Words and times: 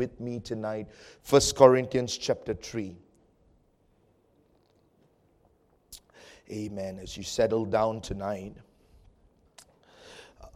with 0.00 0.18
me 0.18 0.40
tonight 0.40 0.86
1 1.28 1.42
Corinthians 1.54 2.16
chapter 2.16 2.54
3. 2.54 2.96
Amen. 6.50 6.98
As 6.98 7.18
you 7.18 7.22
settle 7.22 7.66
down 7.66 8.00
tonight, 8.00 8.54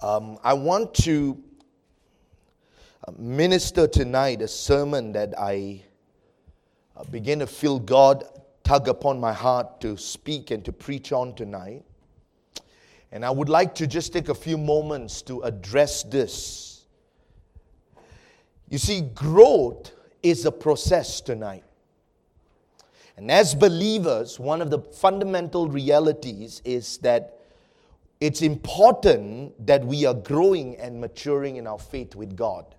um, 0.01 0.38
I 0.43 0.54
want 0.54 0.95
to 1.04 1.38
uh, 3.07 3.12
minister 3.19 3.87
tonight 3.87 4.41
a 4.41 4.49
sermon 4.49 5.12
that 5.12 5.38
I 5.38 5.83
uh, 6.97 7.04
begin 7.04 7.40
to 7.40 7.47
feel 7.47 7.79
God 7.79 8.24
tug 8.63 8.88
upon 8.88 9.21
my 9.21 9.35
heart 9.35 9.79
to 9.83 9.99
speak 9.99 10.53
and 10.53 10.65
to 10.65 10.72
preach 10.72 11.13
on 11.13 11.35
tonight. 11.35 11.85
And 13.13 13.26
I 13.26 13.31
would 13.31 13.51
like 13.51 13.74
to 13.74 13.87
just 13.87 14.15
take 14.15 14.31
a 14.31 14.35
few 14.35 14.56
moments 14.56 15.21
to 15.21 15.42
address 15.42 16.02
this 16.02 16.73
you 18.69 18.78
see, 18.78 19.02
growth 19.02 19.92
is 20.23 20.47
a 20.47 20.52
process 20.52 21.20
tonight. 21.20 21.65
And 23.16 23.30
as 23.30 23.55
believers, 23.55 24.41
one 24.41 24.61
of 24.61 24.70
the 24.70 24.80
fundamental 24.80 25.69
realities 25.69 26.61
is 26.65 26.98
that 26.98 27.39
it's 28.20 28.42
important 28.42 29.66
that 29.66 29.84
we 29.84 30.06
are 30.06 30.15
growing 30.15 30.77
and 30.77 31.01
maturing 31.01 31.56
in 31.56 31.66
our 31.66 31.79
faith 31.79 32.16
with 32.16 32.37
God. 32.37 32.75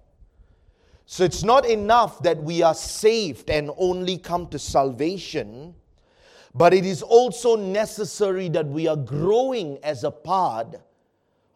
So 1.06 1.24
it's 1.24 1.44
not 1.44 1.66
enough 1.68 2.22
that 2.24 2.42
we 2.42 2.64
are 2.64 2.74
saved 2.74 3.50
and 3.50 3.70
only 3.78 4.18
come 4.18 4.48
to 4.48 4.60
salvation, 4.60 5.76
but 6.56 6.74
it 6.74 6.86
is 6.86 7.04
also 7.04 7.56
necessary 7.56 8.50
that 8.50 8.66
we 8.66 8.88
are 8.88 8.96
growing 8.96 9.78
as 9.84 10.04
a 10.04 10.12
part 10.12 10.76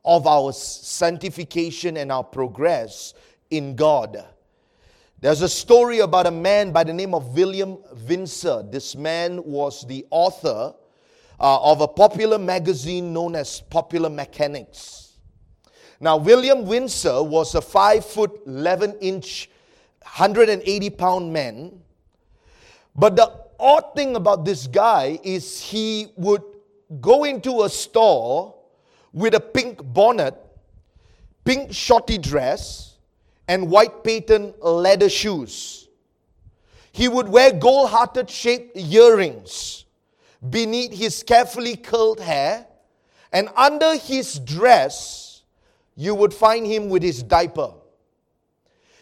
of 0.06 0.28
our 0.28 0.54
sanctification 0.54 1.98
and 1.98 2.12
our 2.12 2.24
progress 2.24 3.14
in 3.50 3.76
God. 3.76 4.24
There's 5.22 5.42
a 5.42 5.50
story 5.50 6.00
about 6.00 6.28
a 6.28 6.32
man 6.32 6.72
by 6.72 6.84
the 6.84 6.94
name 6.94 7.14
of 7.14 7.36
William 7.36 7.78
Windsor. 8.08 8.64
This 8.70 8.96
man 8.96 9.44
was 9.44 9.86
the 9.86 10.06
author 10.12 10.74
uh, 11.40 11.60
of 11.62 11.82
a 11.82 11.88
popular 11.88 12.38
magazine 12.38 13.12
known 13.12 13.36
as 13.36 13.60
Popular 13.60 14.10
Mechanics. 14.10 15.18
Now, 16.00 16.16
William 16.16 16.66
Windsor 16.66 17.22
was 17.22 17.56
a 17.56 17.62
5 17.62 18.06
foot 18.06 18.42
11 18.46 18.98
inch, 19.02 19.50
180 20.04 20.90
pound 20.92 21.34
man. 21.34 21.82
But 22.96 23.18
the 23.18 23.30
odd 23.60 23.96
thing 23.96 24.16
about 24.16 24.46
this 24.46 24.68
guy 24.68 25.20
is 25.24 25.62
he 25.62 26.08
would 26.16 26.44
go 27.02 27.26
into 27.26 27.64
a 27.64 27.70
store 27.70 28.56
with 29.12 29.34
a 29.34 29.40
pink 29.40 29.82
bonnet, 29.84 30.36
pink 31.44 31.74
shorty 31.74 32.18
dress, 32.18 32.89
and 33.50 33.70
white 33.70 34.04
patent 34.04 34.64
leather 34.64 35.10
shoes. 35.10 35.88
He 36.92 37.08
would 37.08 37.28
wear 37.28 37.52
gold 37.52 37.90
hearted 37.90 38.30
shaped 38.30 38.78
earrings 38.78 39.86
beneath 40.48 40.94
his 40.94 41.24
carefully 41.24 41.76
curled 41.76 42.20
hair, 42.20 42.68
and 43.34 43.50
under 43.58 43.98
his 43.98 44.40
dress, 44.40 45.42
you 45.96 46.14
would 46.14 46.34
find 46.34 46.66
him 46.66 46.90
with 46.90 47.04
his 47.04 47.24
diaper. 47.24 47.74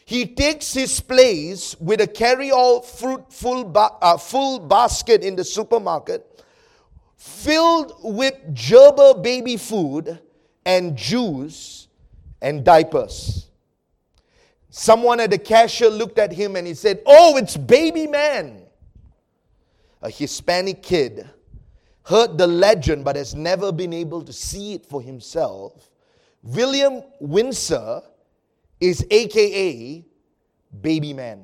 He 0.06 0.25
takes 0.25 0.73
his 0.73 1.02
place 1.02 1.75
with 1.81 2.00
a 2.00 2.08
carry 2.08 2.50
all 2.50 2.81
fruit 2.81 3.25
full, 3.31 3.66
ba- 3.66 3.98
uh, 4.02 4.18
full 4.18 4.59
basket 4.59 5.23
in 5.23 5.36
the 5.36 5.44
supermarket 5.44 6.23
filled 7.18 7.94
with 8.02 8.34
gerber 8.56 9.16
baby 9.16 9.58
food 9.58 10.20
and 10.66 10.95
juice 10.95 11.90
and 12.42 12.64
diapers. 12.64 13.47
Someone 14.78 15.20
at 15.20 15.31
the 15.31 15.39
cashier 15.39 15.89
looked 15.89 16.20
at 16.20 16.31
him 16.31 16.56
and 16.56 16.67
he 16.67 16.75
said, 16.75 17.02
Oh, 17.08 17.36
it's 17.38 17.58
baby 17.58 18.06
man. 18.06 18.61
A 20.03 20.09
Hispanic 20.11 20.84
kid 20.84 21.28
heard 22.03 22.38
the 22.38 22.45
legend 22.45 23.03
but 23.03 23.16
has 23.16 23.34
never 23.34 23.72
been 23.72 23.92
able 23.92 24.22
to 24.22 24.31
see 24.31 24.75
it 24.75 24.85
for 24.85 25.01
himself. 25.01 25.90
William 26.44 27.01
Windsor 27.19 28.03
is 28.79 29.03
AKA 29.09 30.06
baby 30.80 31.12
man. 31.12 31.44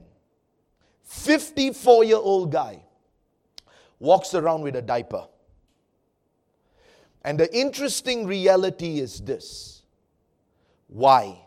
54 1.01 2.03
year 2.03 2.17
old 2.17 2.51
guy 2.51 2.83
walks 3.97 4.35
around 4.35 4.61
with 4.61 4.75
a 4.75 4.81
diaper. 4.83 5.25
And 7.23 7.39
the 7.39 7.51
interesting 7.51 8.27
reality 8.27 8.99
is 8.99 9.21
this 9.21 9.81
why? 10.87 11.42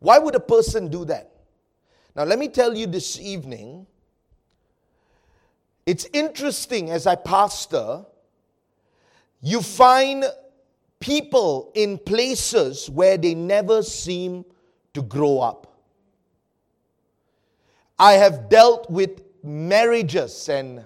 Why 0.00 0.18
would 0.18 0.34
a 0.34 0.40
person 0.40 0.88
do 0.88 1.04
that? 1.04 1.30
Now, 2.16 2.24
let 2.24 2.38
me 2.38 2.48
tell 2.48 2.76
you 2.76 2.86
this 2.86 3.20
evening, 3.20 3.86
it's 5.86 6.06
interesting 6.12 6.90
as 6.90 7.06
I 7.06 7.14
pastor, 7.14 8.04
you 9.40 9.62
find 9.62 10.24
people 10.98 11.70
in 11.74 11.98
places 11.98 12.90
where 12.90 13.16
they 13.16 13.34
never 13.34 13.82
seem 13.82 14.44
to 14.94 15.02
grow 15.02 15.38
up. 15.38 15.78
I 17.98 18.12
have 18.14 18.48
dealt 18.48 18.90
with 18.90 19.22
marriages 19.42 20.48
and 20.48 20.84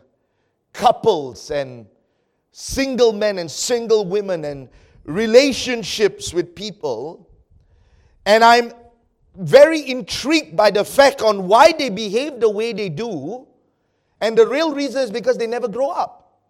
couples 0.72 1.50
and 1.50 1.86
single 2.52 3.12
men 3.12 3.38
and 3.38 3.50
single 3.50 4.04
women 4.04 4.44
and 4.44 4.68
relationships 5.04 6.32
with 6.32 6.54
people, 6.54 7.28
and 8.26 8.42
I'm 8.42 8.72
very 9.34 9.88
intrigued 9.90 10.56
by 10.56 10.70
the 10.70 10.84
fact 10.84 11.22
on 11.22 11.48
why 11.48 11.72
they 11.72 11.90
behave 11.90 12.40
the 12.40 12.48
way 12.48 12.72
they 12.72 12.88
do. 12.88 13.46
And 14.20 14.38
the 14.38 14.46
real 14.46 14.74
reason 14.74 15.02
is 15.02 15.10
because 15.10 15.36
they 15.36 15.46
never 15.46 15.68
grow 15.68 15.90
up. 15.90 16.40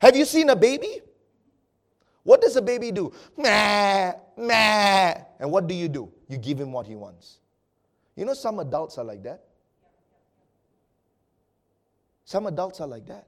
Have 0.00 0.16
you 0.16 0.24
seen 0.24 0.50
a 0.50 0.56
baby? 0.56 1.00
What 2.24 2.40
does 2.40 2.56
a 2.56 2.62
baby 2.62 2.92
do? 2.92 3.12
Meh, 3.36 4.12
meh. 4.36 5.14
And 5.38 5.50
what 5.50 5.66
do 5.66 5.74
you 5.74 5.88
do? 5.88 6.10
You 6.28 6.38
give 6.38 6.58
him 6.58 6.72
what 6.72 6.86
he 6.86 6.94
wants. 6.94 7.38
You 8.16 8.24
know, 8.24 8.34
some 8.34 8.58
adults 8.58 8.98
are 8.98 9.04
like 9.04 9.22
that. 9.24 9.44
Some 12.24 12.46
adults 12.46 12.80
are 12.80 12.86
like 12.86 13.06
that. 13.06 13.26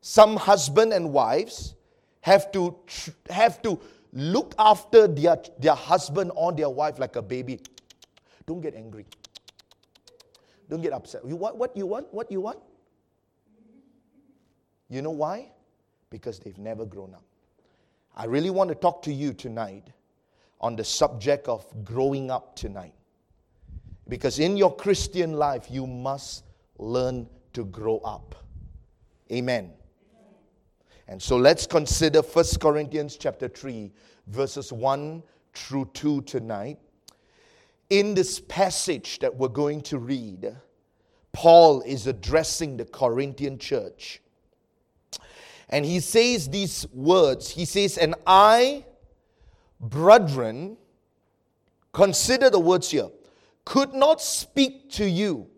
Some 0.00 0.36
husband 0.36 0.92
and 0.92 1.12
wives 1.12 1.74
have 2.22 2.50
to 2.52 2.76
have 3.28 3.62
to 3.62 3.78
look 4.12 4.54
after 4.58 5.06
their, 5.06 5.36
their 5.58 5.74
husband 5.74 6.32
or 6.34 6.52
their 6.52 6.70
wife 6.70 6.98
like 6.98 7.16
a 7.16 7.22
baby. 7.22 7.60
Don't 8.46 8.60
get 8.60 8.74
angry. 8.74 9.06
Don't 10.68 10.80
get 10.80 10.92
upset. 10.92 11.22
You 11.26 11.36
want 11.36 11.56
what 11.56 11.76
you 11.76 11.86
want? 11.86 12.12
What 12.12 12.30
you 12.30 12.40
want? 12.40 12.58
You 14.88 15.02
know 15.02 15.10
why? 15.10 15.50
Because 16.10 16.38
they've 16.40 16.58
never 16.58 16.84
grown 16.84 17.14
up. 17.14 17.22
I 18.16 18.24
really 18.24 18.50
want 18.50 18.68
to 18.68 18.74
talk 18.74 19.02
to 19.02 19.12
you 19.12 19.32
tonight 19.32 19.88
on 20.60 20.76
the 20.76 20.84
subject 20.84 21.48
of 21.48 21.64
growing 21.84 22.30
up 22.30 22.56
tonight. 22.56 22.94
Because 24.08 24.40
in 24.40 24.56
your 24.56 24.74
Christian 24.74 25.34
life, 25.34 25.66
you 25.70 25.86
must 25.86 26.44
learn 26.78 27.28
to 27.52 27.64
grow 27.64 27.98
up. 27.98 28.34
Amen. 29.32 29.72
And 31.10 31.20
so 31.20 31.36
let's 31.36 31.66
consider 31.66 32.22
1 32.22 32.44
Corinthians 32.60 33.16
chapter 33.16 33.48
3 33.48 33.90
verses 34.28 34.72
1 34.72 35.24
through 35.52 35.90
2 35.92 36.22
tonight. 36.22 36.78
In 37.90 38.14
this 38.14 38.38
passage 38.38 39.18
that 39.18 39.34
we're 39.34 39.48
going 39.48 39.80
to 39.82 39.98
read, 39.98 40.56
Paul 41.32 41.82
is 41.82 42.06
addressing 42.06 42.76
the 42.76 42.84
Corinthian 42.84 43.58
church. 43.58 44.22
And 45.68 45.84
he 45.84 45.98
says 45.98 46.48
these 46.48 46.86
words. 46.92 47.50
He 47.50 47.64
says, 47.64 47.98
"And 47.98 48.14
I, 48.24 48.84
brethren, 49.80 50.76
consider 51.92 52.50
the 52.50 52.60
words 52.60 52.92
here, 52.92 53.10
could 53.64 53.94
not 53.94 54.22
speak 54.22 54.90
to 54.92 55.10
you 55.10 55.48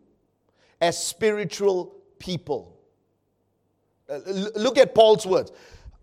as 0.81 1.03
spiritual 1.03 1.95
people 2.19 2.72
uh, 4.13 4.51
look 4.57 4.79
at 4.79 4.95
Paul's 4.95 5.27
words. 5.27 5.53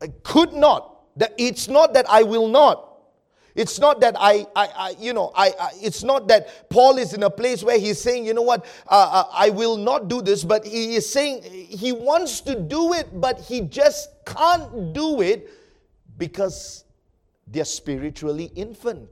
I 0.02 0.08
could 0.24 0.54
not. 0.54 1.18
That 1.18 1.34
It's 1.38 1.68
not 1.68 1.94
that 1.94 2.10
I 2.10 2.24
will 2.24 2.48
not. 2.48 2.86
It's 3.56 3.80
not 3.80 4.00
that 4.02 4.16
I, 4.18 4.48
I, 4.56 4.68
I 4.68 4.96
you 5.00 5.12
know, 5.12 5.32
I, 5.36 5.48
I, 5.60 5.72
It's 5.82 6.04
not 6.04 6.28
that 6.30 6.70
Paul 6.70 6.98
is 6.98 7.14
in 7.14 7.24
a 7.24 7.30
place 7.30 7.62
where 7.64 7.78
he's 7.78 8.00
saying, 8.00 8.26
you 8.26 8.34
know 8.34 8.42
what, 8.42 8.66
uh, 8.88 9.24
uh, 9.26 9.30
I 9.34 9.50
will 9.50 9.76
not 9.76 10.08
do 10.08 10.22
this, 10.22 10.44
but 10.44 10.66
he 10.66 10.96
is 10.96 11.12
saying 11.12 11.44
he 11.44 11.92
wants 11.92 12.42
to 12.42 12.58
do 12.58 12.94
it, 12.94 13.20
but 13.20 13.42
he 13.42 13.62
just 13.62 14.10
can't 14.26 14.94
do 14.94 15.22
it 15.22 15.50
because 16.18 16.86
they're 17.48 17.66
spiritually 17.66 18.52
infant. 18.56 19.10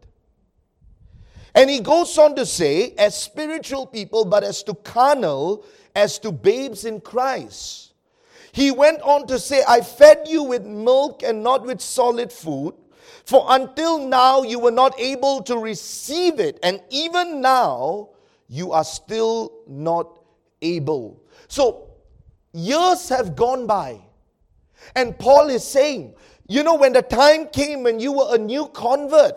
And 1.56 1.70
he 1.70 1.80
goes 1.80 2.18
on 2.18 2.36
to 2.36 2.46
say, 2.46 2.94
as 2.98 3.20
spiritual 3.20 3.88
people, 3.88 4.26
but 4.26 4.44
as 4.44 4.62
to 4.64 4.76
carnal, 4.76 5.66
as 5.96 6.20
to 6.20 6.32
babes 6.32 6.86
in 6.86 7.02
Christ. 7.02 7.87
He 8.58 8.72
went 8.72 9.04
on 9.04 9.28
to 9.28 9.38
say, 9.38 9.62
I 9.68 9.82
fed 9.82 10.28
you 10.28 10.42
with 10.42 10.66
milk 10.66 11.22
and 11.22 11.44
not 11.44 11.64
with 11.64 11.80
solid 11.80 12.34
food, 12.34 12.74
For 13.24 13.46
until 13.50 14.00
now 14.00 14.42
you 14.42 14.58
were 14.58 14.72
not 14.72 15.00
able 15.00 15.44
to 15.44 15.60
receive 15.60 16.40
it, 16.40 16.58
and 16.64 16.82
even 16.90 17.40
now 17.40 18.10
you 18.50 18.72
are 18.72 18.84
still 18.84 19.62
not 19.68 20.24
able. 20.64 21.22
So, 21.48 21.90
years 22.52 23.10
have 23.10 23.36
gone 23.36 23.68
by, 23.68 24.02
and 24.96 25.20
Paul 25.20 25.50
is 25.50 25.64
saying, 25.64 26.16
you 26.48 26.64
know, 26.64 26.76
when 26.76 26.94
the 26.94 27.04
time 27.04 27.50
came 27.50 27.84
when 27.84 28.00
you 28.00 28.12
were 28.12 28.34
a 28.34 28.40
new 28.40 28.70
convert, 28.70 29.36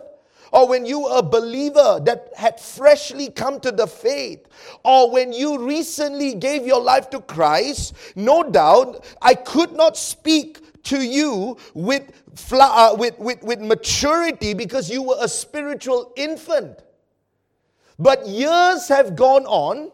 or 0.53 0.69
when 0.69 0.85
you 0.85 1.01
were 1.01 1.19
a 1.19 1.23
believer 1.23 2.01
that 2.05 2.31
had 2.37 2.61
freshly 2.61 3.31
come 3.31 3.61
to 3.61 3.71
the 3.71 3.87
faith, 3.87 4.47
or 4.85 5.11
when 5.11 5.33
you 5.33 5.65
recently 5.65 6.35
gave 6.35 6.67
your 6.67 6.81
life 6.81 7.11
to 7.11 7.21
Christ, 7.21 7.95
no 8.17 8.43
doubt 8.43 9.05
I 9.23 9.35
could 9.35 9.73
not 9.73 9.97
speak 9.97 10.83
to 10.85 11.01
you 11.01 11.57
with, 11.75 12.11
uh, 12.53 12.97
with, 12.99 13.19
with, 13.19 13.43
with 13.43 13.61
maturity 13.61 14.55
because 14.55 14.91
you 14.91 15.03
were 15.03 15.19
a 15.21 15.29
spiritual 15.29 16.13
infant. 16.17 16.83
But 17.99 18.27
years 18.27 18.89
have 18.89 19.15
gone 19.15 19.45
on, 19.45 19.93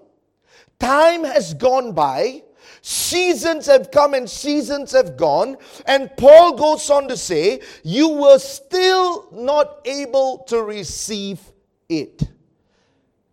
time 0.78 1.24
has 1.24 1.54
gone 1.54 1.92
by, 1.92 2.42
Seasons 2.88 3.66
have 3.66 3.90
come 3.90 4.14
and 4.14 4.30
seasons 4.30 4.92
have 4.92 5.16
gone. 5.16 5.56
And 5.86 6.08
Paul 6.16 6.56
goes 6.56 6.88
on 6.88 7.08
to 7.08 7.16
say, 7.16 7.60
You 7.82 8.10
were 8.10 8.38
still 8.38 9.26
not 9.32 9.80
able 9.84 10.44
to 10.46 10.62
receive 10.62 11.40
it. 11.88 12.22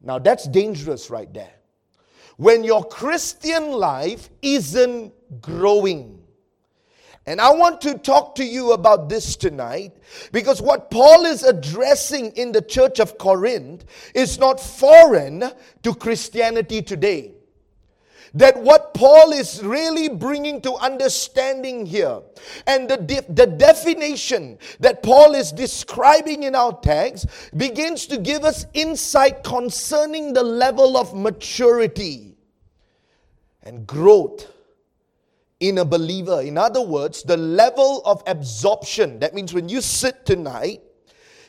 Now 0.02 0.18
that's 0.18 0.48
dangerous 0.48 1.12
right 1.12 1.32
there. 1.32 1.54
When 2.38 2.64
your 2.64 2.84
Christian 2.84 3.74
life 3.74 4.32
isn't 4.42 5.14
growing. 5.40 6.20
And 7.28 7.40
I 7.40 7.52
want 7.52 7.80
to 7.82 8.00
talk 8.00 8.34
to 8.38 8.44
you 8.44 8.72
about 8.72 9.08
this 9.08 9.36
tonight 9.36 9.96
because 10.32 10.64
what 10.64 10.90
Paul 10.90 11.28
is 11.28 11.44
addressing 11.44 12.32
in 12.32 12.54
the 12.54 12.62
church 12.64 13.00
of 13.00 13.20
Corinth 13.20 13.86
is 14.16 14.40
not 14.40 14.60
foreign 14.60 15.44
to 15.84 15.94
Christianity 15.94 16.82
today 16.82 17.36
that 18.34 18.60
what 18.60 18.94
Paul 18.94 19.32
is 19.32 19.64
really 19.64 20.10
bringing 20.10 20.60
to 20.62 20.74
understanding 20.74 21.86
here 21.86 22.22
and 22.66 22.90
the, 22.90 22.98
de- 22.98 23.26
the 23.30 23.46
definition 23.46 24.58
that 24.80 25.04
Paul 25.04 25.36
is 25.36 25.52
describing 25.52 26.44
in 26.44 26.56
our 26.56 26.78
text 26.82 27.28
begins 27.56 28.08
to 28.08 28.18
give 28.18 28.44
us 28.44 28.66
insight 28.74 29.44
concerning 29.44 30.34
the 30.34 30.44
level 30.44 30.98
of 30.98 31.16
maturity 31.16 32.36
and 33.62 33.86
growth 33.86 34.48
in 35.60 35.78
a 35.78 35.86
believer. 35.86 36.42
In 36.42 36.58
other 36.58 36.82
words, 36.82 37.24
the 37.24 37.38
level 37.38 38.02
of 38.04 38.22
absorption. 38.28 39.20
That 39.20 39.34
means 39.34 39.54
when 39.54 39.70
you 39.70 39.80
sit 39.80 40.26
tonight, 40.26 40.82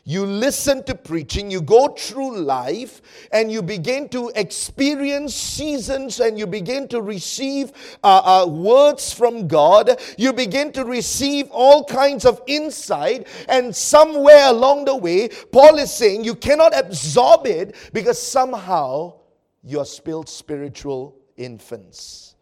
you 0.05 0.27
listen 0.27 0.85
to 0.85 0.95
preaching, 0.95 1.51
you 1.51 1.63
go 1.63 1.89
through 1.89 2.37
life, 2.37 3.01
and 3.33 3.51
you 3.51 3.63
begin 3.63 4.09
to 4.11 4.31
experience 4.37 5.35
seasons 5.35 6.21
and 6.21 6.39
you 6.39 6.47
begin 6.47 6.87
to 6.89 7.01
receive 7.01 7.73
uh, 8.05 8.43
uh, 8.43 8.47
words 8.47 9.15
from 9.15 9.49
God. 9.49 9.99
You 10.19 10.35
begin 10.35 10.73
to 10.73 10.85
receive 10.85 11.49
all 11.51 11.85
kinds 11.85 12.27
of 12.27 12.43
insight, 12.47 13.27
and 13.49 13.75
somewhere 13.75 14.51
along 14.51 14.85
the 14.85 14.97
way, 14.97 15.31
Paul 15.51 15.79
is 15.79 15.93
saying 15.93 16.25
you 16.25 16.35
cannot 16.35 16.79
absorb 16.79 17.47
it 17.47 17.75
because 17.95 18.21
somehow 18.21 19.15
you 19.63 19.81
are 19.81 19.87
still 19.87 20.25
spiritual 20.25 21.17
infants. 21.39 22.35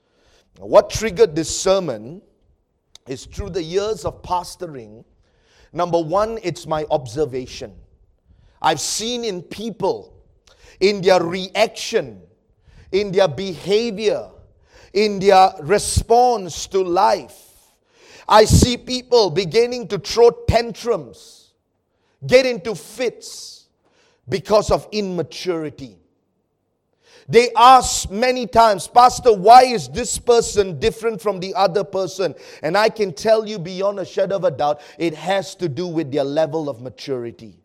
What 0.58 0.90
triggered 0.90 1.36
this 1.36 1.54
sermon 1.54 2.22
is 3.06 3.24
through 3.26 3.50
the 3.50 3.62
years 3.62 4.04
of 4.04 4.20
pastoring 4.22 5.04
Number 5.72 6.00
one, 6.00 6.38
it's 6.42 6.66
my 6.66 6.84
observation. 6.90 7.74
I've 8.60 8.80
seen 8.80 9.24
in 9.24 9.42
people, 9.42 10.14
in 10.80 11.00
their 11.00 11.22
reaction, 11.22 12.20
in 12.92 13.10
their 13.10 13.28
behavior, 13.28 14.28
in 14.92 15.18
their 15.18 15.52
response 15.60 16.66
to 16.68 16.82
life. 16.82 17.38
I 18.28 18.44
see 18.44 18.76
people 18.76 19.30
beginning 19.30 19.88
to 19.88 19.98
throw 19.98 20.30
tantrums, 20.46 21.52
get 22.26 22.46
into 22.46 22.74
fits 22.74 23.66
because 24.28 24.70
of 24.70 24.86
immaturity. 24.92 26.01
They 27.28 27.50
ask 27.56 28.10
many 28.10 28.46
times, 28.46 28.88
Pastor, 28.88 29.32
why 29.32 29.64
is 29.64 29.88
this 29.88 30.18
person 30.18 30.78
different 30.78 31.20
from 31.20 31.40
the 31.40 31.54
other 31.54 31.84
person? 31.84 32.34
And 32.62 32.76
I 32.76 32.88
can 32.88 33.12
tell 33.12 33.46
you 33.46 33.58
beyond 33.58 34.00
a 34.00 34.04
shadow 34.04 34.36
of 34.36 34.44
a 34.44 34.50
doubt, 34.50 34.80
it 34.98 35.14
has 35.14 35.54
to 35.56 35.68
do 35.68 35.86
with 35.86 36.10
their 36.10 36.24
level 36.24 36.68
of 36.68 36.80
maturity. 36.80 37.58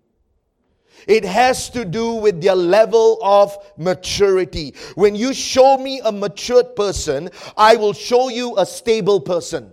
It 1.08 1.24
has 1.24 1.70
to 1.72 1.86
do 1.86 2.14
with 2.14 2.42
their 2.42 2.56
level 2.56 3.20
of 3.22 3.56
maturity. 3.78 4.74
When 4.96 5.16
you 5.16 5.34
show 5.34 5.78
me 5.78 6.02
a 6.04 6.12
matured 6.12 6.76
person, 6.76 7.30
I 7.56 7.76
will 7.76 7.94
show 7.94 8.30
you 8.30 8.58
a 8.58 8.66
stable 8.66 9.22
person 9.22 9.72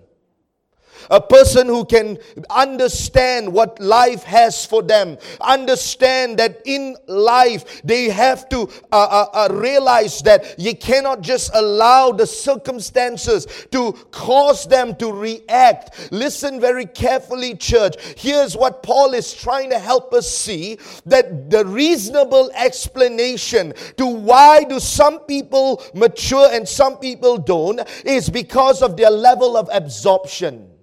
a 1.10 1.20
person 1.20 1.66
who 1.66 1.84
can 1.84 2.18
understand 2.50 3.52
what 3.52 3.78
life 3.80 4.22
has 4.24 4.64
for 4.64 4.82
them, 4.82 5.18
understand 5.40 6.38
that 6.38 6.60
in 6.64 6.96
life 7.06 7.82
they 7.82 8.08
have 8.08 8.48
to 8.48 8.68
uh, 8.92 8.96
uh, 8.96 9.26
uh, 9.32 9.48
realize 9.52 10.20
that 10.22 10.58
you 10.58 10.74
cannot 10.76 11.20
just 11.20 11.50
allow 11.54 12.12
the 12.12 12.26
circumstances 12.26 13.46
to 13.70 13.92
cause 14.10 14.66
them 14.66 14.94
to 14.96 15.12
react. 15.12 16.12
Listen 16.12 16.60
very 16.60 16.86
carefully, 16.86 17.54
church. 17.56 17.94
Here's 18.16 18.56
what 18.56 18.82
Paul 18.82 19.14
is 19.14 19.32
trying 19.32 19.70
to 19.70 19.78
help 19.78 20.12
us 20.14 20.28
see 20.30 20.78
that 21.06 21.50
the 21.50 21.64
reasonable 21.64 22.50
explanation 22.54 23.74
to 23.96 24.06
why 24.06 24.64
do 24.64 24.80
some 24.80 25.20
people 25.20 25.82
mature 25.94 26.48
and 26.52 26.68
some 26.68 26.98
people 26.98 27.38
don't 27.38 27.80
is 28.04 28.28
because 28.28 28.82
of 28.82 28.96
their 28.96 29.10
level 29.10 29.56
of 29.56 29.68
absorption. 29.72 30.73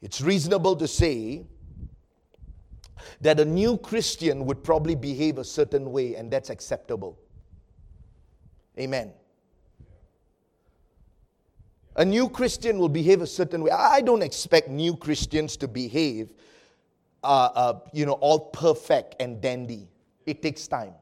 It's 0.00 0.20
reasonable 0.20 0.76
to 0.76 0.86
say 0.86 1.44
that 3.20 3.40
a 3.40 3.44
new 3.44 3.76
Christian 3.78 4.46
would 4.46 4.62
probably 4.62 4.94
behave 4.94 5.38
a 5.38 5.44
certain 5.44 5.90
way, 5.90 6.14
and 6.14 6.30
that's 6.30 6.50
acceptable. 6.50 7.18
Amen. 8.78 9.12
A 11.96 12.04
new 12.04 12.28
Christian 12.28 12.78
will 12.78 12.88
behave 12.88 13.22
a 13.22 13.26
certain 13.26 13.62
way. 13.62 13.72
I 13.72 14.00
don't 14.00 14.22
expect 14.22 14.68
new 14.68 14.96
Christians 14.96 15.56
to 15.56 15.66
behave, 15.66 16.32
uh, 17.24 17.50
uh, 17.54 17.80
you 17.92 18.06
know, 18.06 18.12
all 18.12 18.50
perfect 18.50 19.16
and 19.18 19.40
dandy. 19.40 19.88
It 20.24 20.40
takes 20.40 20.68
time. 20.68 20.94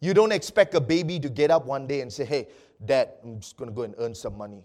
You 0.00 0.14
don't 0.14 0.32
expect 0.32 0.74
a 0.74 0.80
baby 0.80 1.20
to 1.20 1.28
get 1.28 1.50
up 1.50 1.66
one 1.66 1.86
day 1.86 2.00
and 2.00 2.10
say, 2.10 2.24
"Hey, 2.24 2.48
Dad, 2.82 3.10
I'm 3.22 3.40
just 3.40 3.58
going 3.58 3.68
to 3.68 3.74
go 3.74 3.82
and 3.82 3.94
earn 3.98 4.14
some 4.14 4.38
money." 4.38 4.64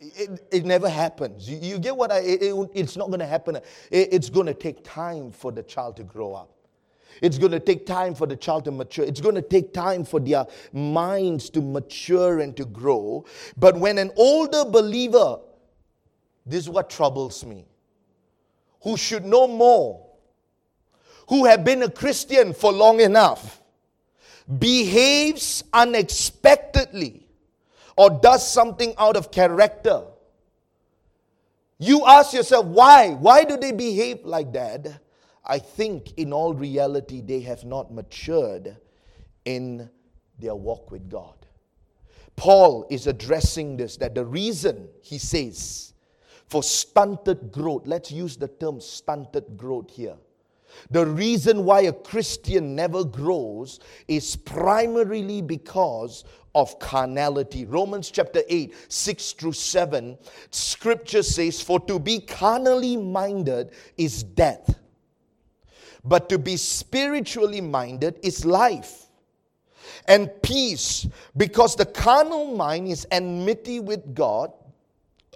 It, 0.00 0.48
it 0.50 0.64
never 0.64 0.88
happens. 0.88 1.48
You, 1.48 1.58
you 1.58 1.78
get 1.78 1.96
what 1.96 2.12
I, 2.12 2.18
it, 2.18 2.54
it's 2.74 2.96
not 2.96 3.08
going 3.08 3.20
to 3.20 3.26
happen. 3.26 3.56
It, 3.56 3.64
it's 3.90 4.30
going 4.30 4.46
to 4.46 4.54
take 4.54 4.84
time 4.84 5.30
for 5.30 5.52
the 5.52 5.62
child 5.62 5.96
to 5.96 6.04
grow 6.04 6.34
up. 6.34 6.50
It's 7.20 7.38
going 7.38 7.52
to 7.52 7.60
take 7.60 7.84
time 7.84 8.14
for 8.14 8.26
the 8.26 8.36
child 8.36 8.64
to 8.66 8.70
mature. 8.70 9.04
It's 9.04 9.20
going 9.20 9.34
to 9.34 9.42
take 9.42 9.72
time 9.72 10.04
for 10.04 10.20
their 10.20 10.46
minds 10.72 11.50
to 11.50 11.60
mature 11.60 12.40
and 12.40 12.56
to 12.56 12.64
grow. 12.64 13.24
But 13.56 13.76
when 13.76 13.98
an 13.98 14.12
older 14.16 14.64
believer, 14.64 15.38
this 16.46 16.60
is 16.60 16.70
what 16.70 16.90
troubles 16.90 17.44
me, 17.44 17.66
who 18.82 18.96
should 18.96 19.24
know 19.24 19.48
more, 19.48 20.06
who 21.28 21.44
have 21.46 21.64
been 21.64 21.82
a 21.82 21.90
Christian 21.90 22.52
for 22.54 22.72
long 22.72 23.00
enough, 23.00 23.60
behaves 24.58 25.64
unexpectedly 25.72 27.27
or 27.98 28.10
does 28.10 28.48
something 28.48 28.94
out 28.96 29.16
of 29.16 29.32
character, 29.32 30.04
you 31.78 32.06
ask 32.06 32.32
yourself, 32.32 32.64
why? 32.66 33.10
Why 33.10 33.44
do 33.44 33.56
they 33.56 33.72
behave 33.72 34.24
like 34.24 34.52
that? 34.52 35.00
I 35.44 35.58
think 35.58 36.12
in 36.16 36.32
all 36.32 36.54
reality, 36.54 37.20
they 37.20 37.40
have 37.40 37.64
not 37.64 37.92
matured 37.92 38.76
in 39.44 39.90
their 40.38 40.54
walk 40.54 40.92
with 40.92 41.10
God. 41.10 41.34
Paul 42.36 42.86
is 42.88 43.08
addressing 43.08 43.76
this 43.76 43.96
that 43.96 44.14
the 44.14 44.24
reason, 44.24 44.88
he 45.02 45.18
says, 45.18 45.92
for 46.46 46.62
stunted 46.62 47.50
growth, 47.50 47.82
let's 47.86 48.12
use 48.12 48.36
the 48.36 48.46
term 48.46 48.80
stunted 48.80 49.56
growth 49.56 49.90
here. 49.90 50.16
The 50.90 51.06
reason 51.06 51.64
why 51.64 51.82
a 51.82 51.92
Christian 51.92 52.74
never 52.74 53.04
grows 53.04 53.80
is 54.06 54.36
primarily 54.36 55.42
because 55.42 56.24
of 56.54 56.78
carnality. 56.78 57.64
Romans 57.64 58.10
chapter 58.10 58.42
8, 58.48 58.74
6 58.88 59.32
through 59.32 59.52
7, 59.52 60.18
scripture 60.50 61.22
says, 61.22 61.60
For 61.60 61.78
to 61.80 61.98
be 61.98 62.20
carnally 62.20 62.96
minded 62.96 63.70
is 63.96 64.22
death, 64.22 64.78
but 66.04 66.28
to 66.30 66.38
be 66.38 66.56
spiritually 66.56 67.60
minded 67.60 68.18
is 68.22 68.44
life 68.44 69.06
and 70.06 70.30
peace, 70.42 71.06
because 71.36 71.76
the 71.76 71.86
carnal 71.86 72.56
mind 72.56 72.88
is 72.88 73.06
enmity 73.10 73.80
with 73.80 74.14
God. 74.14 74.52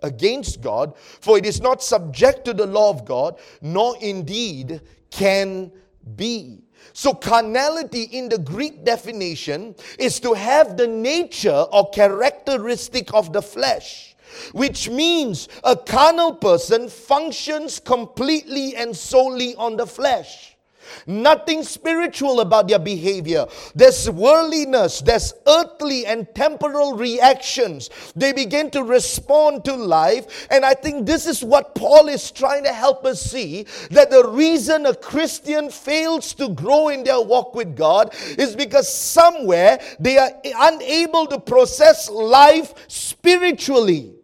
against 0.04 0.60
God, 0.60 0.96
for 0.98 1.38
it 1.38 1.46
is 1.46 1.60
not 1.60 1.80
subject 1.80 2.44
to 2.46 2.52
the 2.52 2.66
law 2.66 2.90
of 2.90 3.04
God, 3.04 3.38
nor 3.60 3.96
indeed 3.98 4.80
can 5.12 5.70
be. 6.16 6.64
So, 6.94 7.14
carnality 7.14 8.02
in 8.02 8.28
the 8.28 8.38
Greek 8.38 8.84
definition 8.84 9.76
is 9.98 10.18
to 10.20 10.34
have 10.34 10.76
the 10.76 10.86
nature 10.86 11.64
or 11.72 11.88
characteristic 11.90 13.14
of 13.14 13.32
the 13.32 13.40
flesh, 13.40 14.16
which 14.52 14.90
means 14.90 15.48
a 15.62 15.76
carnal 15.76 16.34
person 16.34 16.88
functions 16.88 17.78
completely 17.78 18.74
and 18.76 18.96
solely 18.96 19.54
on 19.56 19.76
the 19.76 19.86
flesh. 19.86 20.51
Nothing 21.06 21.62
spiritual 21.62 22.40
about 22.40 22.68
their 22.68 22.78
behavior. 22.78 23.46
There's 23.74 24.08
worldliness, 24.10 25.00
there's 25.00 25.34
earthly 25.46 26.06
and 26.06 26.26
temporal 26.34 26.96
reactions. 26.96 27.90
They 28.14 28.32
begin 28.32 28.70
to 28.70 28.82
respond 28.82 29.64
to 29.64 29.74
life. 29.74 30.46
And 30.50 30.64
I 30.64 30.74
think 30.74 31.06
this 31.06 31.26
is 31.26 31.44
what 31.44 31.74
Paul 31.74 32.08
is 32.08 32.30
trying 32.30 32.64
to 32.64 32.72
help 32.72 33.04
us 33.04 33.20
see 33.20 33.66
that 33.90 34.10
the 34.10 34.28
reason 34.28 34.86
a 34.86 34.94
Christian 34.94 35.70
fails 35.70 36.34
to 36.34 36.48
grow 36.50 36.88
in 36.88 37.04
their 37.04 37.20
walk 37.20 37.54
with 37.54 37.76
God 37.76 38.14
is 38.38 38.56
because 38.56 38.92
somewhere 38.92 39.80
they 39.98 40.18
are 40.18 40.30
unable 40.44 41.26
to 41.26 41.38
process 41.38 42.10
life 42.10 42.74
spiritually 42.88 44.14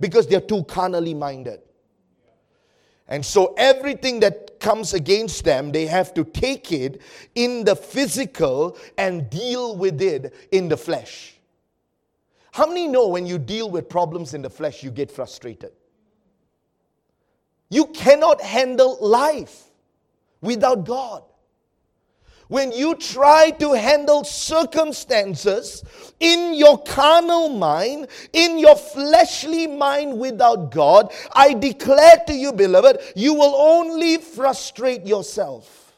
because 0.00 0.26
they're 0.26 0.40
too 0.40 0.64
carnally 0.64 1.14
minded. 1.14 1.60
And 3.08 3.24
so 3.24 3.54
everything 3.56 4.20
that 4.20 4.60
comes 4.60 4.92
against 4.92 5.44
them, 5.44 5.72
they 5.72 5.86
have 5.86 6.12
to 6.14 6.24
take 6.24 6.72
it 6.72 7.00
in 7.34 7.64
the 7.64 7.74
physical 7.74 8.76
and 8.98 9.30
deal 9.30 9.76
with 9.76 10.02
it 10.02 10.34
in 10.52 10.68
the 10.68 10.76
flesh. 10.76 11.34
How 12.52 12.66
many 12.66 12.86
know 12.86 13.08
when 13.08 13.26
you 13.26 13.38
deal 13.38 13.70
with 13.70 13.88
problems 13.88 14.34
in 14.34 14.42
the 14.42 14.50
flesh, 14.50 14.82
you 14.82 14.90
get 14.90 15.10
frustrated? 15.10 15.72
You 17.70 17.86
cannot 17.86 18.42
handle 18.42 18.98
life 19.00 19.64
without 20.40 20.84
God. 20.84 21.22
When 22.48 22.72
you 22.72 22.94
try 22.94 23.50
to 23.60 23.72
handle 23.74 24.24
circumstances 24.24 25.84
in 26.18 26.54
your 26.54 26.82
carnal 26.82 27.50
mind, 27.50 28.08
in 28.32 28.58
your 28.58 28.74
fleshly 28.74 29.66
mind 29.66 30.18
without 30.18 30.70
God, 30.70 31.12
I 31.34 31.52
declare 31.52 32.22
to 32.26 32.32
you, 32.32 32.54
beloved, 32.54 33.00
you 33.14 33.34
will 33.34 33.54
only 33.54 34.16
frustrate 34.16 35.04
yourself. 35.06 35.92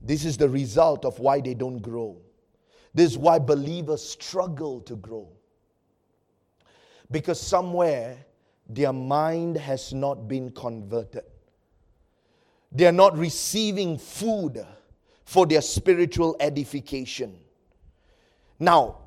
This 0.00 0.24
is 0.24 0.38
the 0.38 0.48
result 0.48 1.04
of 1.04 1.18
why 1.18 1.40
they 1.40 1.54
don't 1.54 1.78
grow. 1.78 2.16
This 2.94 3.12
is 3.12 3.18
why 3.18 3.38
believers 3.38 4.02
struggle 4.02 4.80
to 4.82 4.96
grow. 4.96 5.28
Because 7.10 7.40
somewhere 7.40 8.16
their 8.68 8.92
mind 8.92 9.58
has 9.58 9.92
not 9.92 10.28
been 10.28 10.50
converted. 10.50 11.24
They 12.74 12.86
are 12.86 12.92
not 12.92 13.16
receiving 13.16 13.98
food 13.98 14.64
for 15.24 15.46
their 15.46 15.62
spiritual 15.62 16.36
edification. 16.40 17.38
Now, 18.58 18.98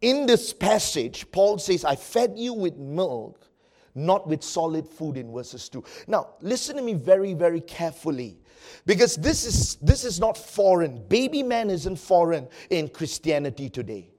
in 0.00 0.26
this 0.26 0.52
passage, 0.52 1.30
Paul 1.30 1.58
says, 1.58 1.84
I 1.84 1.96
fed 1.96 2.34
you 2.36 2.54
with 2.54 2.76
milk, 2.76 3.46
not 3.94 4.26
with 4.28 4.42
solid 4.42 4.88
food 4.88 5.16
in 5.16 5.32
verses 5.32 5.68
2. 5.68 5.84
Now, 6.06 6.28
listen 6.40 6.76
to 6.76 6.82
me 6.82 6.94
very, 6.94 7.34
very 7.34 7.60
carefully. 7.60 8.38
Because 8.86 9.16
this 9.16 9.44
is 9.44 9.76
this 9.76 10.04
is 10.04 10.20
not 10.20 10.36
foreign. 10.36 11.06
Baby 11.08 11.42
man 11.42 11.70
isn't 11.70 11.96
foreign 11.96 12.48
in 12.68 12.88
Christianity 12.88 13.68
today. 13.68 14.10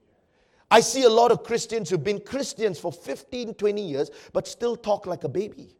I 0.70 0.80
see 0.80 1.04
a 1.04 1.08
lot 1.08 1.30
of 1.30 1.44
Christians 1.44 1.90
who've 1.90 2.02
been 2.02 2.20
Christians 2.20 2.78
for 2.78 2.92
15, 2.92 3.54
20 3.54 3.82
years, 3.82 4.10
but 4.32 4.48
still 4.48 4.74
talk 4.74 5.06
like 5.06 5.24
a 5.24 5.28
baby. 5.28 5.76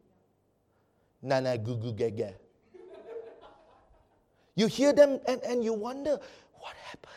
Nana 1.22 1.56
gugu 1.56 1.96
gege. 1.96 2.34
You 4.54 4.66
hear 4.66 4.92
them 4.92 5.20
and, 5.26 5.42
and 5.42 5.64
you 5.64 5.72
wonder, 5.72 6.18
what 6.58 6.74
happened? 6.84 7.12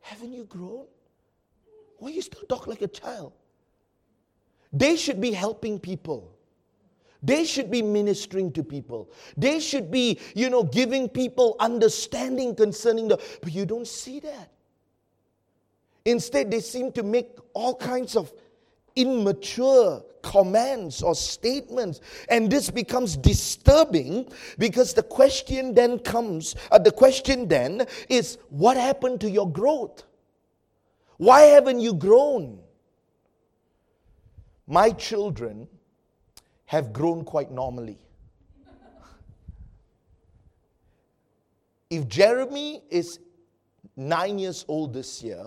Haven't 0.00 0.32
you 0.32 0.44
grown? 0.44 0.86
Why 1.98 2.10
you 2.10 2.22
still 2.22 2.42
talk 2.48 2.66
like 2.66 2.82
a 2.82 2.88
child? 2.88 3.32
They 4.72 4.96
should 4.96 5.20
be 5.20 5.32
helping 5.32 5.78
people. 5.78 6.32
They 7.22 7.44
should 7.44 7.70
be 7.70 7.82
ministering 7.82 8.52
to 8.52 8.62
people. 8.62 9.10
They 9.36 9.60
should 9.60 9.90
be, 9.90 10.18
you 10.34 10.48
know, 10.48 10.62
giving 10.62 11.08
people 11.08 11.56
understanding 11.60 12.54
concerning 12.54 13.08
the. 13.08 13.20
But 13.42 13.52
you 13.52 13.66
don't 13.66 13.86
see 13.86 14.20
that. 14.20 14.50
Instead, 16.04 16.50
they 16.50 16.60
seem 16.60 16.92
to 16.92 17.02
make 17.02 17.28
all 17.52 17.74
kinds 17.74 18.16
of 18.16 18.32
immature 18.96 20.02
commands 20.22 21.02
or 21.02 21.14
statements. 21.14 22.00
And 22.28 22.50
this 22.50 22.70
becomes 22.70 23.16
disturbing 23.16 24.30
because 24.58 24.94
the 24.94 25.02
question 25.02 25.74
then 25.74 25.98
comes, 25.98 26.56
uh, 26.70 26.78
the 26.78 26.92
question 26.92 27.48
then 27.48 27.86
is, 28.08 28.38
what 28.48 28.76
happened 28.76 29.20
to 29.22 29.30
your 29.30 29.50
growth? 29.50 30.04
Why 31.16 31.42
haven't 31.42 31.80
you 31.80 31.94
grown? 31.94 32.60
My 34.66 34.90
children 34.90 35.68
have 36.66 36.92
grown 36.92 37.24
quite 37.24 37.50
normally. 37.50 37.98
If 41.90 42.06
Jeremy 42.06 42.84
is 42.88 43.18
nine 43.96 44.38
years 44.38 44.64
old 44.68 44.94
this 44.94 45.22
year, 45.22 45.44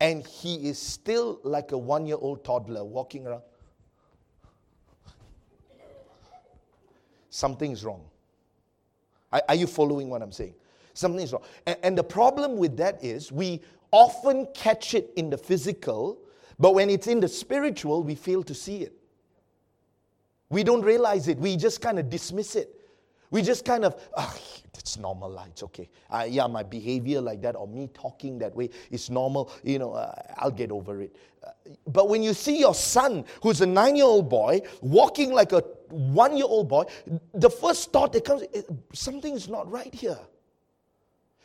and 0.00 0.26
he 0.26 0.68
is 0.68 0.78
still 0.78 1.40
like 1.42 1.72
a 1.72 1.78
one 1.78 2.06
year 2.06 2.16
old 2.18 2.44
toddler 2.44 2.84
walking 2.84 3.26
around. 3.26 3.42
Something's 7.30 7.84
wrong. 7.84 8.04
Are, 9.30 9.54
you 9.54 9.66
following 9.66 10.08
what 10.08 10.22
I'm 10.22 10.32
saying? 10.32 10.54
Something's 10.94 11.32
wrong. 11.32 11.42
And, 11.66 11.76
and 11.82 11.98
the 11.98 12.02
problem 12.04 12.56
with 12.56 12.76
that 12.78 13.04
is 13.04 13.30
we 13.30 13.60
often 13.90 14.46
catch 14.54 14.94
it 14.94 15.10
in 15.16 15.28
the 15.28 15.36
physical, 15.36 16.18
but 16.58 16.74
when 16.74 16.88
it's 16.88 17.06
in 17.06 17.20
the 17.20 17.28
spiritual, 17.28 18.02
we 18.02 18.14
fail 18.14 18.42
to 18.44 18.54
see 18.54 18.78
it. 18.78 18.94
We 20.48 20.64
don't 20.64 20.82
realize 20.82 21.28
it, 21.28 21.38
we 21.38 21.56
just 21.56 21.80
kind 21.82 21.98
of 21.98 22.08
dismiss 22.08 22.56
it. 22.56 22.77
We 23.30 23.42
just 23.42 23.64
kind 23.64 23.84
of, 23.84 24.00
oh, 24.16 24.36
it's 24.74 24.96
normal, 24.96 25.38
it's 25.46 25.62
okay. 25.64 25.88
Uh, 26.10 26.26
yeah, 26.28 26.46
my 26.46 26.62
behavior 26.62 27.20
like 27.20 27.42
that 27.42 27.56
or 27.56 27.68
me 27.68 27.88
talking 27.92 28.38
that 28.38 28.54
way 28.54 28.70
is 28.90 29.10
normal. 29.10 29.52
You 29.62 29.78
know, 29.78 29.92
uh, 29.92 30.14
I'll 30.36 30.50
get 30.50 30.70
over 30.70 31.02
it. 31.02 31.14
Uh, 31.44 31.50
but 31.86 32.08
when 32.08 32.22
you 32.22 32.32
see 32.32 32.58
your 32.58 32.74
son, 32.74 33.24
who's 33.42 33.60
a 33.60 33.66
nine 33.66 33.96
year 33.96 34.06
old 34.06 34.30
boy, 34.30 34.62
walking 34.80 35.32
like 35.32 35.52
a 35.52 35.60
one 35.90 36.36
year 36.36 36.46
old 36.46 36.68
boy, 36.68 36.84
the 37.34 37.50
first 37.50 37.92
thought 37.92 38.12
that 38.14 38.24
comes, 38.24 38.44
something's 38.92 39.48
not 39.48 39.70
right 39.70 39.94
here. 39.94 40.18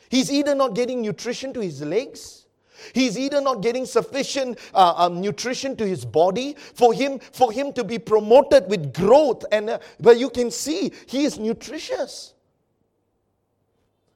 He's 0.08 0.30
either 0.30 0.54
not 0.54 0.74
getting 0.74 1.02
nutrition 1.02 1.52
to 1.54 1.60
his 1.60 1.82
legs 1.82 2.43
He's 2.92 3.18
either 3.18 3.40
not 3.40 3.62
getting 3.62 3.86
sufficient 3.86 4.58
uh, 4.74 4.94
um, 4.96 5.20
nutrition 5.20 5.76
to 5.76 5.86
his 5.86 6.04
body 6.04 6.56
for 6.74 6.92
him 6.92 7.18
for 7.18 7.52
him 7.52 7.72
to 7.74 7.84
be 7.84 7.98
promoted 7.98 8.68
with 8.68 8.92
growth, 8.92 9.44
and 9.52 9.70
uh, 9.70 9.78
but 10.00 10.18
you 10.18 10.30
can 10.30 10.50
see 10.50 10.92
he 11.06 11.24
is 11.24 11.38
nutritious. 11.38 12.34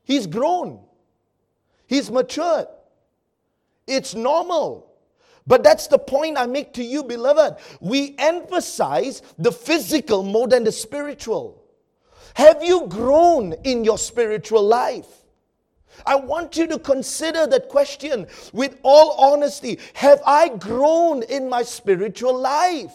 He's 0.04 0.26
grown. 0.26 0.80
He's 1.86 2.10
matured. 2.10 2.66
It's 3.86 4.14
normal. 4.14 4.88
But 5.46 5.64
that's 5.64 5.86
the 5.86 5.98
point 5.98 6.36
I 6.38 6.46
make 6.46 6.74
to 6.74 6.84
you, 6.84 7.02
beloved. 7.02 7.56
We 7.80 8.14
emphasize 8.18 9.22
the 9.38 9.50
physical 9.50 10.22
more 10.22 10.46
than 10.46 10.64
the 10.64 10.72
spiritual. 10.72 11.64
Have 12.34 12.62
you 12.62 12.86
grown 12.86 13.54
in 13.64 13.82
your 13.82 13.96
spiritual 13.96 14.62
life? 14.62 15.06
I 16.06 16.16
want 16.16 16.56
you 16.56 16.66
to 16.68 16.78
consider 16.78 17.46
that 17.46 17.68
question 17.68 18.26
with 18.52 18.78
all 18.82 19.12
honesty. 19.32 19.78
Have 19.94 20.20
I 20.26 20.48
grown 20.48 21.22
in 21.24 21.48
my 21.48 21.62
spiritual 21.62 22.38
life? 22.38 22.92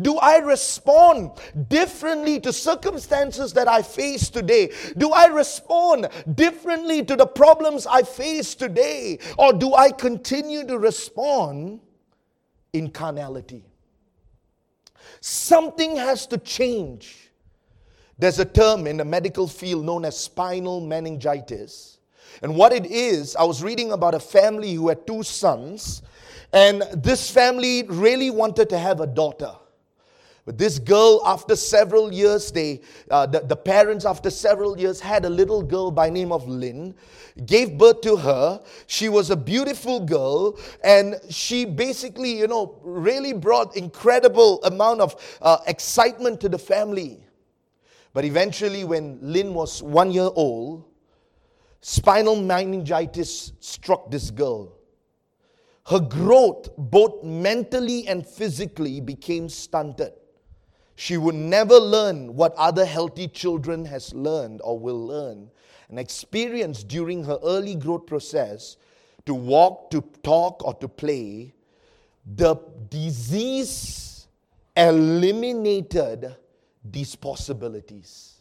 Do 0.00 0.16
I 0.18 0.38
respond 0.38 1.32
differently 1.68 2.40
to 2.40 2.52
circumstances 2.52 3.52
that 3.54 3.68
I 3.68 3.82
face 3.82 4.30
today? 4.30 4.72
Do 4.96 5.12
I 5.12 5.26
respond 5.26 6.08
differently 6.34 7.04
to 7.04 7.16
the 7.16 7.26
problems 7.26 7.86
I 7.86 8.02
face 8.02 8.54
today? 8.54 9.18
Or 9.38 9.52
do 9.52 9.74
I 9.74 9.90
continue 9.90 10.66
to 10.66 10.78
respond 10.78 11.80
in 12.72 12.90
carnality? 12.90 13.64
Something 15.20 15.96
has 15.96 16.26
to 16.28 16.38
change. 16.38 17.30
There's 18.18 18.38
a 18.38 18.44
term 18.44 18.86
in 18.86 18.96
the 18.96 19.04
medical 19.04 19.46
field 19.46 19.84
known 19.84 20.04
as 20.04 20.18
spinal 20.18 20.80
meningitis 20.80 21.95
and 22.42 22.54
what 22.54 22.72
it 22.72 22.86
is, 22.86 23.36
I 23.36 23.44
was 23.44 23.62
reading 23.62 23.92
about 23.92 24.14
a 24.14 24.20
family 24.20 24.74
who 24.74 24.88
had 24.88 25.06
two 25.06 25.22
sons, 25.22 26.02
and 26.52 26.82
this 26.94 27.30
family 27.30 27.84
really 27.84 28.30
wanted 28.30 28.68
to 28.70 28.78
have 28.78 29.00
a 29.00 29.06
daughter. 29.06 29.52
But 30.46 30.58
this 30.58 30.78
girl, 30.78 31.22
after 31.26 31.56
several 31.56 32.12
years, 32.12 32.52
they, 32.52 32.80
uh, 33.10 33.26
the, 33.26 33.40
the 33.40 33.56
parents, 33.56 34.04
after 34.04 34.30
several 34.30 34.78
years, 34.78 35.00
had 35.00 35.24
a 35.24 35.28
little 35.28 35.60
girl 35.60 35.90
by 35.90 36.08
name 36.08 36.30
of 36.30 36.48
Lynn, 36.48 36.94
gave 37.46 37.76
birth 37.76 38.00
to 38.02 38.14
her. 38.14 38.62
She 38.86 39.08
was 39.08 39.30
a 39.30 39.36
beautiful 39.36 39.98
girl, 39.98 40.56
and 40.84 41.20
she 41.30 41.64
basically, 41.64 42.38
you 42.38 42.46
know, 42.46 42.78
really 42.84 43.32
brought 43.32 43.76
incredible 43.76 44.62
amount 44.62 45.00
of 45.00 45.38
uh, 45.42 45.58
excitement 45.66 46.40
to 46.42 46.48
the 46.48 46.58
family. 46.58 47.18
But 48.14 48.24
eventually, 48.24 48.84
when 48.84 49.18
Lynn 49.20 49.52
was 49.52 49.82
one 49.82 50.12
year 50.12 50.30
old, 50.32 50.84
spinal 51.88 52.34
meningitis 52.34 53.52
struck 53.60 54.10
this 54.10 54.32
girl. 54.32 54.76
Her 55.86 56.00
growth, 56.00 56.68
both 56.76 57.22
mentally 57.22 58.08
and 58.08 58.26
physically, 58.26 59.00
became 59.00 59.48
stunted. 59.48 60.12
She 60.96 61.16
would 61.16 61.36
never 61.36 61.76
learn 61.76 62.34
what 62.34 62.54
other 62.56 62.84
healthy 62.84 63.28
children 63.28 63.84
has 63.84 64.12
learned 64.12 64.62
or 64.64 64.76
will 64.76 65.06
learn 65.06 65.48
and 65.88 65.96
experience 65.96 66.82
during 66.82 67.22
her 67.22 67.38
early 67.44 67.76
growth 67.76 68.06
process 68.06 68.78
to 69.24 69.34
walk, 69.34 69.92
to 69.92 70.00
talk, 70.24 70.66
or 70.66 70.74
to 70.74 70.88
play. 70.88 71.54
The 72.34 72.56
disease 72.90 74.26
eliminated 74.76 76.34
these 76.84 77.14
possibilities. 77.14 78.35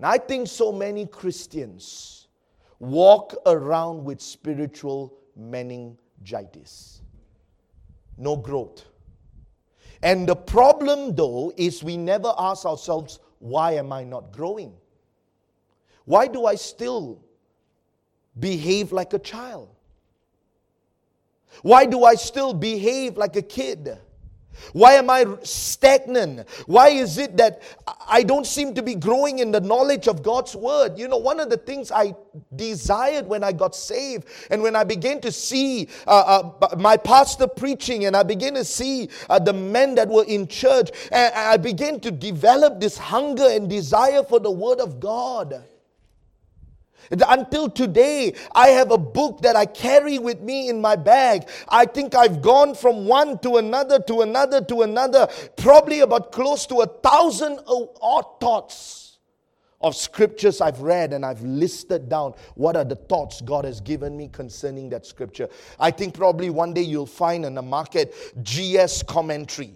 And 0.00 0.06
I 0.06 0.16
think 0.16 0.48
so 0.48 0.72
many 0.72 1.04
Christians 1.04 2.28
walk 2.78 3.36
around 3.44 4.02
with 4.02 4.20
spiritual 4.20 5.14
meningitis. 5.36 7.02
No 8.16 8.34
growth 8.34 8.86
and 10.02 10.26
the 10.26 10.36
problem, 10.36 11.14
though, 11.14 11.52
is 11.56 11.84
we 11.84 11.96
never 11.96 12.32
ask 12.38 12.64
ourselves, 12.64 13.18
why 13.38 13.72
am 13.72 13.92
I 13.92 14.04
not 14.04 14.32
growing? 14.32 14.72
Why 16.04 16.26
do 16.26 16.46
I 16.46 16.54
still 16.54 17.22
behave 18.38 18.92
like 18.92 19.12
a 19.12 19.18
child? 19.18 19.68
Why 21.62 21.84
do 21.84 22.04
I 22.04 22.14
still 22.14 22.54
behave 22.54 23.18
like 23.18 23.36
a 23.36 23.42
kid? 23.42 23.98
Why 24.72 24.92
am 24.94 25.10
I 25.10 25.24
stagnant? 25.42 26.48
Why 26.66 26.88
is 26.88 27.18
it 27.18 27.36
that 27.36 27.62
I 28.08 28.22
don't 28.22 28.46
seem 28.46 28.74
to 28.74 28.82
be 28.82 28.94
growing 28.94 29.38
in 29.38 29.50
the 29.50 29.60
knowledge 29.60 30.06
of 30.08 30.22
God's 30.22 30.54
word? 30.54 30.98
You 30.98 31.08
know, 31.08 31.16
one 31.16 31.40
of 31.40 31.50
the 31.50 31.56
things 31.56 31.90
I 31.90 32.14
desired 32.54 33.26
when 33.26 33.42
I 33.42 33.52
got 33.52 33.74
saved 33.74 34.26
and 34.50 34.62
when 34.62 34.76
I 34.76 34.84
began 34.84 35.20
to 35.22 35.32
see 35.32 35.88
uh, 36.06 36.50
uh, 36.60 36.76
my 36.76 36.96
pastor 36.96 37.46
preaching 37.46 38.04
and 38.06 38.16
I 38.16 38.22
began 38.22 38.54
to 38.54 38.64
see 38.64 39.08
uh, 39.28 39.38
the 39.38 39.52
men 39.52 39.94
that 39.96 40.08
were 40.08 40.24
in 40.24 40.46
church, 40.46 40.90
and 41.10 41.34
I 41.34 41.56
began 41.56 42.00
to 42.00 42.10
develop 42.10 42.80
this 42.80 42.96
hunger 42.98 43.48
and 43.48 43.68
desire 43.68 44.22
for 44.22 44.40
the 44.40 44.50
word 44.50 44.80
of 44.80 45.00
God. 45.00 45.64
Until 47.10 47.68
today, 47.68 48.34
I 48.52 48.68
have 48.68 48.92
a 48.92 48.98
book 48.98 49.40
that 49.42 49.56
I 49.56 49.66
carry 49.66 50.18
with 50.18 50.40
me 50.40 50.68
in 50.68 50.80
my 50.80 50.94
bag. 50.96 51.48
I 51.68 51.86
think 51.86 52.14
I've 52.14 52.40
gone 52.40 52.74
from 52.74 53.06
one 53.06 53.38
to 53.40 53.56
another 53.56 54.00
to 54.02 54.20
another 54.20 54.62
to 54.64 54.82
another, 54.82 55.28
probably 55.56 56.00
about 56.00 56.30
close 56.30 56.66
to 56.66 56.80
a 56.82 56.86
thousand 56.86 57.60
odd 57.66 58.40
thoughts 58.40 59.18
of 59.80 59.96
scriptures 59.96 60.60
I've 60.60 60.80
read 60.80 61.12
and 61.12 61.24
I've 61.24 61.42
listed 61.42 62.08
down 62.08 62.34
what 62.54 62.76
are 62.76 62.84
the 62.84 62.96
thoughts 62.96 63.40
God 63.40 63.64
has 63.64 63.80
given 63.80 64.16
me 64.16 64.28
concerning 64.28 64.90
that 64.90 65.06
scripture. 65.06 65.48
I 65.78 65.90
think 65.90 66.14
probably 66.14 66.50
one 66.50 66.74
day 66.74 66.82
you'll 66.82 67.06
find 67.06 67.44
in 67.44 67.54
the 67.54 67.62
market 67.62 68.14
GS 68.42 69.02
commentary 69.04 69.74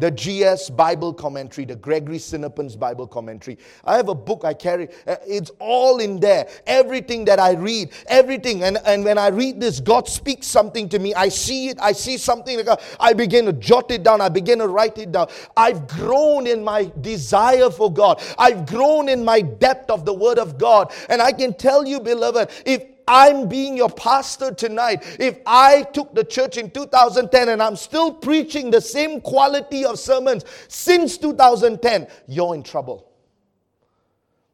the 0.00 0.10
GS 0.10 0.70
Bible 0.70 1.12
commentary, 1.12 1.64
the 1.64 1.76
Gregory 1.76 2.18
Sinnappan's 2.18 2.76
Bible 2.76 3.06
commentary. 3.06 3.58
I 3.84 3.96
have 3.96 4.08
a 4.08 4.14
book 4.14 4.44
I 4.44 4.54
carry. 4.54 4.88
Uh, 5.06 5.16
it's 5.26 5.50
all 5.58 5.98
in 5.98 6.20
there. 6.20 6.48
Everything 6.66 7.24
that 7.26 7.38
I 7.38 7.52
read, 7.52 7.90
everything. 8.06 8.64
And, 8.64 8.78
and 8.84 9.04
when 9.04 9.18
I 9.18 9.28
read 9.28 9.60
this, 9.60 9.80
God 9.80 10.08
speaks 10.08 10.46
something 10.46 10.88
to 10.90 10.98
me. 10.98 11.14
I 11.14 11.28
see 11.28 11.68
it. 11.68 11.78
I 11.80 11.92
see 11.92 12.16
something. 12.16 12.64
Like 12.64 12.80
I 13.00 13.12
begin 13.12 13.46
to 13.46 13.52
jot 13.52 13.90
it 13.90 14.02
down. 14.02 14.20
I 14.20 14.28
begin 14.28 14.58
to 14.58 14.68
write 14.68 14.98
it 14.98 15.12
down. 15.12 15.28
I've 15.56 15.86
grown 15.88 16.46
in 16.46 16.62
my 16.62 16.90
desire 17.00 17.70
for 17.70 17.92
God. 17.92 18.22
I've 18.38 18.66
grown 18.66 19.08
in 19.08 19.24
my 19.24 19.40
depth 19.40 19.90
of 19.90 20.04
the 20.04 20.14
Word 20.14 20.38
of 20.38 20.58
God. 20.58 20.92
And 21.08 21.22
I 21.22 21.32
can 21.32 21.54
tell 21.54 21.86
you, 21.86 22.00
beloved, 22.00 22.50
if 22.64 22.84
I'm 23.08 23.48
being 23.48 23.76
your 23.76 23.88
pastor 23.88 24.52
tonight, 24.52 25.02
if 25.18 25.38
I 25.46 25.82
took 25.82 26.14
the 26.14 26.22
church 26.22 26.58
in 26.58 26.70
2010 26.70 27.48
and 27.48 27.62
I'm 27.62 27.74
still 27.74 28.12
preaching 28.12 28.70
the 28.70 28.80
same 28.80 29.20
quality 29.22 29.84
of 29.84 29.98
sermons 29.98 30.44
since 30.68 31.16
2010, 31.16 32.06
you're 32.28 32.54
in 32.54 32.62
trouble. 32.62 33.10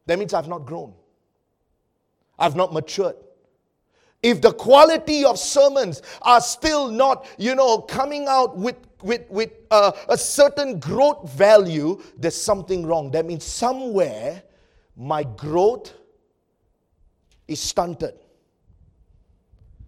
That 0.05 0.17
means 0.17 0.33
I've 0.33 0.47
not 0.47 0.65
grown, 0.65 0.93
I've 2.39 2.55
not 2.55 2.73
matured. 2.73 3.15
If 4.23 4.41
the 4.41 4.53
quality 4.53 5.23
of 5.25 5.37
sermons 5.37 6.01
are 6.21 6.41
still 6.41 6.89
not, 6.89 7.27
you 7.37 7.53
know, 7.53 7.79
coming 7.79 8.25
out 8.27 8.57
with 8.57 8.77
with, 9.03 9.29
with 9.29 9.51
uh, 9.69 9.91
a 10.09 10.17
certain 10.17 10.79
growth 10.79 11.29
value, 11.31 12.01
there's 12.17 12.41
something 12.41 12.87
wrong. 12.87 13.11
That 13.11 13.25
means 13.25 13.43
somewhere 13.43 14.41
my 14.95 15.23
growth 15.23 15.93
is 17.47 17.59
stunted. 17.59 18.15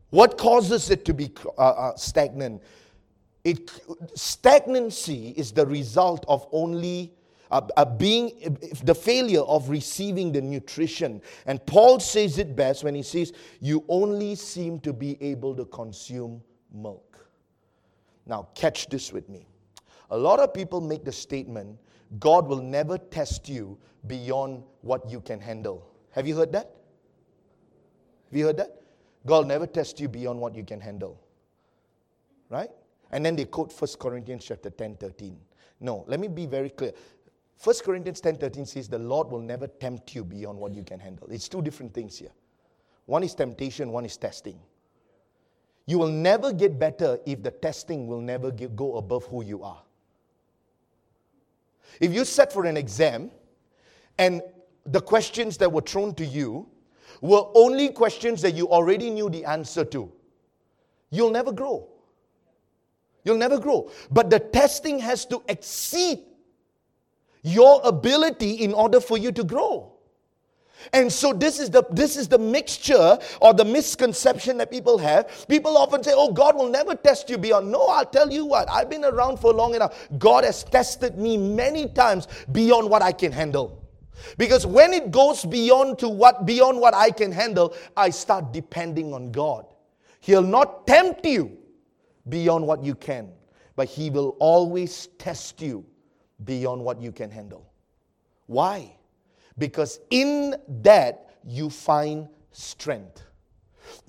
What 0.09 0.37
causes 0.37 0.89
it 0.89 1.05
to 1.05 1.13
be 1.13 1.31
uh, 1.57 1.61
uh, 1.61 1.95
stagnant? 1.95 2.63
It, 3.43 3.71
stagnancy 4.15 5.33
is 5.37 5.51
the 5.51 5.65
result 5.65 6.25
of 6.27 6.47
only 6.51 7.13
uh, 7.51 7.61
uh, 7.77 7.85
being 7.85 8.57
the 8.83 8.95
failure 8.95 9.41
of 9.41 9.69
receiving 9.69 10.31
the 10.31 10.41
nutrition. 10.41 11.21
And 11.45 11.65
Paul 11.65 11.99
says 11.99 12.37
it 12.37 12.55
best 12.55 12.83
when 12.83 12.95
he 12.95 13.03
says, 13.03 13.33
You 13.59 13.83
only 13.87 14.35
seem 14.35 14.79
to 14.81 14.93
be 14.93 15.21
able 15.21 15.55
to 15.55 15.65
consume 15.65 16.41
milk. 16.73 17.27
Now, 18.25 18.49
catch 18.55 18.87
this 18.89 19.13
with 19.13 19.29
me. 19.29 19.47
A 20.09 20.17
lot 20.17 20.39
of 20.39 20.53
people 20.53 20.81
make 20.81 21.05
the 21.05 21.11
statement, 21.11 21.77
God 22.19 22.47
will 22.47 22.61
never 22.61 22.97
test 22.97 23.47
you 23.49 23.77
beyond 24.07 24.63
what 24.81 25.09
you 25.09 25.21
can 25.21 25.39
handle. 25.39 25.89
Have 26.11 26.27
you 26.27 26.35
heard 26.35 26.51
that? 26.53 26.71
Have 28.29 28.37
you 28.37 28.45
heard 28.45 28.57
that? 28.57 28.76
God 29.27 29.45
never 29.45 29.67
test 29.67 29.99
you 29.99 30.07
beyond 30.07 30.39
what 30.39 30.55
you 30.55 30.63
can 30.63 30.79
handle. 30.79 31.21
Right? 32.49 32.71
And 33.11 33.25
then 33.25 33.35
they 33.35 33.45
quote 33.45 33.73
1 33.77 33.89
Corinthians 33.99 34.45
chapter 34.45 34.69
10, 34.69 34.95
13. 34.95 35.37
No, 35.81 36.05
let 36.07 36.19
me 36.19 36.29
be 36.29 36.45
very 36.45 36.69
clear. 36.69 36.93
1 37.63 37.75
Corinthians 37.83 38.21
10, 38.21 38.37
13 38.37 38.65
says 38.65 38.87
the 38.87 38.97
Lord 38.97 39.29
will 39.29 39.41
never 39.41 39.67
tempt 39.67 40.15
you 40.15 40.23
beyond 40.23 40.57
what 40.57 40.73
you 40.73 40.81
can 40.81 40.99
handle. 40.99 41.27
It's 41.29 41.49
two 41.49 41.61
different 41.61 41.93
things 41.93 42.17
here. 42.17 42.31
One 43.05 43.23
is 43.23 43.35
temptation, 43.35 43.91
one 43.91 44.05
is 44.05 44.15
testing. 44.15 44.59
You 45.85 45.99
will 45.99 46.11
never 46.11 46.53
get 46.53 46.79
better 46.79 47.19
if 47.25 47.43
the 47.43 47.51
testing 47.51 48.07
will 48.07 48.21
never 48.21 48.51
get, 48.51 48.75
go 48.75 48.95
above 48.95 49.25
who 49.25 49.43
you 49.43 49.63
are. 49.63 49.81
If 51.99 52.13
you 52.13 52.23
set 52.23 52.53
for 52.53 52.65
an 52.65 52.77
exam 52.77 53.31
and 54.17 54.41
the 54.85 55.01
questions 55.01 55.57
that 55.57 55.71
were 55.71 55.81
thrown 55.81 56.13
to 56.15 56.25
you 56.25 56.69
were 57.21 57.43
only 57.55 57.89
questions 57.89 58.41
that 58.41 58.53
you 58.53 58.69
already 58.69 59.09
knew 59.09 59.29
the 59.29 59.45
answer 59.45 59.85
to, 59.85 60.11
you'll 61.09 61.31
never 61.31 61.51
grow. 61.51 61.87
You'll 63.23 63.37
never 63.37 63.59
grow. 63.59 63.91
But 64.09 64.29
the 64.29 64.39
testing 64.39 64.99
has 64.99 65.25
to 65.25 65.43
exceed 65.49 66.19
your 67.43 67.81
ability 67.83 68.51
in 68.53 68.73
order 68.73 68.99
for 68.99 69.17
you 69.17 69.31
to 69.33 69.43
grow. 69.43 69.93
And 70.93 71.11
so 71.11 71.33
this 71.33 71.59
is 71.59 71.69
the 71.69 71.83
this 71.89 72.15
is 72.15 72.27
the 72.27 72.37
mixture 72.37 73.17
or 73.41 73.53
the 73.53 73.65
misconception 73.65 74.57
that 74.57 74.69
people 74.69 74.97
have. 74.99 75.47
People 75.47 75.75
often 75.75 76.03
say, 76.03 76.13
"Oh, 76.15 76.31
God 76.31 76.55
will 76.55 76.69
never 76.69 76.95
test 76.95 77.29
you 77.29 77.37
beyond." 77.37 77.71
No, 77.71 77.87
I'll 77.87 78.05
tell 78.05 78.31
you 78.31 78.45
what. 78.45 78.69
I've 78.69 78.89
been 78.89 79.03
around 79.03 79.39
for 79.39 79.53
long 79.53 79.75
enough. 79.75 80.07
God 80.17 80.43
has 80.43 80.63
tested 80.63 81.17
me 81.17 81.35
many 81.35 81.87
times 81.87 82.27
beyond 82.51 82.89
what 82.89 83.01
I 83.01 83.11
can 83.11 83.31
handle. 83.31 83.86
Because 84.37 84.65
when 84.65 84.93
it 84.93 85.11
goes 85.11 85.45
beyond 85.45 85.99
to 85.99 86.09
what 86.09 86.45
beyond 86.45 86.79
what 86.79 86.93
I 86.93 87.11
can 87.11 87.31
handle, 87.31 87.75
I 87.95 88.09
start 88.09 88.51
depending 88.53 89.13
on 89.13 89.31
God. 89.31 89.65
He'll 90.19 90.41
not 90.41 90.87
tempt 90.87 91.25
you 91.25 91.57
beyond 92.27 92.65
what 92.65 92.83
you 92.83 92.95
can, 92.95 93.29
but 93.75 93.87
he 93.87 94.09
will 94.09 94.35
always 94.39 95.07
test 95.17 95.61
you 95.61 95.85
beyond 96.43 96.83
what 96.83 97.01
you 97.01 97.11
can 97.11 97.31
handle. 97.31 97.71
Why? 98.47 98.95
Because 99.57 99.99
in 100.09 100.55
that 100.81 101.29
you 101.43 101.69
find 101.69 102.27
strength. 102.51 103.23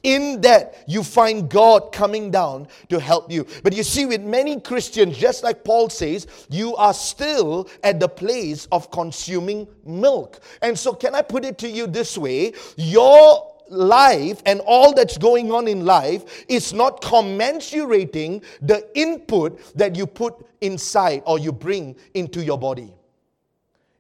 In 0.03 0.41
that, 0.43 0.85
you 0.87 1.03
find 1.03 1.49
God 1.49 1.93
coming 1.93 2.31
down 2.31 2.69
to 2.89 3.01
help 3.01 3.31
you. 3.31 3.47
But 3.63 3.75
you 3.75 3.83
see, 3.83 4.07
with 4.07 4.23
many 4.23 4.61
Christians, 4.61 5.17
just 5.17 5.43
like 5.43 5.65
Paul 5.65 5.89
says, 5.89 6.27
you 6.49 6.77
are 6.77 6.95
still 6.95 7.69
at 7.83 8.01
the 8.01 8.09
place 8.09 8.67
of 8.71 8.91
consuming 8.91 9.67
milk. 9.85 10.41
And 10.63 10.79
so, 10.79 10.93
can 10.93 11.15
I 11.15 11.23
put 11.23 11.45
it 11.45 11.59
to 11.59 11.69
you 11.69 11.87
this 11.87 12.17
way? 12.17 12.53
Your 12.77 13.55
life 13.71 14.43
and 14.47 14.61
all 14.61 14.95
that's 14.95 15.19
going 15.19 15.53
on 15.53 15.69
in 15.69 15.85
life 15.85 16.45
is 16.49 16.73
not 16.73 17.03
commensurating 17.03 18.43
the 18.63 18.87
input 18.99 19.61
that 19.77 19.97
you 19.97 20.07
put 20.07 20.35
inside 20.61 21.23
or 21.27 21.39
you 21.39 21.53
bring 21.53 21.97
into 22.15 22.43
your 22.43 22.59
body. 22.59 22.95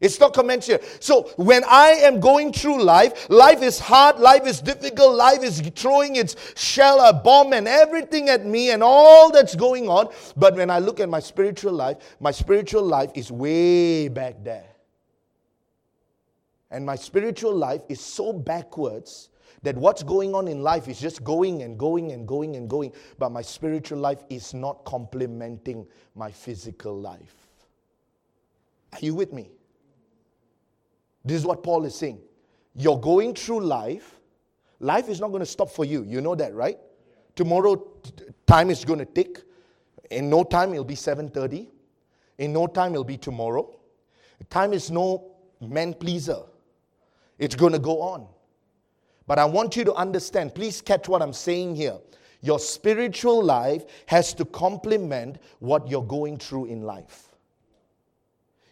It's 0.01 0.21
not 0.21 0.33
commensurate. 0.33 1.03
So 1.03 1.23
when 1.37 1.65
I 1.65 1.89
am 1.89 2.21
going 2.21 2.53
through 2.53 2.83
life, 2.85 3.29
life 3.29 3.63
is 3.63 3.81
hard, 3.81 4.21
life 4.21 4.47
is 4.47 4.61
difficult, 4.61 5.17
life 5.17 5.43
is 5.43 5.61
throwing 5.75 6.15
its 6.15 6.37
shell, 6.55 7.01
a 7.01 7.13
bomb, 7.13 7.53
and 7.53 7.67
everything 7.67 8.29
at 8.29 8.47
me, 8.47 8.71
and 8.71 8.81
all 8.81 9.33
that's 9.33 9.57
going 9.57 9.89
on. 9.89 10.09
But 10.37 10.55
when 10.55 10.71
I 10.71 10.79
look 10.79 11.01
at 11.01 11.09
my 11.09 11.19
spiritual 11.19 11.73
life, 11.73 11.97
my 12.21 12.31
spiritual 12.31 12.85
life 12.85 13.11
is 13.15 13.33
way 13.33 14.07
back 14.07 14.37
there. 14.45 14.67
And 16.71 16.87
my 16.87 16.95
spiritual 16.95 17.55
life 17.57 17.83
is 17.89 18.01
so 18.01 18.33
backwards 18.33 19.31
that 19.63 19.77
what's 19.77 20.05
going 20.05 20.33
on 20.33 20.47
in 20.47 20.63
life 20.63 20.87
is 20.87 21.01
just 21.01 21.25
going 21.25 21.63
and 21.63 21.77
going 21.77 22.13
and 22.13 22.29
going 22.29 22.55
and 22.55 22.71
going. 22.71 22.93
But 23.19 23.31
my 23.31 23.43
spiritual 23.43 23.99
life 23.99 24.23
is 24.31 24.55
not 24.55 24.85
complementing 24.85 25.89
my 26.15 26.31
physical 26.31 26.97
life. 26.97 27.35
Are 28.93 29.01
you 29.01 29.17
with 29.17 29.33
me? 29.33 29.51
This 31.24 31.38
is 31.38 31.46
what 31.46 31.62
Paul 31.62 31.85
is 31.85 31.94
saying. 31.94 32.20
You're 32.74 33.00
going 33.00 33.35
through 33.35 33.61
life. 33.61 34.18
Life 34.81 35.09
is 35.09 35.20
not 35.20 35.28
going 35.28 35.40
to 35.40 35.46
stop 35.46 35.70
for 35.70 35.85
you. 35.85 36.04
You 36.04 36.20
know 36.20 36.35
that, 36.35 36.54
right? 36.54 36.78
Tomorrow 37.35 37.87
time 38.46 38.70
is 38.70 38.85
going 38.85 39.00
to 39.00 39.04
tick. 39.04 39.42
In 40.11 40.31
no 40.31 40.44
time 40.44 40.72
it'll 40.72 40.85
be 40.85 40.94
7:30. 40.94 41.68
In 42.38 42.52
no 42.52 42.66
time 42.66 42.92
it'll 42.92 43.04
be 43.04 43.18
tomorrow. 43.18 43.76
Time 44.48 44.72
is 44.72 44.90
no 44.90 45.33
man 45.61 45.92
pleaser. 45.94 46.42
It's 47.38 47.54
going 47.54 47.72
to 47.72 47.78
go 47.78 48.00
on. 48.00 48.26
But 49.26 49.38
I 49.38 49.44
want 49.44 49.76
you 49.76 49.85
to 49.85 49.94
understand, 49.94 50.54
please 50.54 50.81
catch 50.81 51.09
what 51.09 51.20
I'm 51.20 51.33
saying 51.33 51.76
here. 51.76 51.98
Your 52.40 52.59
spiritual 52.59 53.42
life 53.42 53.85
has 54.07 54.33
to 54.35 54.44
complement 54.44 55.38
what 55.59 55.88
you're 55.88 56.02
going 56.02 56.38
through 56.38 56.66
in 56.66 56.83
life. 56.83 57.28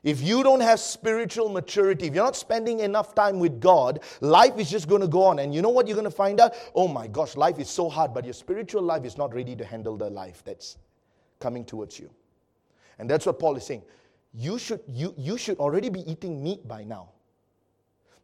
If 0.06 0.22
you 0.22 0.44
don't 0.44 0.60
have 0.60 0.78
spiritual 0.78 1.48
maturity, 1.48 2.06
if 2.06 2.14
you're 2.14 2.22
not 2.22 2.36
spending 2.36 2.78
enough 2.78 3.12
time 3.16 3.40
with 3.40 3.58
God, 3.60 4.04
life 4.20 4.56
is 4.56 4.70
just 4.70 4.86
going 4.86 5.00
to 5.00 5.08
go 5.08 5.24
on. 5.24 5.40
And 5.40 5.52
you 5.52 5.60
know 5.60 5.68
what 5.68 5.88
you're 5.88 5.96
going 5.96 6.04
to 6.04 6.12
find 6.12 6.38
out? 6.38 6.54
Oh 6.76 6.86
my 6.86 7.08
gosh, 7.08 7.34
life 7.34 7.58
is 7.58 7.68
so 7.68 7.88
hard, 7.88 8.14
but 8.14 8.24
your 8.24 8.32
spiritual 8.32 8.82
life 8.82 9.04
is 9.04 9.18
not 9.18 9.34
ready 9.34 9.56
to 9.56 9.64
handle 9.64 9.96
the 9.96 10.08
life 10.08 10.44
that's 10.44 10.78
coming 11.40 11.64
towards 11.64 11.98
you. 11.98 12.08
And 13.00 13.10
that's 13.10 13.26
what 13.26 13.40
Paul 13.40 13.56
is 13.56 13.66
saying. 13.66 13.82
You 14.32 14.60
should, 14.60 14.78
you, 14.86 15.12
you 15.18 15.36
should 15.36 15.58
already 15.58 15.88
be 15.88 16.08
eating 16.08 16.40
meat 16.40 16.68
by 16.68 16.84
now. 16.84 17.08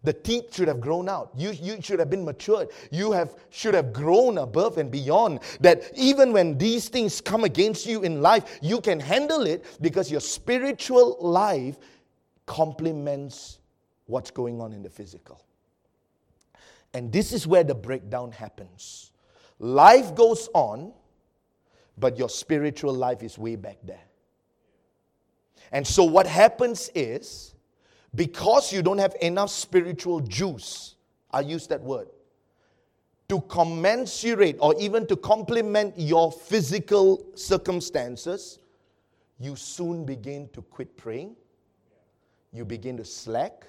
The 0.04 0.12
teeth 0.12 0.54
should 0.54 0.68
have 0.68 0.80
grown 0.80 1.08
out. 1.08 1.30
You, 1.36 1.52
you 1.52 1.80
should 1.80 2.00
have 2.00 2.10
been 2.10 2.24
matured. 2.24 2.70
You 2.90 3.12
have, 3.12 3.36
should 3.50 3.74
have 3.74 3.92
grown 3.92 4.38
above 4.38 4.78
and 4.78 4.90
beyond. 4.90 5.40
That 5.60 5.90
even 5.94 6.32
when 6.32 6.58
these 6.58 6.88
things 6.88 7.20
come 7.20 7.44
against 7.44 7.86
you 7.86 8.02
in 8.02 8.20
life, 8.20 8.58
you 8.60 8.80
can 8.80 8.98
handle 8.98 9.46
it 9.46 9.64
because 9.80 10.10
your 10.10 10.20
spiritual 10.20 11.16
life 11.20 11.76
complements 12.46 13.60
what's 14.06 14.30
going 14.30 14.60
on 14.60 14.72
in 14.72 14.82
the 14.82 14.90
physical. 14.90 15.44
And 16.94 17.12
this 17.12 17.32
is 17.32 17.46
where 17.46 17.64
the 17.64 17.74
breakdown 17.74 18.32
happens. 18.32 19.12
Life 19.58 20.14
goes 20.14 20.48
on, 20.52 20.92
but 21.96 22.18
your 22.18 22.28
spiritual 22.28 22.92
life 22.92 23.22
is 23.22 23.38
way 23.38 23.56
back 23.56 23.78
there. 23.84 24.02
And 25.70 25.86
so 25.86 26.04
what 26.04 26.26
happens 26.26 26.90
is, 26.94 27.54
because 28.14 28.72
you 28.72 28.82
don't 28.82 28.98
have 28.98 29.14
enough 29.20 29.50
spiritual 29.50 30.20
juice, 30.20 30.96
I 31.30 31.40
use 31.40 31.66
that 31.68 31.82
word, 31.82 32.08
to 33.28 33.40
commensurate 33.42 34.56
or 34.60 34.74
even 34.78 35.06
to 35.06 35.16
complement 35.16 35.94
your 35.96 36.30
physical 36.30 37.24
circumstances, 37.34 38.58
you 39.38 39.56
soon 39.56 40.04
begin 40.04 40.48
to 40.52 40.62
quit 40.62 40.96
praying. 40.96 41.36
You 42.52 42.64
begin 42.64 42.98
to 42.98 43.04
slack. 43.04 43.66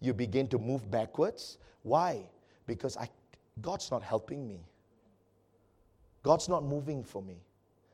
You 0.00 0.14
begin 0.14 0.48
to 0.48 0.58
move 0.58 0.90
backwards. 0.90 1.58
Why? 1.82 2.22
Because 2.66 2.96
I, 2.96 3.10
God's 3.60 3.90
not 3.90 4.02
helping 4.02 4.48
me. 4.48 4.60
God's 6.22 6.48
not 6.48 6.64
moving 6.64 7.04
for 7.04 7.22
me. 7.22 7.36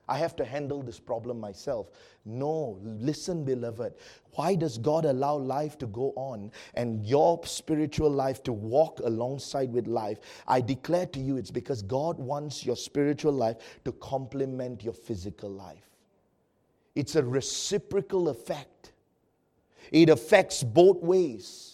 I 0.08 0.18
have 0.18 0.36
to 0.36 0.44
handle 0.44 0.82
this 0.82 1.00
problem 1.00 1.40
myself. 1.40 1.90
No, 2.24 2.78
listen, 2.82 3.44
beloved. 3.44 3.94
Why 4.32 4.54
does 4.54 4.78
God 4.78 5.04
allow 5.04 5.36
life 5.36 5.78
to 5.78 5.86
go 5.86 6.12
on 6.16 6.50
and 6.74 7.04
your 7.06 7.40
spiritual 7.44 8.10
life 8.10 8.42
to 8.44 8.52
walk 8.52 9.00
alongside 9.00 9.72
with 9.72 9.86
life? 9.86 10.18
I 10.46 10.60
declare 10.60 11.06
to 11.06 11.20
you, 11.20 11.36
it's 11.36 11.50
because 11.50 11.82
God 11.82 12.18
wants 12.18 12.64
your 12.64 12.76
spiritual 12.76 13.32
life 13.32 13.56
to 13.84 13.92
complement 13.92 14.82
your 14.82 14.94
physical 14.94 15.50
life. 15.50 15.88
It's 16.94 17.16
a 17.16 17.24
reciprocal 17.24 18.28
effect, 18.28 18.92
it 19.90 20.08
affects 20.08 20.62
both 20.62 21.02
ways. 21.02 21.73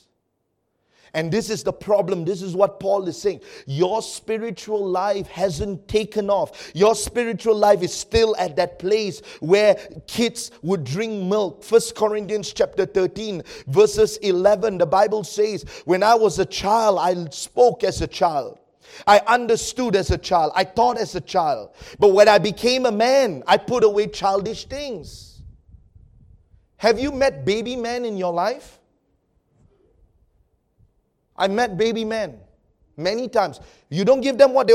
And 1.15 1.33
this 1.33 1.51
is 1.51 1.63
the 1.63 1.73
problem. 1.73 2.25
This 2.25 2.43
is 2.43 2.55
what 2.55 2.79
Paul 2.79 3.07
is 3.09 3.21
saying. 3.21 3.41
Your 3.67 4.03
spiritual 4.03 4.87
life 4.87 5.27
hasn't 5.29 5.89
taken 5.89 6.31
off. 6.31 6.71
Your 6.75 6.95
spiritual 6.95 7.57
life 7.57 7.83
is 7.83 7.93
still 7.93 8.37
at 8.37 8.57
that 8.57 8.79
place 8.79 9.21
where 9.41 9.75
kids 10.07 10.51
would 10.63 10.85
drink 10.85 11.25
milk. 11.25 11.65
First 11.65 11.95
Corinthians 11.95 12.53
chapter 12.53 12.87
13, 12.87 13.43
verses 13.67 14.17
11. 14.19 14.79
The 14.79 14.87
Bible 14.87 15.25
says, 15.25 15.65
When 15.85 16.03
I 16.03 16.15
was 16.15 16.39
a 16.39 16.47
child, 16.47 16.99
I 17.01 17.29
spoke 17.31 17.85
as 17.85 18.01
a 18.03 18.07
child. 18.07 18.59
I 19.07 19.21
understood 19.27 19.97
as 19.97 20.11
a 20.11 20.19
child. 20.19 20.53
I 20.55 20.65
thought 20.65 20.99
as 20.99 21.15
a 21.15 21.21
child. 21.21 21.75
But 21.99 22.09
when 22.09 22.29
I 22.29 22.39
became 22.39 22.87
a 22.87 22.93
man, 22.93 23.43
I 23.47 23.57
put 23.57 23.85
away 23.85 24.09
childish 24.09 24.67
things. 24.67 25.43
Have 26.77 26.99
you 26.99 27.13
met 27.13 27.45
baby 27.45 27.77
men 27.77 28.05
in 28.05 28.17
your 28.17 28.33
life? 28.33 28.80
I 31.41 31.49
met 31.49 31.79
baby 31.79 32.05
men 32.05 32.39
many 32.99 33.27
times. 33.27 33.61
You 33.89 34.05
don't 34.05 34.21
give 34.21 34.37
them 34.37 34.53
what 34.53 34.69
they 34.69 34.75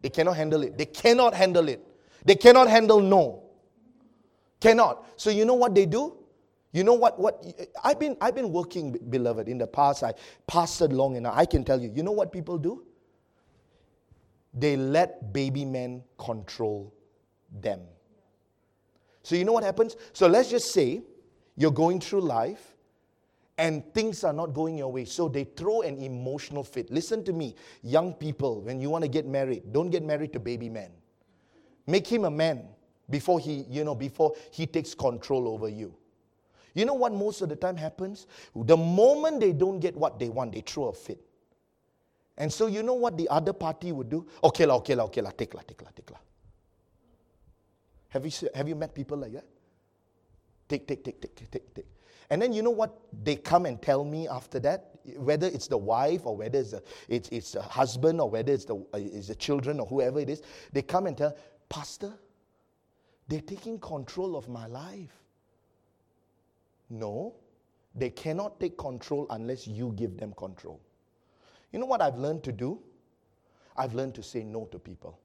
they 0.00 0.10
cannot 0.10 0.36
handle 0.36 0.62
it. 0.62 0.78
They 0.78 0.84
cannot 0.86 1.34
handle 1.34 1.68
it. 1.68 1.84
They 2.24 2.36
cannot 2.36 2.70
handle 2.70 3.00
no. 3.00 3.42
Cannot. 4.60 5.04
So 5.16 5.30
you 5.30 5.44
know 5.44 5.54
what 5.54 5.74
they 5.74 5.86
do? 5.86 6.16
You 6.72 6.84
know 6.84 6.94
what 6.94 7.18
what 7.18 7.44
I've 7.82 7.98
been 7.98 8.16
I've 8.20 8.36
been 8.36 8.52
working 8.52 8.92
beloved 9.10 9.48
in 9.48 9.58
the 9.58 9.66
past. 9.66 10.04
I 10.04 10.14
pastored 10.48 10.92
long 10.92 11.16
enough. 11.16 11.34
I 11.36 11.44
can 11.44 11.64
tell 11.64 11.80
you. 11.80 11.90
You 11.92 12.04
know 12.04 12.12
what 12.12 12.32
people 12.32 12.58
do? 12.58 12.84
They 14.52 14.76
let 14.76 15.32
baby 15.32 15.64
men 15.64 16.04
control 16.16 16.94
them. 17.60 17.80
So 19.24 19.34
you 19.34 19.44
know 19.44 19.52
what 19.52 19.64
happens? 19.64 19.96
So 20.12 20.28
let's 20.28 20.48
just 20.48 20.72
say 20.72 21.02
you're 21.56 21.72
going 21.72 21.98
through 22.00 22.20
life 22.20 22.73
and 23.56 23.84
things 23.94 24.24
are 24.24 24.32
not 24.32 24.52
going 24.52 24.76
your 24.76 24.90
way. 24.90 25.04
So 25.04 25.28
they 25.28 25.44
throw 25.44 25.82
an 25.82 25.98
emotional 25.98 26.64
fit. 26.64 26.90
Listen 26.90 27.24
to 27.24 27.32
me, 27.32 27.54
young 27.82 28.12
people, 28.12 28.62
when 28.62 28.80
you 28.80 28.90
want 28.90 29.02
to 29.02 29.08
get 29.08 29.26
married, 29.26 29.72
don't 29.72 29.90
get 29.90 30.02
married 30.02 30.32
to 30.32 30.40
baby 30.40 30.68
man. 30.68 30.90
Make 31.86 32.06
him 32.06 32.24
a 32.24 32.30
man 32.30 32.64
before 33.08 33.38
he, 33.38 33.64
you 33.68 33.84
know, 33.84 33.94
before 33.94 34.34
he 34.50 34.66
takes 34.66 34.94
control 34.94 35.46
over 35.48 35.68
you. 35.68 35.94
You 36.74 36.84
know 36.84 36.94
what 36.94 37.12
most 37.12 37.40
of 37.42 37.48
the 37.48 37.56
time 37.56 37.76
happens? 37.76 38.26
The 38.56 38.76
moment 38.76 39.40
they 39.40 39.52
don't 39.52 39.78
get 39.78 39.96
what 39.96 40.18
they 40.18 40.28
want, 40.28 40.52
they 40.52 40.60
throw 40.60 40.88
a 40.88 40.92
fit. 40.92 41.20
And 42.36 42.52
so 42.52 42.66
you 42.66 42.82
know 42.82 42.94
what 42.94 43.16
the 43.16 43.28
other 43.28 43.52
party 43.52 43.92
would 43.92 44.10
do? 44.10 44.26
Okay, 44.42 44.66
la, 44.66 44.74
okay, 44.76 44.96
la, 44.96 45.04
okay, 45.04 45.20
la, 45.20 45.30
take 45.30 45.54
la, 45.54 45.60
take 45.60 45.80
la, 45.82 45.88
take 45.94 46.10
la. 46.10 46.16
Have 48.08 48.24
you, 48.26 48.48
have 48.52 48.68
you 48.68 48.74
met 48.74 48.92
people 48.92 49.18
like 49.18 49.32
that? 49.32 49.44
Take, 50.68 50.88
take, 50.88 51.04
take, 51.04 51.20
take, 51.20 51.50
take, 51.50 51.74
take. 51.74 51.86
And 52.30 52.40
then 52.40 52.52
you 52.52 52.62
know 52.62 52.70
what 52.70 52.96
they 53.22 53.36
come 53.36 53.66
and 53.66 53.80
tell 53.80 54.04
me 54.04 54.28
after 54.28 54.58
that? 54.60 54.90
Whether 55.16 55.46
it's 55.48 55.68
the 55.68 55.76
wife 55.76 56.24
or 56.24 56.36
whether 56.36 56.58
it's 56.58 56.70
the, 56.70 56.82
it's, 57.08 57.28
it's 57.28 57.52
the 57.52 57.62
husband 57.62 58.20
or 58.20 58.30
whether 58.30 58.52
it's 58.52 58.64
the, 58.64 58.76
uh, 58.76 58.98
it's 58.98 59.28
the 59.28 59.34
children 59.34 59.78
or 59.80 59.86
whoever 59.86 60.20
it 60.20 60.30
is, 60.30 60.42
they 60.72 60.82
come 60.82 61.06
and 61.06 61.16
tell, 61.16 61.36
Pastor, 61.68 62.12
they're 63.28 63.40
taking 63.40 63.78
control 63.78 64.36
of 64.36 64.48
my 64.48 64.66
life. 64.66 65.12
No, 66.90 67.34
they 67.94 68.10
cannot 68.10 68.60
take 68.60 68.76
control 68.78 69.26
unless 69.30 69.66
you 69.66 69.92
give 69.96 70.16
them 70.16 70.32
control. 70.36 70.80
You 71.72 71.78
know 71.78 71.86
what 71.86 72.00
I've 72.00 72.18
learned 72.18 72.44
to 72.44 72.52
do? 72.52 72.80
I've 73.76 73.94
learned 73.94 74.14
to 74.14 74.22
say 74.22 74.44
no 74.44 74.66
to 74.66 74.78
people. 74.78 75.18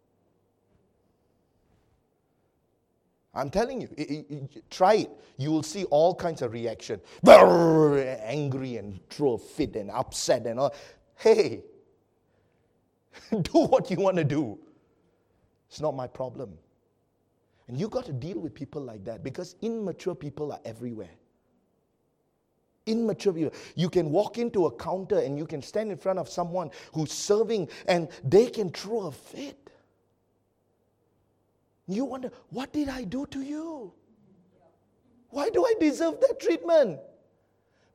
I'm 3.33 3.49
telling 3.51 3.81
you, 3.81 3.89
it, 3.97 4.25
it, 4.29 4.71
try 4.71 4.95
it. 4.95 5.11
You 5.37 5.51
will 5.51 5.63
see 5.63 5.85
all 5.85 6.15
kinds 6.15 6.41
of 6.41 6.53
reaction. 6.53 7.01
Angry 7.27 8.77
and 8.77 8.99
throw 9.09 9.33
a 9.33 9.37
fit 9.39 9.75
and 9.75 9.91
upset 9.91 10.47
and 10.47 10.59
all. 10.59 10.75
Hey, 11.17 11.63
do 13.31 13.59
what 13.59 13.91
you 13.91 13.97
want 13.97 14.17
to 14.17 14.25
do. 14.25 14.59
It's 15.69 15.81
not 15.81 15.95
my 15.95 16.07
problem. 16.07 16.53
And 17.67 17.79
you 17.79 17.89
got 17.89 18.05
to 18.07 18.13
deal 18.13 18.39
with 18.39 18.53
people 18.55 18.81
like 18.81 19.05
that 19.05 19.23
because 19.23 19.55
immature 19.61 20.15
people 20.15 20.51
are 20.53 20.59
everywhere. 20.65 21.11
immature 22.87 23.33
people. 23.33 23.53
You 23.75 23.89
can 23.89 24.11
walk 24.11 24.37
into 24.37 24.65
a 24.67 24.71
counter 24.71 25.19
and 25.19 25.37
you 25.37 25.45
can 25.45 25.61
stand 25.61 25.91
in 25.91 25.97
front 25.97 26.19
of 26.19 26.29
someone 26.29 26.71
who's 26.93 27.11
serving 27.11 27.69
and 27.87 28.09
they 28.23 28.47
can 28.47 28.71
throw 28.71 29.07
a 29.07 29.11
fit. 29.11 29.68
You 31.89 32.05
wonder, 32.05 32.31
what 32.51 32.71
did 32.71 32.87
I 32.87 33.03
do 33.03 33.25
to 33.27 33.41
you? 33.41 33.91
Why 35.31 35.49
do 35.49 35.65
I 35.65 35.73
deserve 35.79 36.21
that 36.21 36.39
treatment? 36.39 36.99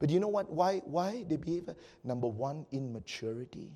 But 0.00 0.11
you 0.11 0.18
know 0.18 0.28
what? 0.28 0.50
Why, 0.50 0.83
why 0.85 1.24
they 1.28 1.37
behave? 1.37 1.70
Number 2.02 2.26
one, 2.26 2.66
immaturity. 2.72 3.70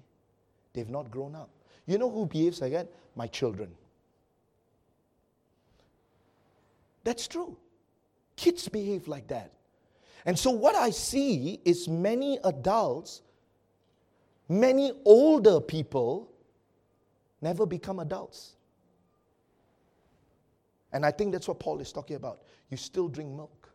They've 0.73 0.91
not 0.91 1.11
grown 1.11 1.37
up. 1.37 1.51
You 1.87 1.99
know 1.99 2.11
who 2.11 2.27
behaves 2.27 2.61
like 2.61 2.73
that? 2.73 2.89
My 3.15 3.29
children. 3.29 3.71
That's 7.05 7.29
true. 7.29 7.57
Kids 8.35 8.69
behave 8.69 9.07
like 9.07 9.29
that. 9.29 9.53
And 10.27 10.37
so, 10.37 10.51
what 10.51 10.75
I 10.75 10.91
see 10.91 11.61
is 11.65 11.89
many 11.89 12.39
adults, 12.43 13.23
many 14.49 14.93
older 15.05 15.61
people, 15.61 16.29
never 17.41 17.65
become 17.67 18.01
adults. 18.01 18.57
And 20.93 21.05
I 21.05 21.11
think 21.11 21.33
that's 21.33 21.49
what 21.49 21.59
Paul 21.59 21.81
is 21.81 21.93
talking 21.93 22.17
about. 22.17 22.43
You 22.71 22.77
still 22.77 23.09
drink 23.09 23.31
milk, 23.31 23.69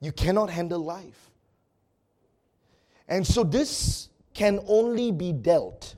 you 0.00 0.12
cannot 0.12 0.50
handle 0.50 0.80
life. 0.80 1.30
And 3.08 3.26
so, 3.26 3.44
this 3.44 4.08
can 4.32 4.60
only 4.66 5.12
be 5.12 5.32
dealt 5.32 5.94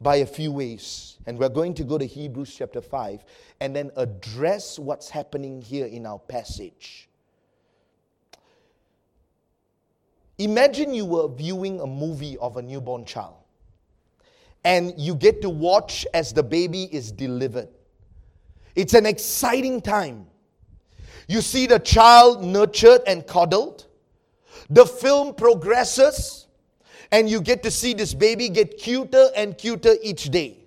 by 0.00 0.16
a 0.16 0.26
few 0.26 0.52
ways. 0.52 1.18
And 1.26 1.38
we're 1.38 1.48
going 1.48 1.74
to 1.74 1.84
go 1.84 1.98
to 1.98 2.06
Hebrews 2.06 2.54
chapter 2.56 2.80
5 2.80 3.24
and 3.60 3.76
then 3.76 3.90
address 3.96 4.78
what's 4.78 5.10
happening 5.10 5.60
here 5.60 5.86
in 5.86 6.06
our 6.06 6.18
passage. 6.18 7.08
Imagine 10.38 10.94
you 10.94 11.04
were 11.04 11.28
viewing 11.28 11.80
a 11.80 11.86
movie 11.86 12.38
of 12.38 12.56
a 12.56 12.62
newborn 12.62 13.04
child 13.04 13.34
and 14.64 14.94
you 14.96 15.14
get 15.14 15.42
to 15.42 15.50
watch 15.50 16.06
as 16.14 16.32
the 16.32 16.42
baby 16.42 16.84
is 16.84 17.12
delivered. 17.12 17.68
It's 18.74 18.94
an 18.94 19.06
exciting 19.06 19.80
time. 19.80 20.26
You 21.28 21.40
see 21.40 21.66
the 21.66 21.78
child 21.78 22.44
nurtured 22.44 23.02
and 23.06 23.26
coddled. 23.26 23.86
The 24.68 24.86
film 24.86 25.34
progresses 25.34 26.46
and 27.12 27.28
you 27.28 27.40
get 27.40 27.62
to 27.64 27.70
see 27.70 27.94
this 27.94 28.14
baby 28.14 28.48
get 28.48 28.78
cuter 28.78 29.30
and 29.34 29.56
cuter 29.56 29.94
each 30.02 30.30
day. 30.30 30.58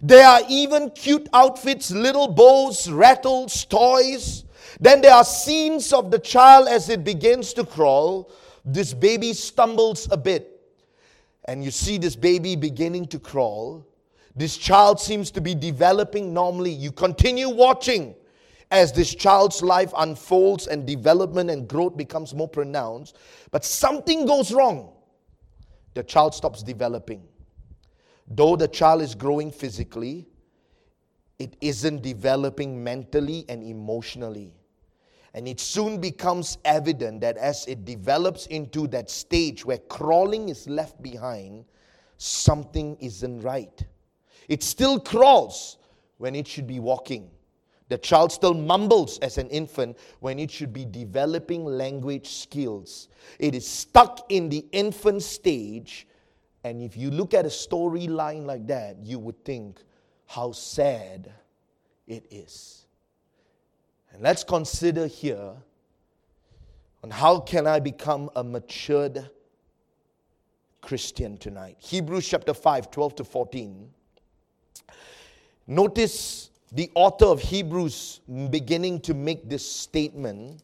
There 0.00 0.26
are 0.26 0.40
even 0.48 0.90
cute 0.90 1.28
outfits, 1.32 1.90
little 1.90 2.28
bows, 2.28 2.90
rattles, 2.90 3.64
toys. 3.64 4.44
Then 4.80 5.00
there 5.00 5.14
are 5.14 5.24
scenes 5.24 5.92
of 5.92 6.10
the 6.10 6.18
child 6.18 6.68
as 6.68 6.88
it 6.88 7.04
begins 7.04 7.52
to 7.54 7.64
crawl. 7.64 8.30
This 8.64 8.92
baby 8.92 9.32
stumbles 9.32 10.08
a 10.10 10.16
bit. 10.16 10.50
And 11.46 11.62
you 11.62 11.70
see 11.70 11.98
this 11.98 12.16
baby 12.16 12.56
beginning 12.56 13.06
to 13.08 13.18
crawl. 13.18 13.86
This 14.36 14.56
child 14.56 15.00
seems 15.00 15.30
to 15.32 15.40
be 15.40 15.54
developing 15.54 16.34
normally. 16.34 16.70
You 16.70 16.90
continue 16.90 17.48
watching 17.48 18.14
as 18.70 18.92
this 18.92 19.14
child's 19.14 19.62
life 19.62 19.92
unfolds 19.96 20.66
and 20.66 20.86
development 20.86 21.50
and 21.50 21.68
growth 21.68 21.96
becomes 21.96 22.34
more 22.34 22.48
pronounced. 22.48 23.16
But 23.50 23.64
something 23.64 24.26
goes 24.26 24.52
wrong 24.52 24.90
the 25.94 26.02
child 26.02 26.34
stops 26.34 26.62
developing. 26.62 27.22
Though 28.26 28.56
the 28.56 28.68
child 28.68 29.02
is 29.02 29.14
growing 29.14 29.50
physically, 29.50 30.26
it 31.38 31.56
isn't 31.60 32.02
developing 32.02 32.82
mentally 32.82 33.44
and 33.48 33.62
emotionally. 33.62 34.54
And 35.34 35.48
it 35.48 35.58
soon 35.58 36.00
becomes 36.00 36.58
evident 36.64 37.20
that 37.22 37.36
as 37.36 37.66
it 37.66 37.84
develops 37.84 38.46
into 38.46 38.86
that 38.88 39.10
stage 39.10 39.64
where 39.64 39.78
crawling 39.78 40.48
is 40.48 40.68
left 40.68 41.00
behind, 41.02 41.64
something 42.18 42.96
isn't 43.00 43.40
right. 43.40 43.84
It 44.48 44.62
still 44.62 45.00
crawls 45.00 45.78
when 46.18 46.34
it 46.34 46.46
should 46.46 46.66
be 46.66 46.80
walking. 46.80 47.30
The 47.88 47.98
child 47.98 48.32
still 48.32 48.54
mumbles 48.54 49.18
as 49.18 49.36
an 49.38 49.48
infant 49.50 49.98
when 50.20 50.38
it 50.38 50.50
should 50.50 50.72
be 50.72 50.84
developing 50.84 51.64
language 51.64 52.28
skills. 52.28 53.08
It 53.38 53.54
is 53.54 53.66
stuck 53.66 54.26
in 54.30 54.48
the 54.48 54.64
infant 54.72 55.22
stage. 55.22 56.06
And 56.64 56.80
if 56.80 56.96
you 56.96 57.10
look 57.10 57.34
at 57.34 57.44
a 57.44 57.50
storyline 57.50 58.46
like 58.46 58.66
that, 58.68 58.96
you 59.02 59.18
would 59.18 59.44
think 59.44 59.80
how 60.26 60.52
sad 60.52 61.30
it 62.06 62.26
is. 62.30 62.86
And 64.12 64.22
let's 64.22 64.44
consider 64.44 65.06
here 65.06 65.52
on 67.02 67.10
how 67.10 67.40
can 67.40 67.66
I 67.66 67.80
become 67.80 68.30
a 68.34 68.42
matured 68.42 69.28
Christian 70.80 71.36
tonight. 71.36 71.76
Hebrews 71.80 72.26
chapter 72.26 72.54
5, 72.54 72.90
12 72.90 73.14
to 73.16 73.24
14. 73.24 73.90
Notice 75.66 76.50
the 76.72 76.90
author 76.94 77.26
of 77.26 77.40
Hebrews 77.40 78.20
beginning 78.50 79.00
to 79.00 79.14
make 79.14 79.48
this 79.48 79.66
statement. 79.66 80.62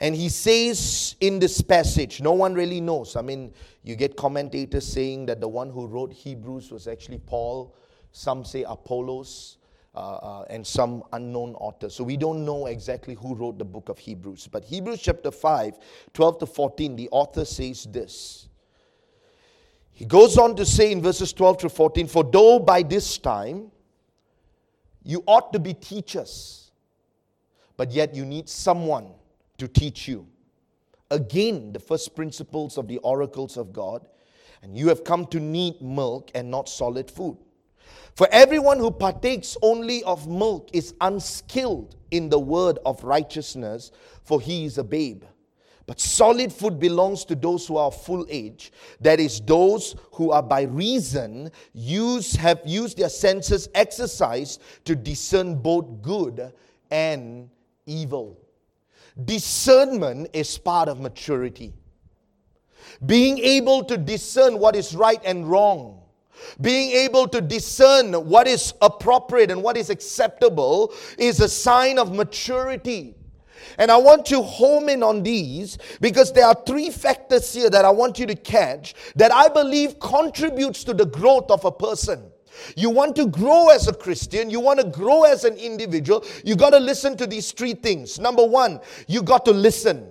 And 0.00 0.14
he 0.14 0.28
says 0.28 1.16
in 1.20 1.38
this 1.38 1.60
passage, 1.60 2.20
no 2.20 2.32
one 2.32 2.54
really 2.54 2.80
knows. 2.80 3.16
I 3.16 3.22
mean, 3.22 3.52
you 3.82 3.96
get 3.96 4.16
commentators 4.16 4.86
saying 4.86 5.26
that 5.26 5.40
the 5.40 5.48
one 5.48 5.70
who 5.70 5.86
wrote 5.86 6.12
Hebrews 6.12 6.70
was 6.70 6.88
actually 6.88 7.18
Paul. 7.18 7.74
Some 8.12 8.44
say 8.44 8.64
Apollos. 8.66 9.58
Uh, 9.96 10.16
uh, 10.16 10.44
and 10.50 10.66
some 10.66 11.04
unknown 11.12 11.54
author. 11.54 11.88
So 11.88 12.02
we 12.02 12.16
don't 12.16 12.44
know 12.44 12.66
exactly 12.66 13.14
who 13.14 13.36
wrote 13.36 13.60
the 13.60 13.64
book 13.64 13.88
of 13.88 13.96
Hebrews. 13.96 14.48
But 14.50 14.64
Hebrews 14.64 15.00
chapter 15.00 15.30
5, 15.30 15.78
12 16.12 16.38
to 16.40 16.46
14, 16.46 16.96
the 16.96 17.08
author 17.12 17.44
says 17.44 17.84
this. 17.84 18.48
He 19.92 20.04
goes 20.04 20.36
on 20.36 20.56
to 20.56 20.66
say 20.66 20.90
in 20.90 21.00
verses 21.00 21.32
12 21.32 21.58
to 21.58 21.68
14, 21.68 22.08
For 22.08 22.24
though 22.24 22.58
by 22.58 22.82
this 22.82 23.18
time 23.18 23.70
you 25.04 25.22
ought 25.26 25.52
to 25.52 25.58
be 25.58 25.74
teachers, 25.74 26.72
but 27.76 27.92
yet 27.92 28.14
you 28.14 28.24
need 28.24 28.48
someone 28.48 29.12
to 29.58 29.68
teach 29.68 30.08
you. 30.08 30.26
Again, 31.10 31.72
the 31.72 31.78
first 31.78 32.16
principles 32.16 32.78
of 32.78 32.88
the 32.88 32.98
oracles 32.98 33.56
of 33.56 33.72
God, 33.72 34.08
and 34.62 34.76
you 34.76 34.88
have 34.88 35.04
come 35.04 35.26
to 35.26 35.38
need 35.38 35.80
milk 35.82 36.30
and 36.34 36.50
not 36.50 36.68
solid 36.68 37.10
food. 37.10 37.36
For 38.16 38.26
everyone 38.32 38.78
who 38.78 38.90
partakes 38.90 39.56
only 39.60 40.02
of 40.04 40.26
milk 40.26 40.70
is 40.72 40.94
unskilled 41.00 41.96
in 42.10 42.30
the 42.30 42.38
word 42.38 42.78
of 42.86 43.04
righteousness, 43.04 43.90
for 44.22 44.40
he 44.40 44.64
is 44.64 44.78
a 44.78 44.84
babe. 44.84 45.24
But 45.86 46.00
solid 46.00 46.52
food 46.52 46.80
belongs 46.80 47.24
to 47.26 47.34
those 47.34 47.66
who 47.66 47.76
are 47.76 47.90
full 47.90 48.26
age. 48.30 48.72
That 49.00 49.20
is, 49.20 49.40
those 49.40 49.96
who 50.12 50.30
are 50.30 50.42
by 50.42 50.62
reason 50.62 51.50
use, 51.74 52.34
have 52.36 52.62
used 52.64 52.96
their 52.96 53.10
senses 53.10 53.68
exercised 53.74 54.62
to 54.86 54.96
discern 54.96 55.56
both 55.56 56.00
good 56.00 56.52
and 56.90 57.50
evil. 57.84 58.38
Discernment 59.24 60.30
is 60.32 60.56
part 60.56 60.88
of 60.88 61.00
maturity. 61.00 61.74
Being 63.04 63.38
able 63.38 63.84
to 63.84 63.98
discern 63.98 64.58
what 64.58 64.74
is 64.74 64.94
right 64.94 65.20
and 65.24 65.46
wrong. 65.46 66.00
Being 66.60 66.90
able 66.90 67.28
to 67.28 67.40
discern 67.40 68.12
what 68.12 68.48
is 68.48 68.74
appropriate 68.80 69.50
and 69.50 69.62
what 69.62 69.76
is 69.76 69.90
acceptable 69.90 70.92
is 71.18 71.40
a 71.40 71.48
sign 71.48 71.98
of 71.98 72.14
maturity. 72.14 73.14
And 73.78 73.90
I 73.90 73.96
want 73.96 74.26
to 74.26 74.42
home 74.42 74.88
in 74.88 75.02
on 75.02 75.22
these 75.22 75.78
because 76.00 76.32
there 76.32 76.46
are 76.46 76.56
three 76.66 76.90
factors 76.90 77.52
here 77.52 77.70
that 77.70 77.84
I 77.84 77.90
want 77.90 78.18
you 78.18 78.26
to 78.26 78.34
catch 78.34 78.94
that 79.16 79.32
I 79.32 79.48
believe 79.48 79.98
contributes 80.00 80.84
to 80.84 80.94
the 80.94 81.06
growth 81.06 81.50
of 81.50 81.64
a 81.64 81.72
person. 81.72 82.30
You 82.76 82.90
want 82.90 83.16
to 83.16 83.26
grow 83.26 83.68
as 83.68 83.88
a 83.88 83.92
Christian, 83.92 84.50
you 84.50 84.60
want 84.60 84.80
to 84.80 84.86
grow 84.86 85.24
as 85.24 85.44
an 85.44 85.56
individual, 85.56 86.24
you 86.44 86.56
got 86.56 86.70
to 86.70 86.78
listen 86.78 87.16
to 87.16 87.26
these 87.26 87.52
three 87.52 87.74
things. 87.74 88.18
Number 88.18 88.44
1, 88.44 88.80
you 89.08 89.22
got 89.22 89.44
to 89.46 89.50
listen. 89.50 90.08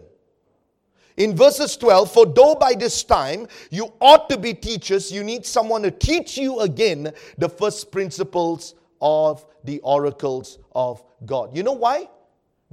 In 1.16 1.36
verses 1.36 1.78
12, 1.78 2.12
for 2.12 2.26
though 2.26 2.56
by 2.56 2.74
this 2.74 3.04
time 3.04 3.48
you 3.70 3.94
ought 4.02 4.30
to 4.30 4.38
be 4.38 4.54
teachers, 4.54 5.12
you 5.12 5.24
need 5.24 5.46
someone 5.46 5.84
to 5.84 5.92
teach 5.92 6.38
you 6.38 6.60
again 6.62 7.13
the 7.38 7.50
first 7.50 7.92
principles 7.92 8.76
of 9.00 9.46
the 9.63 9.80
oracles 9.82 10.58
of 10.74 11.04
God. 11.26 11.56
You 11.56 11.63
know 11.63 11.74
why? 11.74 12.10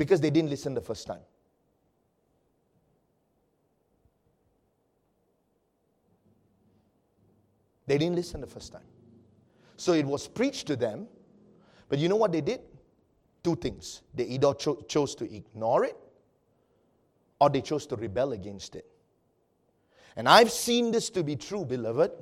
Because 0.01 0.19
they 0.19 0.31
didn't 0.31 0.49
listen 0.49 0.73
the 0.73 0.81
first 0.81 1.07
time. 1.07 1.21
They 7.87 7.99
didn't 7.99 8.17
listen 8.17 8.41
the 8.41 8.47
first 8.47 8.73
time. 8.73 8.89
So 9.77 9.93
it 9.93 10.07
was 10.07 10.27
preached 10.27 10.67
to 10.69 10.77
them, 10.77 11.07
but 11.91 11.99
you 11.99 12.09
know 12.09 12.17
what 12.17 12.33
they 12.33 12.41
did? 12.41 12.63
Two 13.45 13.57
things. 13.57 14.01
They 14.15 14.25
either 14.25 14.55
cho- 14.55 14.83
chose 14.89 15.15
to 15.17 15.31
ignore 15.31 15.85
it 15.85 15.99
or 17.39 17.51
they 17.51 17.61
chose 17.61 17.87
to 17.89 17.97
rebel 17.97 18.33
against 18.33 18.77
it. 18.77 18.87
And 20.17 20.27
I've 20.27 20.51
seen 20.51 20.93
this 20.93 21.11
to 21.11 21.23
be 21.23 21.37
true, 21.37 21.67
beloved. 21.67 22.13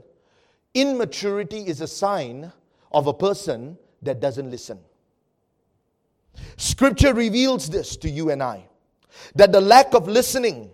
Immaturity 0.75 1.61
is 1.61 1.81
a 1.81 1.87
sign 1.87 2.51
of 2.91 3.07
a 3.07 3.14
person 3.14 3.79
that 4.03 4.19
doesn't 4.19 4.51
listen. 4.51 4.81
Scripture 6.57 7.14
reveals 7.14 7.68
this 7.68 7.96
to 7.98 8.11
you 8.11 8.31
and 8.31 8.42
I. 8.42 8.68
that 9.35 9.53
the 9.53 9.61
lack 9.61 9.94
of 9.94 10.09
listening, 10.09 10.70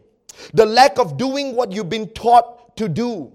the 0.53 0.66
lack 0.66 0.98
of 0.98 1.16
doing 1.16 1.55
what 1.57 1.72
you've 1.72 1.88
been 1.88 2.09
taught 2.11 2.77
to 2.77 2.88
do, 2.88 3.33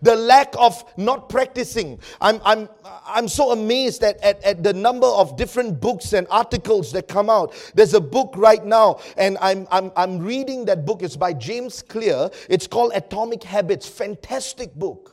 the 0.00 0.14
lack 0.14 0.54
of 0.58 0.84
not 0.96 1.28
practicing. 1.28 1.98
I'm, 2.20 2.40
I'm, 2.44 2.68
I'm 3.04 3.26
so 3.26 3.50
amazed 3.50 4.04
at, 4.04 4.16
at, 4.22 4.42
at 4.44 4.62
the 4.62 4.72
number 4.72 5.06
of 5.06 5.36
different 5.36 5.80
books 5.80 6.12
and 6.12 6.26
articles 6.30 6.92
that 6.92 7.08
come 7.08 7.28
out. 7.28 7.52
There's 7.74 7.94
a 7.94 8.00
book 8.00 8.34
right 8.36 8.64
now, 8.64 9.00
and 9.16 9.36
I'm, 9.40 9.66
I'm, 9.72 9.90
I'm 9.96 10.18
reading 10.20 10.64
that 10.66 10.86
book. 10.86 11.02
It's 11.02 11.16
by 11.16 11.32
James 11.32 11.82
Clear. 11.82 12.30
It's 12.48 12.68
called 12.68 12.92
Atomic 12.94 13.42
Habits. 13.42 13.88
Fantastic 13.88 14.74
book. 14.74 15.11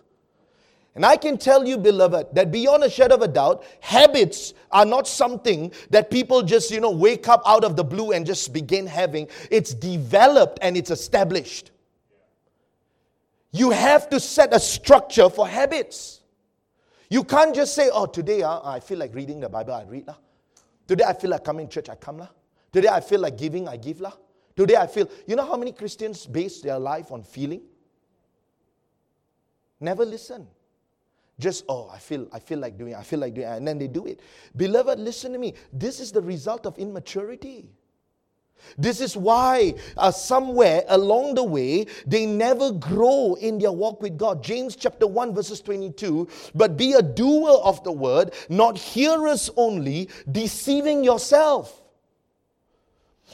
And 0.95 1.05
I 1.05 1.17
can 1.17 1.37
tell 1.37 1.65
you, 1.65 1.77
beloved, 1.77 2.27
that 2.33 2.51
beyond 2.51 2.83
a 2.83 2.89
shadow 2.89 3.15
of 3.15 3.21
a 3.21 3.27
doubt, 3.27 3.63
habits 3.79 4.53
are 4.71 4.85
not 4.85 5.07
something 5.07 5.71
that 5.91 6.09
people 6.09 6.41
just, 6.41 6.71
you 6.71 6.79
know, 6.79 6.91
wake 6.91 7.27
up 7.27 7.41
out 7.45 7.63
of 7.63 7.75
the 7.75 7.83
blue 7.83 8.11
and 8.11 8.25
just 8.25 8.51
begin 8.51 8.87
having. 8.87 9.27
It's 9.51 9.73
developed 9.73 10.59
and 10.61 10.75
it's 10.75 10.91
established. 10.91 11.71
You 13.51 13.71
have 13.71 14.09
to 14.09 14.19
set 14.19 14.53
a 14.53 14.59
structure 14.59 15.29
for 15.29 15.47
habits. 15.47 16.21
You 17.09 17.23
can't 17.23 17.55
just 17.55 17.73
say, 17.73 17.89
oh, 17.91 18.05
today 18.05 18.43
uh, 18.43 18.59
I 18.63 18.79
feel 18.79 18.99
like 18.99 19.13
reading 19.15 19.39
the 19.39 19.49
Bible, 19.49 19.73
I 19.73 19.83
read. 19.83 20.07
Lah. 20.07 20.17
Today 20.87 21.05
I 21.07 21.13
feel 21.13 21.31
like 21.31 21.43
coming 21.43 21.67
to 21.67 21.73
church, 21.73 21.89
I 21.89 21.95
come. 21.95 22.17
Lah. 22.17 22.29
Today 22.71 22.89
I 22.89 22.99
feel 22.99 23.19
like 23.19 23.37
giving, 23.37 23.67
I 23.67 23.77
give. 23.77 24.01
Lah. 24.01 24.13
Today 24.55 24.75
I 24.75 24.87
feel, 24.87 25.09
you 25.25 25.35
know 25.35 25.45
how 25.45 25.55
many 25.55 25.71
Christians 25.71 26.25
base 26.25 26.61
their 26.61 26.77
life 26.77 27.11
on 27.11 27.23
feeling? 27.23 27.61
Never 29.79 30.05
listen. 30.05 30.47
Just, 31.39 31.63
oh, 31.69 31.89
I 31.91 31.97
feel, 31.97 32.27
I 32.33 32.39
feel 32.39 32.59
like 32.59 32.77
doing, 32.77 32.95
I 32.95 33.01
feel 33.01 33.19
like 33.19 33.33
doing, 33.33 33.47
and 33.47 33.67
then 33.67 33.77
they 33.77 33.87
do 33.87 34.05
it. 34.05 34.19
Beloved, 34.55 34.99
listen 34.99 35.31
to 35.31 35.39
me. 35.39 35.53
This 35.71 35.99
is 35.99 36.11
the 36.11 36.21
result 36.21 36.65
of 36.65 36.77
immaturity. 36.77 37.69
This 38.77 38.99
is 39.01 39.15
why, 39.15 39.75
uh, 39.97 40.11
somewhere 40.11 40.83
along 40.89 41.35
the 41.35 41.43
way, 41.43 41.85
they 42.05 42.25
never 42.25 42.71
grow 42.71 43.35
in 43.35 43.57
their 43.57 43.71
walk 43.71 44.01
with 44.01 44.17
God. 44.17 44.43
James 44.43 44.75
chapter 44.75 45.07
1, 45.07 45.33
verses 45.33 45.61
22 45.61 46.27
But 46.53 46.77
be 46.77 46.93
a 46.93 47.01
doer 47.01 47.57
of 47.63 47.83
the 47.83 47.91
word, 47.91 48.33
not 48.49 48.77
hearers 48.77 49.49
only, 49.55 50.09
deceiving 50.31 51.03
yourself. 51.03 51.81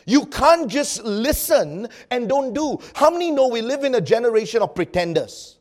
You 0.05 0.27
can't 0.27 0.69
just 0.69 1.03
listen 1.03 1.87
and 2.11 2.29
don't 2.29 2.53
do. 2.53 2.77
How 2.93 3.09
many 3.09 3.31
know 3.31 3.47
we 3.47 3.61
live 3.61 3.83
in 3.83 3.95
a 3.95 4.01
generation 4.01 4.61
of 4.61 4.75
pretenders? 4.75 5.54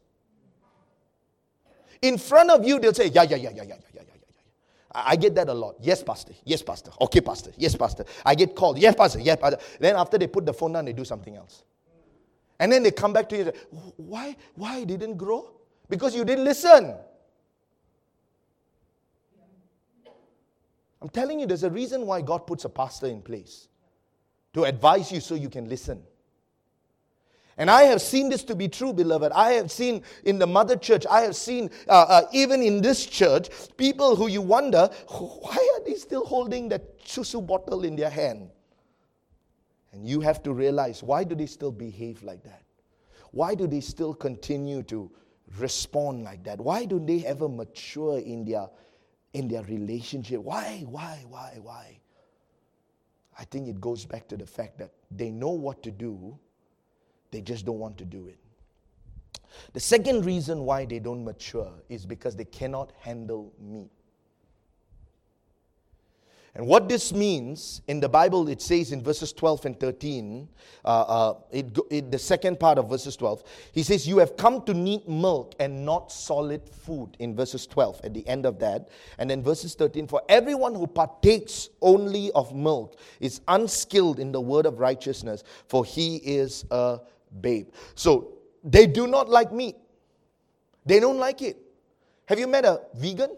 In 2.04 2.18
front 2.18 2.50
of 2.50 2.66
you, 2.66 2.78
they'll 2.78 2.92
say, 2.92 3.06
Yeah, 3.06 3.22
yeah, 3.22 3.36
yeah, 3.36 3.50
yeah, 3.50 3.62
yeah, 3.64 3.64
yeah, 3.64 3.76
yeah. 3.94 4.02
Yeah. 4.02 4.02
Yeah." 4.04 4.92
I 4.94 5.16
get 5.16 5.34
that 5.36 5.48
a 5.48 5.54
lot. 5.54 5.76
Yes, 5.80 6.02
Pastor. 6.02 6.34
Yes, 6.44 6.62
Pastor. 6.62 6.90
Okay, 7.00 7.22
Pastor. 7.22 7.50
Yes, 7.56 7.74
Pastor. 7.74 8.04
I 8.26 8.34
get 8.34 8.54
called. 8.54 8.78
Yes, 8.78 8.94
Pastor. 8.94 9.20
Yes, 9.20 9.38
Pastor. 9.40 9.58
Then 9.80 9.96
after 9.96 10.18
they 10.18 10.26
put 10.26 10.44
the 10.44 10.52
phone 10.52 10.72
down, 10.74 10.84
they 10.84 10.92
do 10.92 11.04
something 11.04 11.34
else. 11.34 11.64
And 12.60 12.70
then 12.70 12.82
they 12.82 12.90
come 12.90 13.12
back 13.14 13.28
to 13.30 13.36
you 13.38 13.52
Why? 13.96 14.36
Why 14.54 14.84
didn't 14.84 15.16
grow? 15.16 15.50
Because 15.88 16.14
you 16.14 16.24
didn't 16.24 16.44
listen. 16.44 16.94
I'm 21.00 21.08
telling 21.08 21.40
you, 21.40 21.46
there's 21.46 21.64
a 21.64 21.70
reason 21.70 22.06
why 22.06 22.20
God 22.20 22.46
puts 22.46 22.64
a 22.66 22.68
pastor 22.68 23.06
in 23.06 23.22
place 23.22 23.68
to 24.52 24.64
advise 24.64 25.10
you 25.10 25.20
so 25.20 25.34
you 25.34 25.48
can 25.50 25.68
listen. 25.68 26.02
And 27.56 27.70
I 27.70 27.82
have 27.84 28.02
seen 28.02 28.28
this 28.28 28.42
to 28.44 28.56
be 28.56 28.68
true, 28.68 28.92
beloved. 28.92 29.30
I 29.32 29.52
have 29.52 29.70
seen 29.70 30.02
in 30.24 30.38
the 30.38 30.46
mother 30.46 30.76
church, 30.76 31.06
I 31.08 31.20
have 31.20 31.36
seen 31.36 31.70
uh, 31.88 32.06
uh, 32.08 32.22
even 32.32 32.62
in 32.62 32.80
this 32.80 33.06
church, 33.06 33.48
people 33.76 34.16
who 34.16 34.26
you 34.26 34.42
wonder, 34.42 34.90
why 35.08 35.76
are 35.76 35.84
they 35.84 35.94
still 35.94 36.24
holding 36.24 36.68
that 36.70 36.98
chusu 37.04 37.46
bottle 37.46 37.84
in 37.84 37.94
their 37.94 38.10
hand? 38.10 38.50
And 39.92 40.08
you 40.08 40.20
have 40.20 40.42
to 40.42 40.52
realize, 40.52 41.02
why 41.02 41.22
do 41.22 41.36
they 41.36 41.46
still 41.46 41.70
behave 41.70 42.22
like 42.24 42.42
that? 42.42 42.62
Why 43.30 43.54
do 43.54 43.68
they 43.68 43.80
still 43.80 44.14
continue 44.14 44.82
to 44.84 45.10
respond 45.58 46.24
like 46.24 46.42
that? 46.44 46.60
Why 46.60 46.84
do 46.84 46.98
they 46.98 47.24
ever 47.24 47.48
mature 47.48 48.18
in 48.18 48.44
their, 48.44 48.68
in 49.32 49.46
their 49.46 49.62
relationship? 49.62 50.40
Why, 50.40 50.84
why, 50.88 51.24
why, 51.28 51.58
why? 51.62 52.00
I 53.38 53.44
think 53.44 53.68
it 53.68 53.80
goes 53.80 54.04
back 54.04 54.26
to 54.28 54.36
the 54.36 54.46
fact 54.46 54.78
that 54.78 54.90
they 55.10 55.30
know 55.30 55.50
what 55.50 55.82
to 55.84 55.92
do 55.92 56.36
they 57.34 57.40
just 57.40 57.66
don't 57.66 57.78
want 57.78 57.98
to 57.98 58.04
do 58.04 58.28
it. 58.28 58.38
The 59.72 59.80
second 59.80 60.24
reason 60.24 60.60
why 60.60 60.84
they 60.84 60.98
don't 60.98 61.24
mature 61.24 61.72
is 61.88 62.06
because 62.06 62.36
they 62.36 62.44
cannot 62.44 62.92
handle 63.00 63.52
me. 63.60 63.90
And 66.56 66.68
what 66.68 66.88
this 66.88 67.12
means 67.12 67.82
in 67.88 67.98
the 67.98 68.08
Bible, 68.08 68.48
it 68.48 68.62
says 68.62 68.92
in 68.92 69.02
verses 69.02 69.32
12 69.32 69.66
and 69.66 69.80
13, 69.80 70.48
uh, 70.84 70.88
uh, 70.88 71.34
it, 71.50 71.76
it, 71.90 72.12
the 72.12 72.18
second 72.18 72.60
part 72.60 72.78
of 72.78 72.88
verses 72.88 73.16
12, 73.16 73.42
he 73.72 73.82
says, 73.82 74.06
You 74.06 74.18
have 74.18 74.36
come 74.36 74.62
to 74.66 74.72
need 74.72 75.08
milk 75.08 75.56
and 75.58 75.84
not 75.84 76.12
solid 76.12 76.68
food, 76.68 77.16
in 77.18 77.34
verses 77.34 77.66
12, 77.66 78.02
at 78.04 78.14
the 78.14 78.26
end 78.28 78.46
of 78.46 78.60
that. 78.60 78.88
And 79.18 79.28
then 79.28 79.42
verses 79.42 79.74
13, 79.74 80.06
For 80.06 80.22
everyone 80.28 80.76
who 80.76 80.86
partakes 80.86 81.70
only 81.82 82.30
of 82.32 82.54
milk 82.54 83.00
is 83.18 83.40
unskilled 83.48 84.20
in 84.20 84.30
the 84.30 84.40
word 84.40 84.64
of 84.64 84.78
righteousness, 84.78 85.42
for 85.66 85.84
he 85.84 86.18
is 86.18 86.64
a 86.70 87.00
babe. 87.40 87.68
So 87.94 88.38
they 88.62 88.86
do 88.86 89.06
not 89.06 89.28
like 89.28 89.52
meat. 89.52 89.76
They 90.86 91.00
don't 91.00 91.18
like 91.18 91.42
it. 91.42 91.56
Have 92.26 92.38
you 92.38 92.46
met 92.46 92.64
a 92.64 92.82
vegan? 92.94 93.36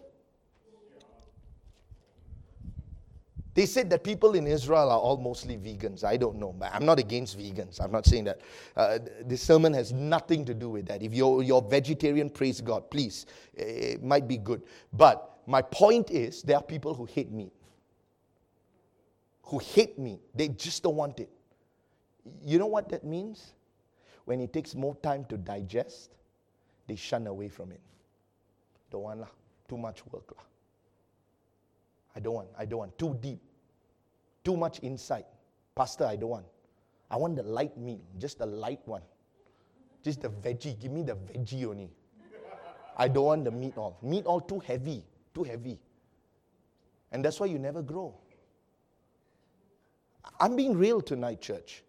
They 3.56 3.64
said 3.64 3.88
that 3.88 4.04
people 4.04 4.34
in 4.34 4.46
Israel 4.46 4.90
are 4.90 4.98
all 4.98 5.16
mostly 5.16 5.56
vegans. 5.56 6.04
I 6.04 6.18
don't 6.18 6.36
know, 6.36 6.52
but 6.52 6.70
I'm 6.74 6.84
not 6.84 6.98
against 6.98 7.38
vegans. 7.38 7.80
I'm 7.80 7.90
not 7.90 8.04
saying 8.04 8.24
that. 8.24 8.42
Uh, 8.76 8.98
this 9.24 9.40
sermon 9.40 9.72
has 9.72 9.94
nothing 9.94 10.44
to 10.44 10.52
do 10.52 10.68
with 10.68 10.84
that. 10.88 11.02
If 11.02 11.14
you're, 11.14 11.42
you're 11.42 11.62
vegetarian, 11.62 12.28
praise 12.28 12.60
God, 12.60 12.90
please. 12.90 13.24
It 13.54 14.04
might 14.04 14.28
be 14.28 14.36
good. 14.36 14.62
But 14.92 15.38
my 15.46 15.62
point 15.62 16.10
is, 16.10 16.42
there 16.42 16.56
are 16.56 16.62
people 16.62 16.92
who 16.92 17.06
hate 17.06 17.32
meat. 17.32 17.52
Who 19.44 19.58
hate 19.58 19.98
meat. 19.98 20.20
They 20.34 20.48
just 20.48 20.82
don't 20.82 20.96
want 20.96 21.18
it. 21.18 21.30
You 22.42 22.58
know 22.58 22.66
what 22.66 22.90
that 22.90 23.04
means? 23.04 23.54
When 24.26 24.40
it 24.40 24.52
takes 24.52 24.74
more 24.74 24.94
time 24.96 25.24
to 25.26 25.38
digest, 25.38 26.10
they 26.86 26.96
shun 26.96 27.26
away 27.26 27.48
from 27.48 27.72
it. 27.72 27.80
Don't 28.90 29.02
want 29.02 29.20
lah. 29.20 29.30
Too 29.68 29.78
much 29.78 30.04
work 30.12 30.30
lah. 30.36 30.42
I 32.14 32.20
don't 32.20 32.34
want. 32.34 32.48
I 32.58 32.66
don't 32.66 32.80
want. 32.80 32.98
Too 32.98 33.16
deep. 33.20 33.40
Too 34.44 34.56
much 34.56 34.80
insight. 34.82 35.26
Pastor, 35.74 36.04
I 36.04 36.16
don't 36.16 36.30
want. 36.30 36.46
I 37.10 37.16
want 37.16 37.36
the 37.36 37.42
light 37.42 37.76
meal, 37.78 38.00
just 38.18 38.38
the 38.38 38.46
light 38.46 38.80
one. 38.84 39.02
Just 40.02 40.22
the 40.22 40.28
veggie. 40.28 40.78
Give 40.78 40.90
me 40.90 41.02
the 41.02 41.14
veggie 41.14 41.66
only. 41.66 41.90
I 42.96 43.08
don't 43.08 43.24
want 43.24 43.44
the 43.44 43.50
meat 43.50 43.76
all. 43.76 43.98
Meat 44.02 44.26
all 44.26 44.40
too 44.40 44.58
heavy. 44.60 45.04
Too 45.34 45.44
heavy. 45.44 45.78
And 47.12 47.24
that's 47.24 47.38
why 47.38 47.46
you 47.46 47.58
never 47.58 47.82
grow. 47.82 48.14
I'm 50.40 50.56
being 50.56 50.76
real 50.76 51.00
tonight, 51.00 51.40
church. 51.40 51.84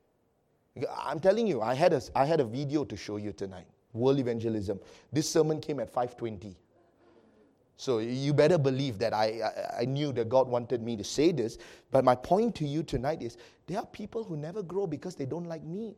I'm 0.98 1.20
telling 1.20 1.48
you, 1.48 1.62
I 1.62 1.74
had 1.74 1.94
a, 1.94 2.02
I 2.16 2.26
had 2.26 2.40
a 2.40 2.46
video 2.46 2.84
to 2.86 2.98
show 2.98 3.18
you 3.18 3.32
tonight. 3.34 3.68
World 3.94 4.20
evangelism. 4.20 4.80
This 5.12 5.30
sermon 5.30 5.60
came 5.60 5.80
at 5.80 5.94
5:20. 5.94 6.56
So 7.78 8.00
you 8.00 8.34
better 8.34 8.58
believe 8.58 8.98
that 9.00 9.14
I, 9.14 9.26
I, 9.42 9.82
I, 9.82 9.86
knew 9.86 10.12
that 10.14 10.30
God 10.30 10.48
wanted 10.48 10.82
me 10.82 10.98
to 10.98 11.04
say 11.04 11.32
this. 11.32 11.60
But 11.92 12.04
my 12.04 12.16
point 12.16 12.56
to 12.56 12.66
you 12.66 12.82
tonight 12.82 13.22
is 13.22 13.38
there 13.68 13.78
are 13.78 13.86
people 13.86 14.24
who 14.24 14.36
never 14.36 14.64
grow 14.64 14.88
because 14.88 15.16
they 15.16 15.28
don't 15.28 15.46
like 15.46 15.64
meat. 15.64 15.96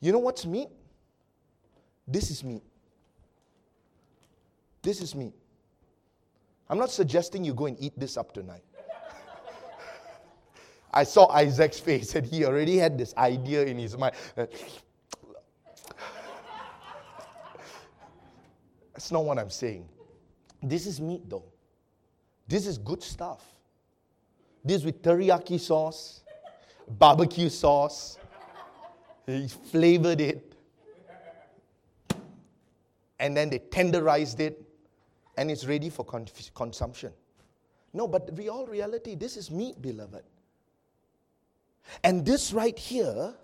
You 0.00 0.10
know 0.10 0.18
what's 0.18 0.46
meat? 0.46 0.68
This 2.08 2.30
is 2.30 2.42
meat. 2.42 2.62
This 4.80 5.02
is 5.02 5.14
meat. 5.14 5.34
I'm 6.70 6.78
not 6.78 6.90
suggesting 6.90 7.44
you 7.44 7.52
go 7.52 7.66
and 7.66 7.76
eat 7.78 7.92
this 7.98 8.16
up 8.16 8.32
tonight. 8.32 8.64
I 10.92 11.04
saw 11.04 11.30
Isaac's 11.32 11.78
face 11.78 12.14
and 12.14 12.26
he 12.26 12.44
already 12.44 12.76
had 12.76 12.98
this 12.98 13.14
idea 13.16 13.64
in 13.64 13.78
his 13.78 13.96
mind. 13.96 14.14
That's 18.92 19.10
not 19.10 19.24
what 19.24 19.38
I'm 19.38 19.50
saying. 19.50 19.88
This 20.62 20.86
is 20.86 21.00
meat, 21.00 21.28
though. 21.28 21.44
This 22.46 22.66
is 22.66 22.78
good 22.78 23.02
stuff. 23.02 23.42
This 24.64 24.84
with 24.84 25.02
teriyaki 25.02 25.58
sauce, 25.58 26.22
barbecue 26.88 27.48
sauce. 27.48 28.18
He 29.26 29.48
flavored 29.48 30.20
it. 30.20 30.54
And 33.18 33.36
then 33.36 33.50
they 33.50 33.58
tenderized 33.60 34.40
it. 34.40 34.62
And 35.36 35.50
it's 35.50 35.64
ready 35.64 35.88
for 35.88 36.04
con- 36.04 36.28
consumption. 36.54 37.12
No, 37.94 38.06
but 38.06 38.26
the 38.26 38.32
real 38.32 38.66
reality, 38.66 39.14
this 39.14 39.36
is 39.36 39.50
meat, 39.50 39.80
beloved. 39.80 40.22
And 42.04 42.24
this 42.24 42.52
right 42.52 42.78
here, 42.78 43.34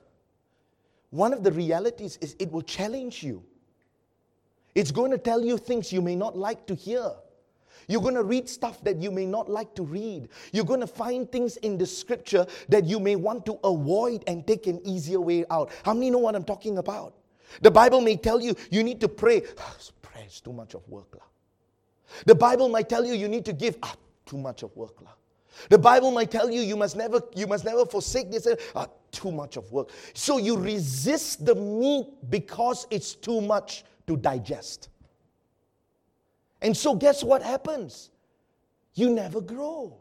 one 1.11 1.32
of 1.32 1.43
the 1.43 1.53
realities 1.53 2.18
is 2.20 2.36
it 2.39 2.51
will 2.51 2.62
challenge 2.62 3.22
you. 3.22 3.43
It's 4.74 4.91
going 4.91 5.11
to 5.11 5.18
tell 5.18 5.45
you 5.45 5.59
things 5.59 5.93
you 5.93 6.03
may 6.03 6.14
not 6.14 6.36
like 6.36 6.66
to 6.66 6.74
hear. 6.74 7.11
You're 7.89 8.03
going 8.03 8.14
to 8.14 8.22
read 8.22 8.49
stuff 8.49 8.82
that 8.84 9.01
you 9.01 9.11
may 9.11 9.24
not 9.24 9.49
like 9.49 9.74
to 9.76 9.82
read. 9.82 10.28
You're 10.53 10.66
going 10.66 10.80
to 10.80 10.86
find 10.86 11.30
things 11.32 11.57
in 11.59 11.78
the 11.78 11.86
scripture 11.86 12.47
that 12.68 12.84
you 12.84 13.01
may 13.01 13.16
want 13.16 13.47
to 13.47 13.59
avoid 13.64 14.24
and 14.26 14.47
take 14.47 14.66
an 14.66 14.80
easier 14.84 15.20
way 15.20 15.47
out. 15.51 15.70
How 15.84 15.95
many 15.95 16.11
know 16.11 16.18
what 16.18 16.36
I'm 16.36 16.45
talking 16.45 16.78
about? 16.78 17.14
The 17.62 17.70
Bible 17.70 18.03
may 18.03 18.16
tell 18.16 18.41
you 18.41 18.55
you 18.70 18.84
need 18.84 19.01
to 19.01 19.09
pray. 19.09 19.41
Prayer 20.03 20.26
is 20.26 20.41
too 20.41 20.53
much 20.53 20.74
of 20.74 20.86
work. 20.89 21.09
La. 21.14 21.24
The 22.26 22.34
Bible 22.34 22.68
might 22.68 22.89
tell 22.89 23.05
you 23.05 23.14
you 23.14 23.28
need 23.28 23.47
to 23.47 23.55
give. 23.55 23.78
Ah, 23.82 23.95
too 24.26 24.36
much 24.39 24.62
of 24.62 24.76
work. 24.76 25.01
La. 25.01 25.11
The 25.68 25.78
Bible 25.78 26.11
might 26.11 26.30
tell 26.30 26.51
you 26.51 26.61
you 26.61 26.76
must 26.76 26.96
never 26.96 27.20
you 27.34 27.46
must 27.46 27.64
never 27.64 27.84
forsake 27.86 28.30
this. 28.30 28.46
Ah, 28.74 28.86
too 29.11 29.32
much 29.32 29.57
of 29.57 29.70
work. 29.72 29.90
So 30.14 30.38
you 30.38 30.57
resist 30.57 31.44
the 31.44 31.55
meat 31.55 32.07
because 32.28 32.86
it's 32.90 33.14
too 33.14 33.40
much 33.40 33.84
to 34.07 34.16
digest. 34.16 34.88
And 36.61 36.76
so, 36.76 36.94
guess 36.94 37.22
what 37.22 37.42
happens? 37.42 38.11
You 38.94 39.11
never 39.11 39.40
grow. 39.40 39.96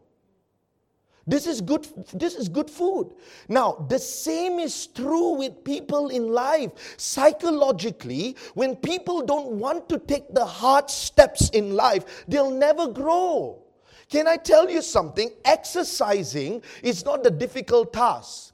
This 1.28 1.46
is 1.46 1.60
good 1.60 1.86
this 2.14 2.36
is 2.36 2.48
good 2.48 2.70
food. 2.70 3.14
Now, 3.50 3.86
the 3.90 4.00
same 4.00 4.60
is 4.60 4.88
true 4.88 5.32
with 5.34 5.64
people 5.64 6.08
in 6.08 6.30
life. 6.30 6.72
Psychologically, 6.98 8.38
when 8.54 8.78
people 8.78 9.22
don't 9.22 9.52
want 9.52 9.90
to 9.90 10.00
take 10.00 10.34
the 10.34 10.46
hard 10.46 10.90
steps 10.90 11.50
in 11.50 11.76
life, 11.76 12.24
they'll 12.30 12.50
never 12.50 12.88
grow. 12.88 13.62
Can 14.10 14.28
I 14.28 14.38
tell 14.38 14.70
you 14.70 14.82
something? 14.82 15.32
Exercising 15.44 16.62
is 16.82 17.04
not 17.04 17.24
the 17.24 17.32
difficult 17.32 17.92
task. 17.92 18.54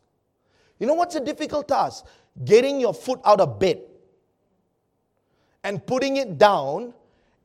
You 0.79 0.87
know 0.87 0.95
what's 0.95 1.15
a 1.15 1.19
difficult 1.19 1.67
task? 1.67 2.05
Getting 2.43 2.79
your 2.79 2.93
foot 2.93 3.19
out 3.23 3.39
of 3.39 3.59
bed 3.59 3.81
and 5.63 5.85
putting 5.85 6.17
it 6.17 6.37
down 6.37 6.93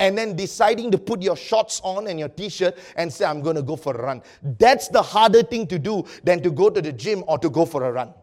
and 0.01 0.17
then 0.17 0.37
deciding 0.37 0.91
to 0.93 0.99
put 0.99 1.23
your 1.23 1.37
shorts 1.37 1.81
on 1.85 2.07
and 2.07 2.19
your 2.19 2.29
t 2.29 2.49
shirt 2.49 2.79
and 2.97 3.13
say, 3.13 3.25
I'm 3.25 3.43
going 3.43 3.57
to 3.57 3.63
go 3.63 3.77
for 3.77 3.95
a 3.95 4.03
run. 4.03 4.23
That's 4.43 4.89
the 4.89 5.03
harder 5.03 5.43
thing 5.43 5.67
to 5.67 5.79
do 5.79 6.05
than 6.25 6.43
to 6.43 6.51
go 6.51 6.71
to 6.71 6.81
the 6.81 6.93
gym 6.93 7.25
or 7.27 7.39
to 7.39 7.51
go 7.51 7.65
for 7.65 7.85
a 7.85 7.93
run. 7.93 8.15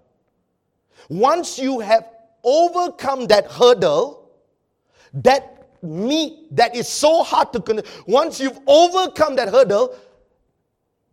Once 1.10 1.60
you 1.60 1.80
have 1.82 2.10
overcome 2.44 3.28
that 3.28 3.52
hurdle, 3.52 4.32
that 5.14 5.55
meat 5.86 6.56
that 6.56 6.76
is 6.76 6.88
so 6.88 7.24
hard 7.24 7.54
to 7.54 7.62
con- 7.62 7.82
once 8.08 8.40
you've 8.40 8.60
overcome 8.68 9.36
that 9.36 9.50
hurdle, 9.50 9.96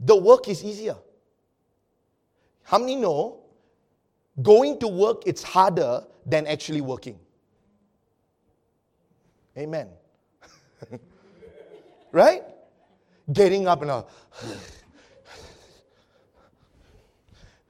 the 0.00 0.16
work 0.16 0.48
is 0.48 0.64
easier. 0.64 0.96
How 2.64 2.78
many 2.78 2.96
know 2.96 3.40
going 4.42 4.78
to 4.80 4.88
work 4.88 5.22
it's 5.26 5.42
harder 5.42 6.04
than 6.26 6.46
actually 6.46 6.80
working? 6.80 7.18
Amen. 9.56 9.88
right? 12.12 12.42
Getting 13.32 13.66
up 13.66 13.82
and 13.82 13.90
a 13.90 14.06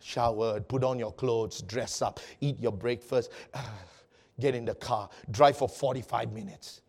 shower, 0.00 0.60
put 0.60 0.84
on 0.84 0.98
your 0.98 1.12
clothes, 1.12 1.62
dress 1.62 2.02
up, 2.02 2.20
eat 2.40 2.60
your 2.60 2.72
breakfast, 2.72 3.32
get 4.40 4.54
in 4.54 4.64
the 4.64 4.74
car, 4.74 5.08
drive 5.30 5.56
for 5.56 5.68
45 5.68 6.32
minutes, 6.32 6.80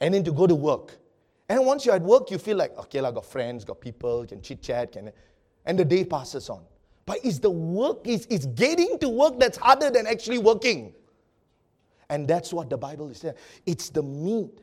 and 0.00 0.14
then 0.14 0.24
to 0.24 0.32
go 0.32 0.46
to 0.46 0.54
work. 0.54 0.98
And 1.48 1.64
once 1.64 1.86
you're 1.86 1.94
at 1.94 2.02
work, 2.02 2.30
you 2.30 2.38
feel 2.38 2.56
like, 2.56 2.76
okay, 2.78 3.00
I 3.00 3.10
got 3.12 3.24
friends, 3.24 3.64
got 3.64 3.80
people, 3.80 4.26
can 4.26 4.42
chit 4.42 4.62
chat, 4.62 4.92
can, 4.92 5.12
and 5.64 5.78
the 5.78 5.84
day 5.84 6.04
passes 6.04 6.50
on. 6.50 6.62
But 7.04 7.18
it's 7.22 7.38
the 7.38 7.50
work, 7.50 7.98
it's, 8.04 8.26
it's 8.28 8.46
getting 8.46 8.98
to 8.98 9.08
work 9.08 9.38
that's 9.38 9.56
harder 9.58 9.90
than 9.90 10.06
actually 10.06 10.38
working. 10.38 10.92
And 12.10 12.26
that's 12.26 12.52
what 12.52 12.68
the 12.68 12.76
Bible 12.76 13.08
is 13.10 13.18
saying. 13.18 13.34
It's 13.64 13.90
the 13.90 14.02
meat 14.02 14.60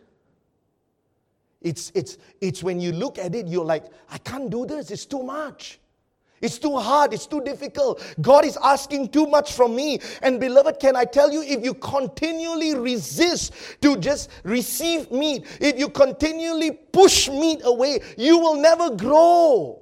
it's, 1.63 1.91
it's, 1.95 2.17
it's 2.41 2.61
when 2.61 2.79
you 2.79 2.91
look 2.91 3.17
at 3.17 3.33
it, 3.33 3.47
you're 3.47 3.65
like, 3.65 3.85
I 4.09 4.17
can't 4.17 4.49
do 4.49 4.65
this. 4.65 4.91
It's 4.91 5.05
too 5.05 5.23
much. 5.23 5.79
It's 6.43 6.59
too 6.59 6.77
hard. 6.77 7.13
It's 7.13 7.25
too 7.25 7.41
difficult. 7.41 8.03
God 8.21 8.43
is 8.43 8.57
asking 8.61 9.09
too 9.09 9.27
much 9.27 9.53
from 9.53 9.73
me. 9.75 10.01
And 10.21 10.41
beloved, 10.41 10.77
can 10.77 10.97
I 10.97 11.05
tell 11.05 11.31
you, 11.31 11.41
if 11.41 11.63
you 11.63 11.73
continually 11.73 12.75
resist 12.75 13.53
to 13.81 13.95
just 13.95 14.29
receive 14.43 15.09
meat, 15.09 15.45
if 15.61 15.79
you 15.79 15.87
continually 15.87 16.71
push 16.71 17.29
meat 17.29 17.61
away, 17.63 18.01
you 18.17 18.37
will 18.37 18.55
never 18.55 18.89
grow. 18.89 19.79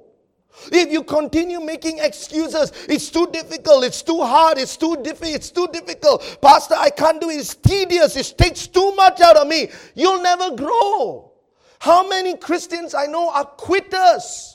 If 0.70 0.92
you 0.92 1.02
continue 1.02 1.58
making 1.58 1.98
excuses, 1.98 2.72
it's 2.88 3.10
too 3.10 3.26
difficult, 3.32 3.84
it's 3.84 4.02
too 4.02 4.22
hard, 4.22 4.58
it's 4.58 4.76
too 4.76 4.96
difficult, 5.02 5.34
it's 5.34 5.50
too 5.50 5.66
difficult. 5.72 6.38
Pastor, 6.40 6.76
I 6.78 6.90
can't 6.90 7.20
do 7.20 7.30
it, 7.30 7.38
it's 7.38 7.56
tedious, 7.56 8.16
it 8.16 8.34
takes 8.38 8.68
too 8.68 8.94
much 8.94 9.20
out 9.20 9.36
of 9.36 9.48
me. 9.48 9.68
You'll 9.96 10.22
never 10.22 10.54
grow. 10.54 11.32
How 11.80 12.06
many 12.06 12.36
Christians 12.36 12.94
I 12.94 13.06
know 13.06 13.30
are 13.30 13.46
quitters? 13.46 14.51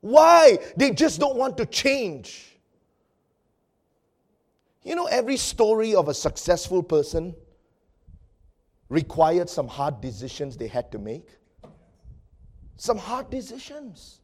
Why? 0.00 0.58
They 0.76 0.92
just 0.92 1.20
don't 1.20 1.36
want 1.36 1.56
to 1.58 1.66
change. 1.66 2.58
You 4.82 4.94
know, 4.94 5.06
every 5.06 5.36
story 5.36 5.94
of 5.94 6.08
a 6.08 6.14
successful 6.14 6.82
person 6.82 7.34
required 8.88 9.48
some 9.48 9.68
hard 9.68 10.00
decisions 10.00 10.56
they 10.56 10.66
had 10.66 10.90
to 10.92 10.98
make. 10.98 11.28
Some 12.76 12.96
hard 12.96 13.30
decisions. 13.30 14.20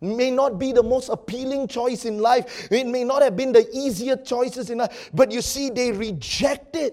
May 0.00 0.30
not 0.30 0.58
be 0.58 0.72
the 0.72 0.82
most 0.82 1.08
appealing 1.08 1.66
choice 1.66 2.04
in 2.04 2.18
life, 2.18 2.68
it 2.70 2.86
may 2.86 3.04
not 3.04 3.22
have 3.22 3.36
been 3.36 3.52
the 3.52 3.68
easier 3.72 4.16
choices 4.16 4.70
in 4.70 4.78
life, 4.78 5.10
but 5.14 5.32
you 5.32 5.40
see, 5.40 5.70
they 5.70 5.92
rejected. 5.92 6.92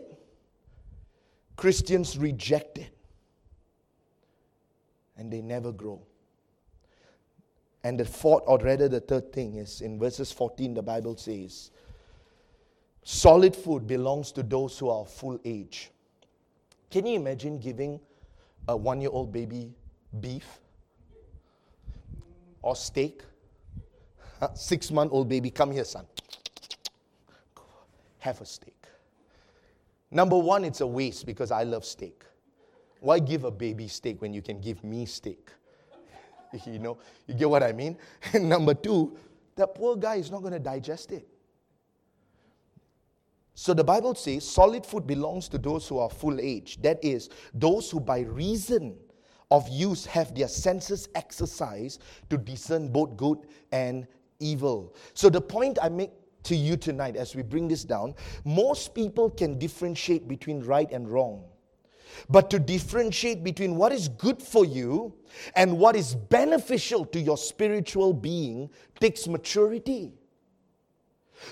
Christians 1.56 2.18
reject 2.18 2.80
it 2.80 2.96
and 5.18 5.32
they 5.32 5.42
never 5.42 5.72
grow. 5.72 6.02
And 7.84 8.00
the 8.00 8.06
fourth, 8.06 8.44
or 8.46 8.60
rather 8.60 8.88
the 8.88 9.00
third 9.00 9.34
thing, 9.34 9.56
is 9.56 9.82
in 9.82 9.98
verses 9.98 10.32
14, 10.32 10.76
the 10.76 10.82
Bible 10.82 11.18
says, 11.18 11.72
solid 13.04 13.56
food 13.56 13.88
belongs 13.88 14.32
to 14.34 14.44
those 14.44 14.78
who 14.78 14.90
are 14.90 15.06
full 15.06 15.40
age. 15.44 15.92
Can 16.92 17.08
you 17.08 17.16
imagine 17.16 17.58
giving 17.60 18.00
a 18.68 18.78
one 18.78 19.02
year 19.02 19.10
old 19.12 19.32
baby 19.32 19.74
beef 20.20 20.60
or 22.62 22.76
steak? 22.76 23.24
Six 24.56 24.92
month 24.92 25.12
old 25.14 25.30
baby, 25.30 25.50
come 25.50 25.72
here, 25.72 25.84
son. 25.84 26.06
Have 28.20 28.42
a 28.42 28.46
steak. 28.46 28.76
Number 30.12 30.38
one, 30.38 30.66
it's 30.66 30.82
a 30.82 30.88
waste 30.88 31.26
because 31.26 31.52
I 31.52 31.64
love 31.64 31.86
steak. 31.86 32.24
Why 33.00 33.18
give 33.20 33.46
a 33.46 33.52
baby 33.52 33.88
steak 33.88 34.22
when 34.22 34.34
you 34.34 34.42
can 34.42 34.60
give 34.60 34.84
me 34.84 35.06
steak? 35.06 35.50
you 36.66 36.80
know, 36.80 36.98
you 37.28 37.34
get 37.34 37.50
what 37.50 37.64
I 37.64 37.72
mean? 37.72 37.98
And 38.34 38.50
number 38.50 38.74
two, 38.74 39.18
that 39.56 39.76
poor 39.76 39.96
guy 39.96 40.16
is 40.16 40.32
not 40.32 40.42
going 40.42 40.54
to 40.54 40.60
digest 40.60 41.12
it. 41.12 41.28
So 43.54 43.74
the 43.74 43.84
Bible 43.84 44.16
says 44.16 44.50
solid 44.50 44.86
food 44.86 45.06
belongs 45.06 45.48
to 45.50 45.58
those 45.58 45.88
who 45.88 46.00
are 46.00 46.10
full 46.10 46.40
age. 46.40 46.82
That 46.82 47.04
is, 47.04 47.30
those 47.54 47.92
who 47.92 48.00
by 48.00 48.22
reason 48.22 48.96
of 49.52 49.68
use 49.68 50.06
have 50.06 50.34
their 50.34 50.48
senses 50.48 51.10
exercised 51.14 52.02
to 52.30 52.38
discern 52.38 52.88
both 52.88 53.18
good 53.18 53.40
and 53.72 54.08
evil. 54.40 54.96
So 55.14 55.30
the 55.30 55.42
point 55.42 55.78
I 55.82 55.90
make 55.90 56.12
to 56.44 56.56
you 56.56 56.76
tonight 56.76 57.16
as 57.16 57.36
we 57.36 57.44
bring 57.44 57.68
this 57.68 57.84
down, 57.84 58.16
most 58.46 58.96
people 58.96 59.30
can 59.30 59.60
differentiate 59.60 60.28
between 60.28 60.62
right 60.62 60.92
and 60.92 61.08
wrong. 61.08 61.44
But 62.30 62.50
to 62.52 62.60
differentiate 62.60 63.44
between 63.44 63.76
what 63.76 63.92
is 63.92 64.08
good 64.08 64.42
for 64.42 64.66
you 64.66 65.14
and 65.56 65.78
what 65.78 65.96
is 65.96 66.16
beneficial 66.16 67.06
to 67.06 67.20
your 67.20 67.38
spiritual 67.38 68.14
being 68.14 68.70
takes 69.00 69.28
maturity. 69.28 70.14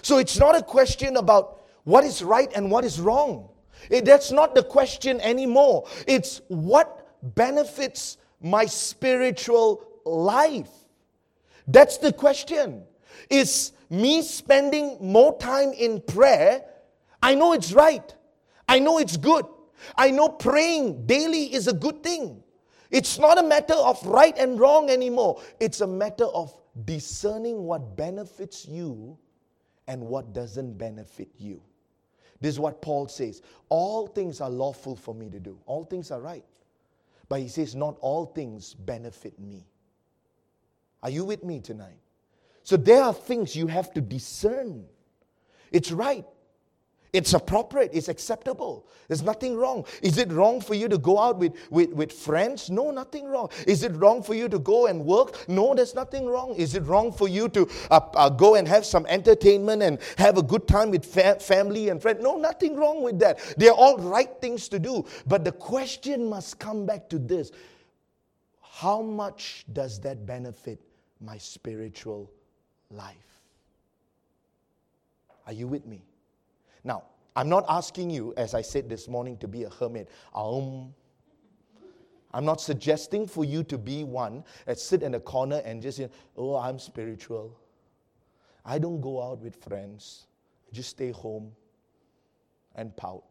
So 0.01 0.17
it's 0.17 0.37
not 0.37 0.57
a 0.57 0.61
question 0.61 1.17
about 1.17 1.61
what 1.83 2.03
is 2.03 2.23
right 2.23 2.51
and 2.55 2.69
what 2.69 2.85
is 2.85 2.99
wrong. 2.99 3.49
It, 3.89 4.05
that's 4.05 4.31
not 4.31 4.55
the 4.55 4.63
question 4.63 5.19
anymore. 5.21 5.87
It's 6.07 6.41
what 6.47 7.07
benefits 7.35 8.17
my 8.41 8.65
spiritual 8.65 9.85
life. 10.05 10.69
That's 11.67 11.97
the 11.97 12.13
question. 12.13 12.83
Is 13.29 13.71
me 13.89 14.21
spending 14.21 14.97
more 14.99 15.37
time 15.37 15.71
in 15.73 16.01
prayer? 16.01 16.63
I 17.21 17.35
know 17.35 17.53
it's 17.53 17.73
right. 17.73 18.15
I 18.67 18.79
know 18.79 18.97
it's 18.99 19.17
good. 19.17 19.45
I 19.95 20.11
know 20.11 20.29
praying 20.29 21.05
daily 21.05 21.53
is 21.53 21.67
a 21.67 21.73
good 21.73 22.03
thing. 22.03 22.43
It's 22.91 23.19
not 23.19 23.37
a 23.37 23.43
matter 23.43 23.75
of 23.75 24.03
right 24.05 24.35
and 24.37 24.59
wrong 24.59 24.89
anymore. 24.89 25.41
It's 25.59 25.81
a 25.81 25.87
matter 25.87 26.25
of 26.25 26.55
discerning 26.85 27.63
what 27.63 27.95
benefits 27.95 28.67
you 28.67 29.17
and 29.87 30.01
what 30.01 30.33
doesn't 30.33 30.77
benefit 30.77 31.29
you. 31.37 31.61
This 32.41 32.55
is 32.55 32.59
what 32.59 32.81
Paul 32.81 33.07
says. 33.07 33.41
All 33.69 34.07
things 34.07 34.41
are 34.41 34.49
lawful 34.49 34.95
for 34.95 35.13
me 35.13 35.29
to 35.29 35.39
do, 35.39 35.57
all 35.65 35.83
things 35.83 36.11
are 36.11 36.21
right. 36.21 36.45
But 37.27 37.41
he 37.41 37.47
says, 37.47 37.75
not 37.75 37.95
all 38.01 38.25
things 38.25 38.73
benefit 38.73 39.37
me. 39.39 39.67
Are 41.03 41.11
you 41.11 41.23
with 41.23 41.43
me 41.43 41.59
tonight? 41.59 41.99
So 42.63 42.75
there 42.75 43.03
are 43.03 43.13
things 43.13 43.55
you 43.55 43.67
have 43.67 43.93
to 43.93 44.01
discern. 44.01 44.85
It's 45.71 45.91
right. 45.91 46.25
It's 47.11 47.33
appropriate, 47.33 47.89
it's 47.91 48.07
acceptable. 48.07 48.85
There's 49.07 49.23
nothing 49.23 49.57
wrong. 49.57 49.85
Is 50.03 50.19
it 50.19 50.31
wrong 50.31 50.61
for 50.61 50.75
you 50.75 50.87
to 50.87 50.97
go 50.99 51.17
out 51.17 51.37
with, 51.37 51.53
with, 51.71 51.91
with 51.93 52.11
friends? 52.11 52.69
No, 52.69 52.91
nothing 52.91 53.25
wrong. 53.25 53.49
Is 53.65 53.83
it 53.83 53.95
wrong 53.95 54.21
for 54.21 54.35
you 54.35 54.47
to 54.47 54.59
go 54.59 54.85
and 54.85 55.03
work? 55.03 55.47
No, 55.49 55.73
there's 55.73 55.95
nothing 55.95 56.27
wrong. 56.27 56.53
Is 56.55 56.75
it 56.75 56.83
wrong 56.83 57.11
for 57.11 57.27
you 57.27 57.49
to 57.49 57.67
uh, 57.89 57.99
uh, 58.13 58.29
go 58.29 58.55
and 58.55 58.67
have 58.67 58.85
some 58.85 59.07
entertainment 59.07 59.81
and 59.81 59.97
have 60.19 60.37
a 60.37 60.43
good 60.43 60.67
time 60.67 60.91
with 60.91 61.03
fa- 61.03 61.39
family 61.39 61.89
and 61.89 61.99
friends? 61.99 62.21
No, 62.21 62.37
nothing 62.37 62.75
wrong 62.75 63.01
with 63.01 63.17
that. 63.19 63.39
They're 63.57 63.71
all 63.71 63.97
right 63.97 64.29
things 64.39 64.69
to 64.69 64.77
do. 64.77 65.03
But 65.25 65.43
the 65.43 65.51
question 65.51 66.29
must 66.29 66.59
come 66.59 66.85
back 66.85 67.09
to 67.09 67.17
this 67.17 67.51
how 68.79 69.01
much 69.01 69.65
does 69.73 69.99
that 69.99 70.25
benefit 70.25 70.79
my 71.19 71.37
spiritual 71.37 72.31
life? 72.89 73.15
Are 75.45 75.51
you 75.51 75.67
with 75.67 75.85
me? 75.85 76.01
Now, 76.89 77.03
I'm 77.35 77.49
not 77.49 77.65
asking 77.69 78.09
you, 78.09 78.33
as 78.35 78.55
I 78.55 78.63
said 78.63 78.89
this 78.89 79.07
morning, 79.07 79.37
to 79.37 79.47
be 79.47 79.63
a 79.63 79.69
hermit. 79.69 80.09
Um, 80.33 80.91
I'm 82.33 82.45
not 82.45 82.59
suggesting 82.59 83.27
for 83.27 83.45
you 83.45 83.63
to 83.65 83.77
be 83.77 84.03
one 84.03 84.43
that 84.65 84.79
sit 84.79 85.03
in 85.03 85.13
a 85.13 85.19
corner 85.19 85.61
and 85.63 85.83
just 85.83 85.99
say, 85.99 86.09
oh, 86.35 86.55
I'm 86.55 86.79
spiritual. 86.79 87.55
I 88.65 88.79
don't 88.79 89.01
go 89.01 89.21
out 89.21 89.39
with 89.39 89.63
friends. 89.63 90.25
I 90.67 90.75
just 90.75 90.89
stay 90.89 91.11
home 91.11 91.51
and 92.73 92.97
pout 92.97 93.23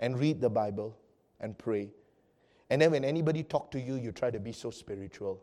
and 0.00 0.18
read 0.18 0.40
the 0.40 0.50
Bible 0.50 0.98
and 1.38 1.56
pray. 1.56 1.90
And 2.70 2.82
then 2.82 2.90
when 2.90 3.04
anybody 3.04 3.44
talk 3.44 3.70
to 3.70 3.80
you, 3.80 3.94
you 3.94 4.10
try 4.10 4.32
to 4.32 4.40
be 4.40 4.50
so 4.50 4.72
spiritual. 4.72 5.40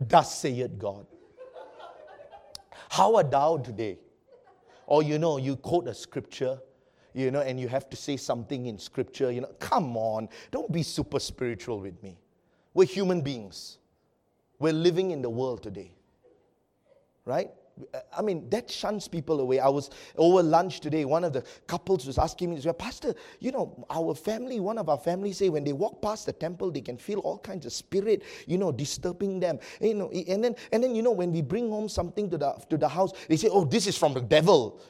Thus 0.00 0.38
saith 0.38 0.78
God. 0.78 1.04
How 2.90 3.16
art 3.16 3.32
thou 3.32 3.56
today? 3.56 3.98
Or, 4.88 5.02
you 5.02 5.18
know, 5.18 5.36
you 5.36 5.54
quote 5.54 5.86
a 5.86 5.92
scripture, 5.92 6.58
you 7.12 7.30
know, 7.30 7.42
and 7.42 7.60
you 7.60 7.68
have 7.68 7.90
to 7.90 7.96
say 7.96 8.16
something 8.16 8.64
in 8.64 8.78
scripture, 8.78 9.30
you 9.30 9.42
know, 9.42 9.52
come 9.58 9.98
on, 9.98 10.30
don't 10.50 10.72
be 10.72 10.82
super 10.82 11.20
spiritual 11.20 11.78
with 11.78 12.02
me. 12.02 12.16
We're 12.72 12.86
human 12.86 13.20
beings. 13.20 13.76
We're 14.58 14.72
living 14.72 15.10
in 15.10 15.20
the 15.20 15.28
world 15.28 15.62
today. 15.62 15.92
Right? 17.26 17.50
I 18.16 18.22
mean, 18.22 18.48
that 18.50 18.70
shuns 18.70 19.08
people 19.08 19.40
away. 19.40 19.60
I 19.60 19.68
was 19.68 19.90
over 20.16 20.42
lunch 20.42 20.80
today. 20.80 21.04
One 21.04 21.24
of 21.24 21.32
the 21.32 21.44
couples 21.66 22.06
was 22.06 22.18
asking 22.18 22.50
me, 22.50 22.60
well 22.64 22.74
Pastor, 22.74 23.14
you 23.40 23.52
know, 23.52 23.86
our 23.90 24.14
family, 24.14 24.60
one 24.60 24.78
of 24.78 24.88
our 24.88 24.98
families 24.98 25.38
say 25.38 25.48
when 25.48 25.64
they 25.64 25.72
walk 25.72 26.02
past 26.02 26.26
the 26.26 26.32
temple, 26.32 26.70
they 26.70 26.80
can 26.80 26.96
feel 26.96 27.18
all 27.20 27.38
kinds 27.38 27.66
of 27.66 27.72
spirit, 27.72 28.22
you 28.46 28.58
know, 28.58 28.72
disturbing 28.72 29.40
them. 29.40 29.58
You 29.80 29.94
know, 29.94 30.10
and 30.10 30.42
then 30.42 30.56
and 30.72 30.82
then 30.82 30.94
you 30.94 31.02
know, 31.02 31.12
when 31.12 31.32
we 31.32 31.42
bring 31.42 31.70
home 31.70 31.88
something 31.88 32.30
to 32.30 32.38
the 32.38 32.52
to 32.70 32.76
the 32.76 32.88
house, 32.88 33.12
they 33.28 33.36
say, 33.36 33.48
Oh, 33.50 33.64
this 33.64 33.86
is 33.86 33.96
from 33.96 34.14
the 34.14 34.20
devil. 34.20 34.80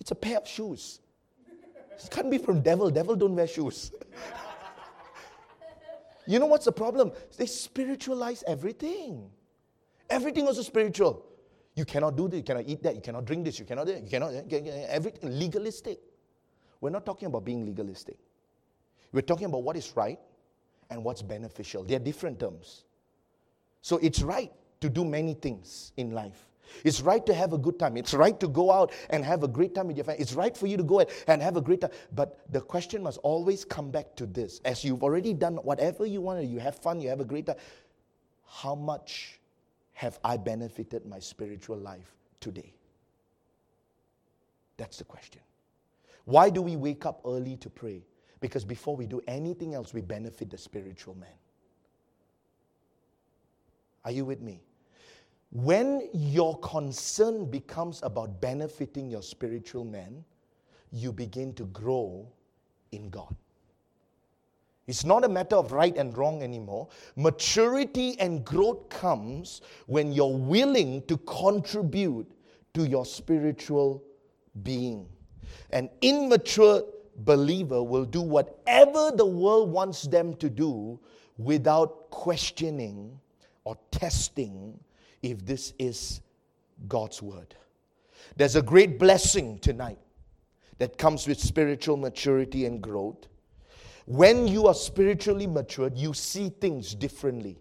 It's 0.00 0.10
a 0.10 0.14
pair 0.14 0.36
of 0.36 0.46
shoes. 0.46 1.00
It 1.48 2.10
can't 2.10 2.30
be 2.30 2.38
from 2.38 2.60
devil. 2.60 2.90
Devil 2.90 3.16
don't 3.16 3.34
wear 3.34 3.46
shoes. 3.46 3.92
you 6.26 6.38
know 6.38 6.46
what's 6.46 6.66
the 6.66 6.72
problem? 6.72 7.12
They 7.38 7.46
spiritualize 7.46 8.44
everything. 8.46 9.30
Everything 10.14 10.46
also 10.46 10.62
spiritual. 10.62 11.26
You 11.74 11.84
cannot 11.84 12.16
do 12.16 12.28
this, 12.28 12.38
you 12.38 12.44
cannot 12.44 12.64
eat 12.68 12.84
that, 12.84 12.94
you 12.94 13.00
cannot 13.00 13.24
drink 13.24 13.44
this, 13.44 13.58
you 13.58 13.64
cannot, 13.64 13.86
do 13.86 13.94
that, 13.94 14.04
you 14.04 14.08
cannot, 14.08 14.32
everything 14.88 15.36
legalistic. 15.36 15.98
We're 16.80 16.90
not 16.90 17.04
talking 17.04 17.26
about 17.26 17.44
being 17.44 17.66
legalistic. 17.66 18.16
We're 19.10 19.22
talking 19.22 19.46
about 19.46 19.64
what 19.64 19.76
is 19.76 19.92
right 19.96 20.20
and 20.88 21.02
what's 21.02 21.20
beneficial. 21.20 21.82
They 21.82 21.96
are 21.96 22.04
different 22.10 22.38
terms. 22.38 22.84
So 23.82 23.96
it's 23.98 24.22
right 24.22 24.52
to 24.82 24.88
do 24.88 25.04
many 25.04 25.34
things 25.34 25.92
in 25.96 26.12
life. 26.12 26.46
It's 26.84 27.00
right 27.00 27.26
to 27.26 27.34
have 27.34 27.52
a 27.52 27.58
good 27.58 27.80
time. 27.80 27.96
It's 27.96 28.14
right 28.14 28.38
to 28.38 28.46
go 28.46 28.70
out 28.70 28.92
and 29.10 29.24
have 29.24 29.42
a 29.42 29.48
great 29.48 29.74
time 29.74 29.88
with 29.88 29.96
your 29.96 30.04
family. 30.04 30.22
It's 30.22 30.34
right 30.34 30.56
for 30.56 30.68
you 30.68 30.76
to 30.76 30.84
go 30.84 31.04
and 31.26 31.42
have 31.42 31.56
a 31.56 31.60
great 31.60 31.80
time. 31.80 31.90
But 32.14 32.38
the 32.52 32.60
question 32.60 33.02
must 33.02 33.18
always 33.18 33.64
come 33.64 33.90
back 33.90 34.14
to 34.16 34.26
this. 34.26 34.60
As 34.64 34.84
you've 34.84 35.02
already 35.02 35.34
done 35.34 35.56
whatever 35.56 36.06
you 36.06 36.20
want, 36.20 36.44
you 36.44 36.60
have 36.60 36.76
fun, 36.76 37.00
you 37.00 37.08
have 37.08 37.20
a 37.20 37.24
great 37.24 37.46
time. 37.46 37.56
How 38.46 38.76
much 38.76 39.40
have 39.94 40.18
I 40.22 40.36
benefited 40.36 41.06
my 41.06 41.18
spiritual 41.18 41.78
life 41.78 42.14
today? 42.40 42.74
That's 44.76 44.98
the 44.98 45.04
question. 45.04 45.40
Why 46.24 46.50
do 46.50 46.62
we 46.62 46.76
wake 46.76 47.06
up 47.06 47.20
early 47.24 47.56
to 47.58 47.70
pray? 47.70 48.02
Because 48.40 48.64
before 48.64 48.96
we 48.96 49.06
do 49.06 49.22
anything 49.26 49.74
else, 49.74 49.94
we 49.94 50.00
benefit 50.00 50.50
the 50.50 50.58
spiritual 50.58 51.14
man. 51.14 51.28
Are 54.04 54.10
you 54.10 54.24
with 54.24 54.40
me? 54.40 54.60
When 55.50 56.08
your 56.12 56.58
concern 56.58 57.46
becomes 57.50 58.02
about 58.02 58.40
benefiting 58.40 59.08
your 59.08 59.22
spiritual 59.22 59.84
man, 59.84 60.24
you 60.90 61.12
begin 61.12 61.54
to 61.54 61.64
grow 61.66 62.28
in 62.92 63.08
God. 63.10 63.34
It's 64.86 65.04
not 65.04 65.24
a 65.24 65.28
matter 65.28 65.56
of 65.56 65.72
right 65.72 65.96
and 65.96 66.16
wrong 66.16 66.42
anymore. 66.42 66.88
Maturity 67.16 68.18
and 68.20 68.44
growth 68.44 68.88
comes 68.90 69.62
when 69.86 70.12
you're 70.12 70.36
willing 70.36 71.02
to 71.06 71.16
contribute 71.18 72.30
to 72.74 72.86
your 72.86 73.06
spiritual 73.06 74.02
being. 74.62 75.08
An 75.70 75.88
immature 76.02 76.82
believer 77.18 77.82
will 77.82 78.04
do 78.04 78.20
whatever 78.20 79.10
the 79.14 79.24
world 79.24 79.70
wants 79.70 80.02
them 80.02 80.34
to 80.34 80.50
do 80.50 80.98
without 81.38 82.10
questioning 82.10 83.18
or 83.64 83.78
testing 83.90 84.78
if 85.22 85.44
this 85.46 85.72
is 85.78 86.20
God's 86.88 87.22
word. 87.22 87.54
There's 88.36 88.56
a 88.56 88.62
great 88.62 88.98
blessing 88.98 89.58
tonight 89.60 89.98
that 90.78 90.98
comes 90.98 91.26
with 91.26 91.38
spiritual 91.38 91.96
maturity 91.96 92.66
and 92.66 92.82
growth 92.82 93.28
when 94.06 94.46
you 94.46 94.66
are 94.66 94.74
spiritually 94.74 95.46
matured, 95.46 95.96
you 95.96 96.12
see 96.12 96.50
things 96.50 96.94
differently. 96.94 97.58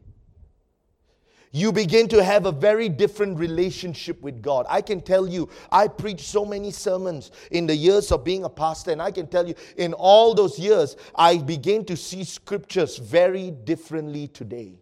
You 1.56 1.72
begin 1.72 2.08
to 2.08 2.24
have 2.24 2.48
a 2.48 2.52
very 2.52 2.90
different 2.90 3.38
relationship 3.38 4.20
with 4.22 4.42
God. 4.42 4.66
I 4.68 4.82
can 4.82 5.02
tell 5.02 5.28
you, 5.28 5.50
I 5.72 5.88
preached 5.88 6.26
so 6.26 6.44
many 6.44 6.72
sermons 6.72 7.30
in 7.52 7.68
the 7.68 7.76
years 7.76 8.12
of 8.12 8.24
being 8.24 8.44
a 8.44 8.50
pastor, 8.50 8.92
and 8.92 9.00
I 9.00 9.12
can 9.12 9.28
tell 9.28 9.48
you, 9.48 9.54
in 9.78 9.94
all 9.94 10.34
those 10.34 10.58
years, 10.58 10.98
I 11.14 11.38
began 11.38 11.86
to 11.86 11.96
see 11.96 12.24
scriptures 12.24 12.98
very 12.98 13.52
differently 13.52 14.28
today 14.30 14.80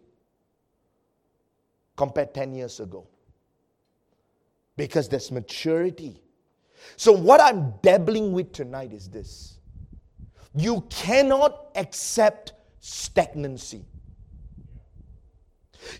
compared 1.94 2.32
10 2.32 2.54
years 2.54 2.80
ago. 2.80 3.06
Because 4.74 5.10
there's 5.10 5.30
maturity. 5.30 6.22
So, 6.96 7.12
what 7.12 7.40
I'm 7.42 7.74
dabbling 7.82 8.32
with 8.32 8.52
tonight 8.52 8.94
is 8.94 9.10
this 9.10 9.58
you 10.54 10.82
cannot 10.90 11.68
accept 11.74 12.52
stagnancy. 12.80 13.84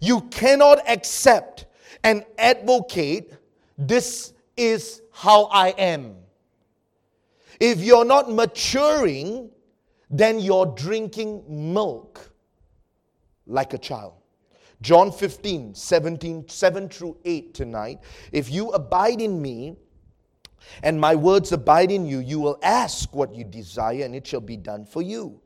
You 0.01 0.23
cannot 0.23 0.89
accept 0.89 1.67
and 2.05 2.25
advocate 2.39 3.33
this 3.79 4.33
is 4.57 5.03
how 5.13 5.45
I 5.45 5.69
am. 5.71 6.17
If 7.61 7.81
you're 7.81 8.05
not 8.05 8.31
maturing, 8.31 9.51
then 10.11 10.41
you're 10.41 10.67
drinking 10.67 11.45
milk 11.49 12.33
like 13.47 13.73
a 13.73 13.79
child. 13.79 14.15
John 14.83 15.13
15, 15.13 15.75
17, 15.75 16.49
7 16.49 16.89
through 16.89 17.17
8 17.25 17.55
tonight. 17.55 17.99
If 18.33 18.51
you 18.51 18.71
abide 18.71 19.21
in 19.21 19.41
me 19.41 19.77
and 20.83 21.01
my 21.01 21.15
words 21.15 21.53
abide 21.53 21.91
in 21.91 22.07
you, 22.07 22.19
you 22.19 22.41
will 22.41 22.59
ask 22.63 23.15
what 23.15 23.35
you 23.35 23.45
desire, 23.45 24.05
and 24.05 24.15
it 24.15 24.27
shall 24.27 24.41
be 24.41 24.57
done 24.57 24.85
for 24.85 25.03
you. 25.03 25.41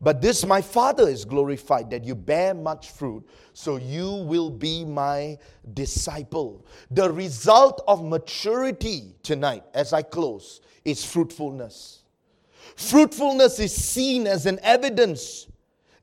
But 0.00 0.20
this 0.20 0.44
my 0.44 0.60
Father 0.60 1.08
is 1.08 1.24
glorified, 1.24 1.90
that 1.90 2.04
you 2.04 2.14
bear 2.14 2.52
much 2.52 2.90
fruit, 2.90 3.26
so 3.54 3.76
you 3.76 4.10
will 4.10 4.50
be 4.50 4.84
my 4.84 5.38
disciple. 5.72 6.66
The 6.90 7.10
result 7.10 7.82
of 7.88 8.04
maturity 8.04 9.14
tonight, 9.22 9.64
as 9.72 9.92
I 9.92 10.02
close, 10.02 10.60
is 10.84 11.04
fruitfulness. 11.04 12.02
Fruitfulness 12.76 13.58
is 13.58 13.74
seen 13.74 14.26
as 14.26 14.44
an 14.44 14.58
evidence 14.62 15.46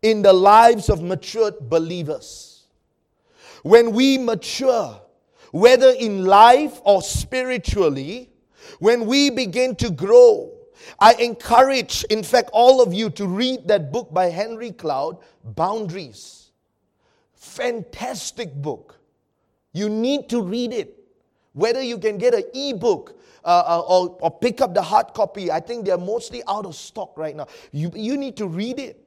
in 0.01 0.23
the 0.23 0.33
lives 0.33 0.89
of 0.89 1.03
matured 1.03 1.69
believers. 1.69 2.65
When 3.61 3.91
we 3.91 4.17
mature, 4.17 4.99
whether 5.51 5.91
in 5.91 6.25
life 6.25 6.81
or 6.83 7.03
spiritually, 7.03 8.32
when 8.79 9.05
we 9.05 9.29
begin 9.29 9.75
to 9.77 9.89
grow, 9.89 10.51
I 10.99 11.13
encourage, 11.13 12.03
in 12.05 12.23
fact, 12.23 12.49
all 12.53 12.81
of 12.81 12.93
you 12.93 13.09
to 13.11 13.27
read 13.27 13.67
that 13.67 13.91
book 13.91 14.13
by 14.13 14.29
Henry 14.29 14.71
Cloud, 14.71 15.17
Boundaries. 15.43 16.51
Fantastic 17.33 18.53
book. 18.53 18.99
You 19.73 19.89
need 19.89 20.29
to 20.29 20.41
read 20.41 20.73
it. 20.73 20.97
Whether 21.53 21.81
you 21.81 21.97
can 21.97 22.17
get 22.17 22.33
an 22.33 22.43
e-book 22.53 23.19
uh, 23.45 23.63
uh, 23.67 23.79
or, 23.81 24.17
or 24.21 24.31
pick 24.31 24.61
up 24.61 24.73
the 24.73 24.81
hard 24.81 25.13
copy, 25.13 25.51
I 25.51 25.59
think 25.59 25.85
they're 25.85 25.97
mostly 25.97 26.41
out 26.47 26.65
of 26.65 26.75
stock 26.75 27.17
right 27.17 27.35
now. 27.35 27.47
You, 27.71 27.91
you 27.95 28.17
need 28.17 28.37
to 28.37 28.47
read 28.47 28.79
it. 28.79 29.02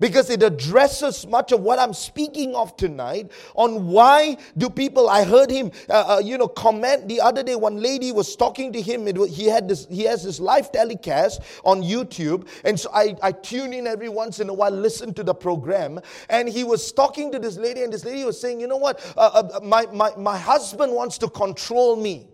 Because 0.00 0.30
it 0.30 0.42
addresses 0.42 1.26
much 1.26 1.52
of 1.52 1.60
what 1.60 1.78
I'm 1.78 1.92
speaking 1.92 2.54
of 2.54 2.76
tonight 2.76 3.30
on 3.54 3.86
why 3.86 4.38
do 4.56 4.68
people. 4.70 5.08
I 5.08 5.24
heard 5.24 5.50
him, 5.50 5.70
uh, 5.88 6.16
uh, 6.16 6.18
you 6.18 6.38
know, 6.38 6.48
comment 6.48 7.06
the 7.06 7.20
other 7.20 7.42
day. 7.42 7.54
One 7.54 7.80
lady 7.80 8.10
was 8.10 8.34
talking 8.34 8.72
to 8.72 8.80
him. 8.80 9.06
It, 9.06 9.16
he 9.28 9.46
had 9.46 9.68
this. 9.68 9.86
He 9.90 10.04
has 10.04 10.24
this 10.24 10.40
live 10.40 10.72
telecast 10.72 11.42
on 11.64 11.82
YouTube, 11.82 12.48
and 12.64 12.80
so 12.80 12.90
I, 12.92 13.14
I 13.22 13.32
tune 13.32 13.72
in 13.72 13.86
every 13.86 14.08
once 14.08 14.40
in 14.40 14.48
a 14.48 14.54
while, 14.54 14.70
listen 14.70 15.14
to 15.14 15.22
the 15.22 15.34
program. 15.34 16.00
And 16.28 16.48
he 16.48 16.64
was 16.64 16.90
talking 16.90 17.30
to 17.32 17.38
this 17.38 17.56
lady, 17.56 17.82
and 17.82 17.92
this 17.92 18.04
lady 18.04 18.24
was 18.24 18.40
saying, 18.40 18.60
"You 18.60 18.66
know 18.66 18.78
what? 18.78 19.00
Uh, 19.16 19.48
uh 19.54 19.60
my 19.62 19.86
my 19.92 20.12
my 20.16 20.38
husband 20.38 20.92
wants 20.92 21.18
to 21.18 21.28
control 21.28 21.96
me." 21.96 22.30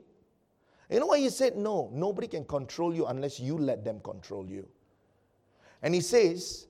You 0.89 1.01
know 1.01 1.07
what 1.07 1.19
he 1.19 1.31
said? 1.31 1.57
No, 1.57 1.91
nobody 1.93 2.29
can 2.29 2.45
control 2.45 2.95
you 2.95 3.07
unless 3.07 3.41
you 3.41 3.59
let 3.59 3.85
them 3.85 4.01
control 4.01 4.47
you. 4.47 4.69
And 5.83 5.95
he 5.95 6.01
says, 6.01 6.66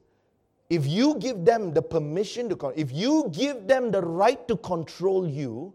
if 0.69 0.87
you 0.87 1.17
give 1.19 1.45
them 1.45 1.73
the 1.73 1.83
permission 1.83 2.49
to, 2.49 2.73
if 2.75 2.93
you 2.93 3.31
give 3.33 3.67
them 3.67 3.91
the 3.91 4.01
right 4.03 4.47
to 4.49 4.57
control 4.57 5.29
you, 5.29 5.73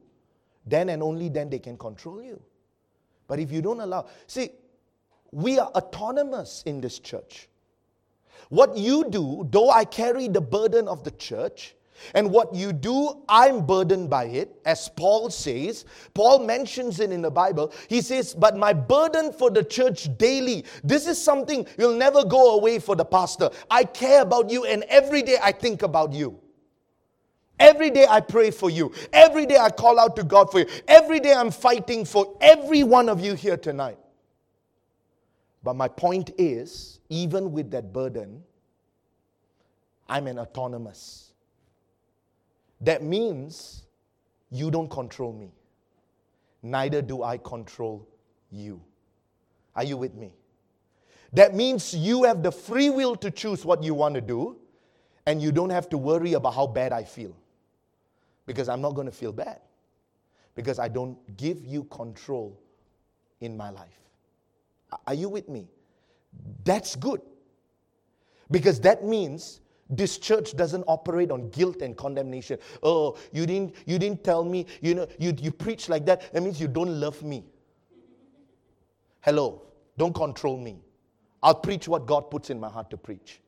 then 0.66 0.90
and 0.90 1.02
only 1.02 1.30
then 1.30 1.50
they 1.50 1.60
can 1.60 1.78
control 1.78 2.22
you. 2.22 2.42
But 3.28 3.40
if 3.40 3.52
you 3.52 3.62
don't 3.62 3.80
allow, 3.80 4.08
see, 4.28 4.52
we 5.32 5.58
are 5.60 5.68
autonomous 5.70 6.64
in 6.66 6.82
this 6.82 7.00
church. 7.00 7.48
What 8.50 8.76
you 8.76 9.10
do, 9.10 9.48
though 9.50 9.70
I 9.70 9.86
carry 9.86 10.28
the 10.28 10.42
burden 10.42 10.88
of 10.90 11.06
the 11.06 11.12
church, 11.12 11.76
and 12.14 12.30
what 12.32 12.54
you 12.54 12.74
do, 12.74 13.24
I'm 13.28 13.66
burdened 13.66 14.10
by 14.10 14.26
it, 14.26 14.56
as 14.66 14.90
Paul 14.90 15.30
says. 15.30 15.86
Paul 16.14 16.40
mentions 16.46 17.00
it 17.00 17.12
in 17.12 17.22
the 17.22 17.32
Bible. 17.32 17.74
He 17.88 18.02
says, 18.02 18.34
But 18.34 18.58
my 18.58 18.74
burden 18.74 19.32
for 19.34 19.50
the 19.50 19.64
church 19.64 20.10
daily, 20.18 20.66
this 20.84 21.08
is 21.08 21.22
something 21.22 21.66
you'll 21.78 21.98
never 21.98 22.24
go 22.24 22.56
away 22.56 22.80
for 22.80 22.96
the 22.96 23.06
pastor. 23.06 23.50
I 23.70 23.84
care 23.84 24.22
about 24.22 24.50
you, 24.50 24.66
and 24.66 24.84
every 24.84 25.22
day 25.22 25.38
I 25.42 25.52
think 25.52 25.84
about 25.84 26.14
you. 26.14 26.40
Every 27.60 27.92
day 27.92 28.08
I 28.10 28.22
pray 28.22 28.50
for 28.50 28.72
you. 28.72 28.92
Every 29.14 29.46
day 29.46 29.58
I 29.58 29.70
call 29.70 30.00
out 30.00 30.16
to 30.16 30.24
God 30.24 30.52
for 30.52 30.60
you. 30.60 30.66
Every 30.88 31.20
day 31.20 31.32
I'm 31.34 31.52
fighting 31.52 32.06
for 32.06 32.36
every 32.42 32.82
one 32.82 33.08
of 33.08 33.22
you 33.22 33.36
here 33.36 33.56
tonight. 33.56 34.00
But 35.64 35.76
my 35.76 35.88
point 35.88 36.32
is, 36.40 37.00
even 37.10 37.52
with 37.52 37.70
that 37.72 37.94
burden, 37.94 38.44
I'm 40.10 40.28
an 40.28 40.40
autonomous. 40.40 41.31
That 42.82 43.04
means 43.04 43.84
you 44.50 44.72
don't 44.72 44.90
control 44.90 45.32
me. 45.34 45.54
Neither 46.64 47.02
do 47.02 47.24
I 47.24 47.38
control 47.38 48.08
you. 48.52 48.82
Are 49.76 49.84
you 49.84 49.98
with 49.98 50.16
me? 50.16 50.34
That 51.34 51.56
means 51.56 51.94
you 51.94 52.24
have 52.24 52.44
the 52.44 52.52
free 52.52 52.90
will 52.90 53.16
to 53.18 53.32
choose 53.32 53.64
what 53.64 53.84
you 53.84 53.94
want 53.94 54.16
to 54.16 54.22
do, 54.22 54.58
and 55.26 55.42
you 55.42 55.52
don't 55.52 55.70
have 55.70 55.88
to 55.90 55.98
worry 55.98 56.34
about 56.34 56.56
how 56.56 56.68
bad 56.68 56.92
I 56.92 57.04
feel. 57.04 57.36
Because 58.46 58.68
I'm 58.68 58.82
not 58.82 58.96
going 58.96 59.06
to 59.06 59.14
feel 59.14 59.32
bad. 59.32 59.62
Because 60.56 60.78
I 60.78 60.90
don't 60.90 61.18
give 61.38 61.64
you 61.64 61.86
control 61.86 62.60
in 63.40 63.56
my 63.56 63.70
life. 63.70 64.00
Are 65.08 65.14
you 65.14 65.30
with 65.30 65.48
me? 65.48 65.70
That's 66.66 66.96
good. 66.96 67.22
Because 68.50 68.82
that 68.82 69.06
means 69.06 69.62
this 69.92 70.18
church 70.18 70.56
doesn't 70.56 70.84
operate 70.88 71.32
on 71.32 71.50
guilt 71.50 71.82
and 71.82 71.96
condemnation. 71.96 72.58
Oh, 72.82 73.18
you 73.32 73.46
didn't, 73.46 73.76
you 73.86 74.00
didn't 74.00 74.24
tell 74.24 74.44
me, 74.44 74.66
you 74.82 74.96
know, 74.96 75.08
you, 75.20 75.36
you 75.40 75.52
preach 75.52 75.90
like 75.90 76.06
that. 76.06 76.32
That 76.34 76.42
means 76.42 76.60
you 76.60 76.68
don't 76.68 77.00
love 77.00 77.22
me. 77.22 77.44
Hello, 79.20 79.62
don't 79.98 80.14
control 80.14 80.58
me. 80.58 80.80
I'll 81.44 81.56
preach 81.56 81.88
what 81.88 82.06
God 82.06 82.32
puts 82.32 82.50
in 82.50 82.60
my 82.60 82.70
heart 82.70 82.90
to 82.92 82.98
preach. 82.98 83.42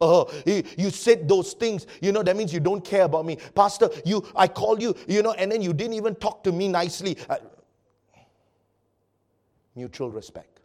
Oh, 0.00 0.32
you, 0.44 0.90
said 0.90 1.28
those 1.28 1.52
things, 1.52 1.86
you 2.00 2.10
know, 2.10 2.24
that 2.24 2.36
means 2.36 2.52
you 2.52 2.58
don't 2.58 2.84
care 2.84 3.04
about 3.04 3.24
me. 3.24 3.36
Pastor, 3.54 3.88
you, 4.04 4.26
I 4.34 4.48
call 4.48 4.80
you, 4.80 4.96
you 5.06 5.22
know, 5.22 5.32
and 5.32 5.50
then 5.50 5.62
you 5.62 5.72
didn't 5.72 5.94
even 5.94 6.16
talk 6.16 6.42
to 6.44 6.52
me 6.52 6.66
nicely. 6.66 7.16
Mutual 9.76 10.10
respect. 10.10 10.60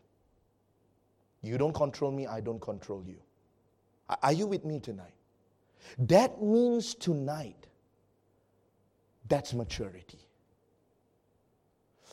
You 1.44 1.58
don't 1.58 1.74
control 1.74 2.12
me, 2.12 2.26
I 2.26 2.42
don't 2.42 2.60
control 2.60 3.04
you. 3.06 3.18
Are 4.24 4.34
you 4.34 4.48
with 4.48 4.64
me 4.66 4.80
tonight? 4.80 5.14
That 6.00 6.42
means 6.42 6.96
tonight, 6.96 7.68
that's 9.28 9.54
maturity. 9.54 10.20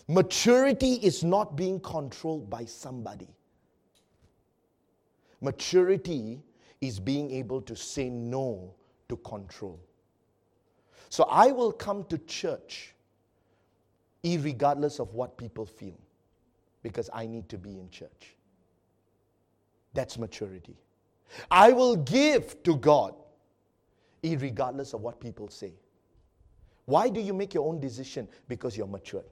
Maturity 0.09 0.95
is 0.95 1.25
not 1.25 1.57
being 1.57 1.81
controlled 1.81 2.51
by 2.51 2.65
somebody. 2.65 3.29
Maturity 5.41 6.43
is 6.81 7.01
being 7.01 7.31
able 7.31 7.63
to 7.63 7.75
say 7.75 8.11
no 8.11 8.75
to 9.09 9.17
control. 9.19 9.81
So 11.09 11.25
I 11.25 11.53
will 11.53 11.73
come 11.73 12.05
to 12.05 12.19
church 12.19 12.95
regardless 14.25 15.01
of 15.01 15.13
what 15.15 15.37
people 15.37 15.67
feel 15.67 15.99
because 16.83 17.11
I 17.13 17.27
need 17.27 17.49
to 17.51 17.59
be 17.59 17.79
in 17.79 17.91
church. 17.91 18.37
That's 19.93 20.19
maturity. 20.19 20.77
I 21.51 21.73
will 21.73 21.97
give 21.97 22.63
to 22.63 22.77
God, 22.77 23.15
regardless 24.23 24.93
of 24.95 25.01
what 25.01 25.21
people 25.21 25.49
say. 25.49 25.73
Why 26.87 27.09
do 27.09 27.21
you 27.21 27.33
make 27.33 27.55
your 27.55 27.67
own 27.67 27.81
decision? 27.81 28.29
Because 28.49 28.77
you're 28.77 28.87
mature. 28.87 29.25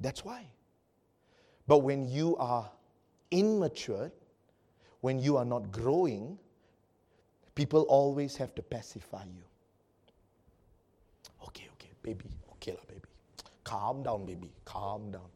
That's 0.00 0.24
why. 0.24 0.46
But 1.66 1.78
when 1.78 2.08
you 2.08 2.36
are 2.36 2.70
immature, 3.30 4.12
when 5.00 5.18
you 5.18 5.36
are 5.36 5.44
not 5.44 5.70
growing, 5.70 6.38
people 7.54 7.82
always 7.82 8.36
have 8.36 8.54
to 8.54 8.62
pacify 8.62 9.24
you. 9.24 9.44
Okay, 11.46 11.68
okay, 11.74 11.90
baby. 12.02 12.24
Okay, 12.52 12.72
la, 12.72 12.84
baby. 12.88 13.08
Calm 13.64 14.02
down, 14.02 14.24
baby. 14.26 14.50
Calm 14.64 15.10
down. 15.10 15.28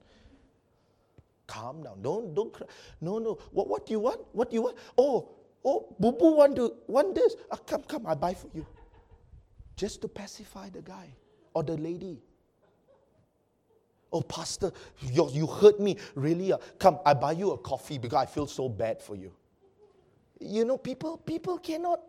Calm 1.49 1.83
down. 1.83 2.01
Don't 2.03 2.35
don't 2.35 2.53
cry. 2.53 2.67
No, 3.01 3.19
no. 3.19 3.39
What 3.51 3.69
what 3.69 3.87
do 3.87 3.93
you 3.93 4.01
want? 4.01 4.21
What 4.33 4.51
do 4.51 4.55
you 4.55 4.63
want? 4.63 4.77
Oh, 4.97 5.31
oh, 5.65 5.97
Boo 5.99 6.13
Boo 6.13 6.37
want 6.37 6.55
to 6.57 6.75
want 6.87 7.15
this. 7.15 7.35
Ah, 7.51 7.57
come, 7.57 7.83
come, 7.83 8.07
I 8.07 8.15
buy 8.15 8.35
for 8.35 8.49
you. 8.55 8.65
Just 9.75 10.03
to 10.03 10.09
pacify 10.09 10.69
the 10.69 10.83
guy 10.83 11.09
or 11.55 11.63
the 11.63 11.77
lady. 11.77 12.23
Oh, 14.13 14.23
Pastor, 14.23 14.73
you, 15.01 15.29
you 15.33 15.47
hurt 15.47 15.81
me. 15.81 15.97
Really? 16.15 16.53
Uh, 16.53 16.59
come, 16.79 16.99
I 17.05 17.15
buy 17.15 17.33
you 17.33 17.51
a 17.53 17.59
coffee 17.59 17.99
because 17.99 18.23
I 18.23 18.27
feel 18.27 18.47
so 18.47 18.69
bad 18.69 19.03
for 19.03 19.17
you. 19.17 19.33
You 20.41 20.65
know, 20.65 20.79
people, 20.79 21.19
people 21.19 21.59
cannot. 21.59 22.01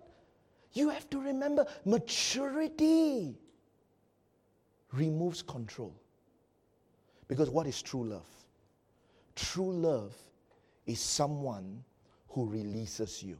You 0.73 0.89
have 0.89 1.09
to 1.09 1.19
remember 1.19 1.65
maturity 1.85 3.35
removes 4.93 5.41
control. 5.41 5.93
Because 7.27 7.49
what 7.49 7.67
is 7.67 7.81
true 7.81 8.05
love? 8.05 8.27
True 9.39 9.71
love 9.71 10.13
is 10.85 10.99
someone 10.99 11.83
who 12.29 12.45
releases 12.45 13.23
you. 13.23 13.37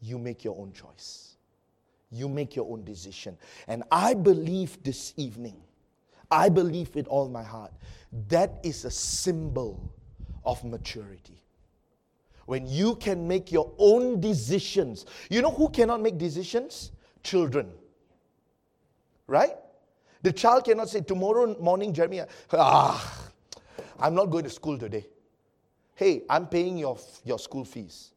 You 0.00 0.18
make 0.18 0.44
your 0.44 0.56
own 0.56 0.72
choice, 0.72 1.34
you 2.10 2.28
make 2.28 2.54
your 2.54 2.70
own 2.70 2.84
decision. 2.84 3.36
And 3.66 3.82
I 3.90 4.14
believe 4.14 4.82
this 4.82 5.14
evening, 5.16 5.56
I 6.30 6.48
believe 6.48 6.94
with 6.94 7.08
all 7.08 7.28
my 7.28 7.42
heart, 7.42 7.72
that 8.28 8.52
is 8.62 8.84
a 8.84 8.90
symbol 8.90 9.92
of 10.44 10.62
maturity. 10.64 11.42
When 12.46 12.66
you 12.66 12.96
can 12.96 13.28
make 13.28 13.52
your 13.52 13.72
own 13.78 14.20
decisions. 14.20 15.06
You 15.28 15.42
know 15.42 15.50
who 15.50 15.68
cannot 15.68 16.00
make 16.00 16.18
decisions? 16.18 16.90
Children. 17.22 17.70
Right? 19.26 19.54
The 20.22 20.32
child 20.32 20.64
cannot 20.64 20.88
say, 20.88 21.00
Tomorrow 21.00 21.58
morning, 21.60 21.92
Jeremiah, 21.92 22.26
ah, 22.52 23.29
I'm 24.00 24.14
not 24.14 24.26
going 24.26 24.44
to 24.44 24.50
school 24.50 24.78
today. 24.78 25.06
Hey, 25.94 26.22
I'm 26.30 26.46
paying 26.46 26.78
your, 26.78 26.98
your 27.24 27.38
school 27.38 27.64
fees. 27.64 28.12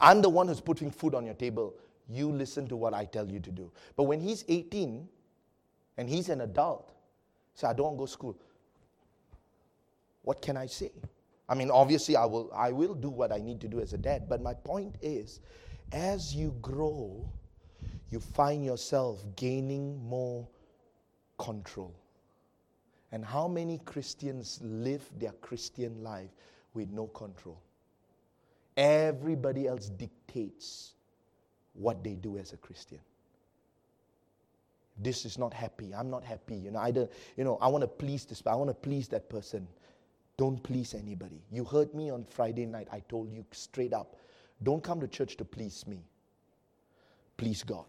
I'm 0.00 0.20
the 0.20 0.28
one 0.28 0.48
who's 0.48 0.60
putting 0.60 0.90
food 0.90 1.14
on 1.14 1.24
your 1.24 1.34
table. 1.34 1.74
You 2.08 2.30
listen 2.30 2.66
to 2.68 2.76
what 2.76 2.94
I 2.94 3.04
tell 3.04 3.30
you 3.30 3.38
to 3.40 3.50
do. 3.50 3.70
But 3.96 4.04
when 4.04 4.20
he's 4.20 4.44
18 4.48 5.08
and 5.96 6.08
he's 6.08 6.28
an 6.28 6.40
adult, 6.40 6.92
say, 7.54 7.68
I 7.68 7.72
don't 7.72 7.96
go 7.96 8.06
to 8.06 8.12
school. 8.12 8.36
What 10.22 10.42
can 10.42 10.56
I 10.56 10.66
say? 10.66 10.90
I 11.48 11.54
mean, 11.54 11.70
obviously, 11.70 12.16
I 12.16 12.24
will, 12.26 12.50
I 12.54 12.72
will 12.72 12.94
do 12.94 13.08
what 13.08 13.32
I 13.32 13.38
need 13.38 13.60
to 13.62 13.68
do 13.68 13.80
as 13.80 13.92
a 13.92 13.98
dad. 13.98 14.28
But 14.28 14.42
my 14.42 14.54
point 14.54 14.96
is, 15.00 15.40
as 15.92 16.34
you 16.34 16.54
grow, 16.60 17.26
you 18.10 18.20
find 18.20 18.64
yourself 18.64 19.24
gaining 19.36 20.02
more 20.04 20.46
control. 21.38 21.94
And 23.12 23.24
how 23.24 23.48
many 23.48 23.78
Christians 23.78 24.60
live 24.62 25.08
their 25.18 25.32
Christian 25.32 26.02
life 26.02 26.30
with 26.74 26.90
no 26.90 27.06
control? 27.06 27.60
Everybody 28.76 29.66
else 29.66 29.88
dictates 29.88 30.92
what 31.74 32.04
they 32.04 32.14
do 32.14 32.36
as 32.38 32.52
a 32.52 32.56
Christian. 32.56 33.00
This 35.00 35.24
is 35.24 35.38
not 35.38 35.54
happy. 35.54 35.94
I'm 35.94 36.10
not 36.10 36.24
happy. 36.24 36.56
You 36.56 36.72
know, 36.72 36.80
I 36.80 36.90
don't, 36.90 37.10
you 37.36 37.44
know, 37.44 37.56
I 37.60 37.68
want 37.68 37.82
to 37.82 37.88
please 37.88 38.24
this, 38.24 38.42
I 38.46 38.54
want 38.54 38.68
to 38.70 38.74
please 38.74 39.08
that 39.08 39.28
person. 39.28 39.66
Don't 40.36 40.62
please 40.62 40.94
anybody. 40.94 41.42
You 41.50 41.64
heard 41.64 41.94
me 41.94 42.10
on 42.10 42.24
Friday 42.24 42.66
night. 42.66 42.88
I 42.92 43.00
told 43.08 43.32
you 43.32 43.44
straight 43.52 43.92
up 43.92 44.16
don't 44.62 44.82
come 44.82 45.00
to 45.00 45.08
church 45.08 45.36
to 45.36 45.44
please 45.44 45.86
me. 45.86 46.04
Please 47.36 47.62
God. 47.62 47.84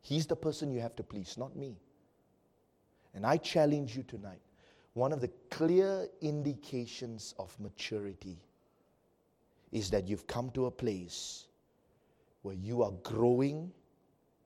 He's 0.00 0.26
the 0.26 0.36
person 0.36 0.70
you 0.70 0.80
have 0.80 0.94
to 0.96 1.02
please, 1.02 1.36
not 1.36 1.56
me. 1.56 1.76
And 3.16 3.24
I 3.24 3.38
challenge 3.38 3.96
you 3.96 4.02
tonight. 4.02 4.42
One 4.92 5.10
of 5.10 5.22
the 5.22 5.30
clear 5.50 6.06
indications 6.20 7.34
of 7.38 7.58
maturity 7.58 8.38
is 9.72 9.90
that 9.90 10.06
you've 10.06 10.26
come 10.26 10.50
to 10.50 10.66
a 10.66 10.70
place 10.70 11.46
where 12.42 12.54
you 12.54 12.82
are 12.82 12.92
growing 13.02 13.72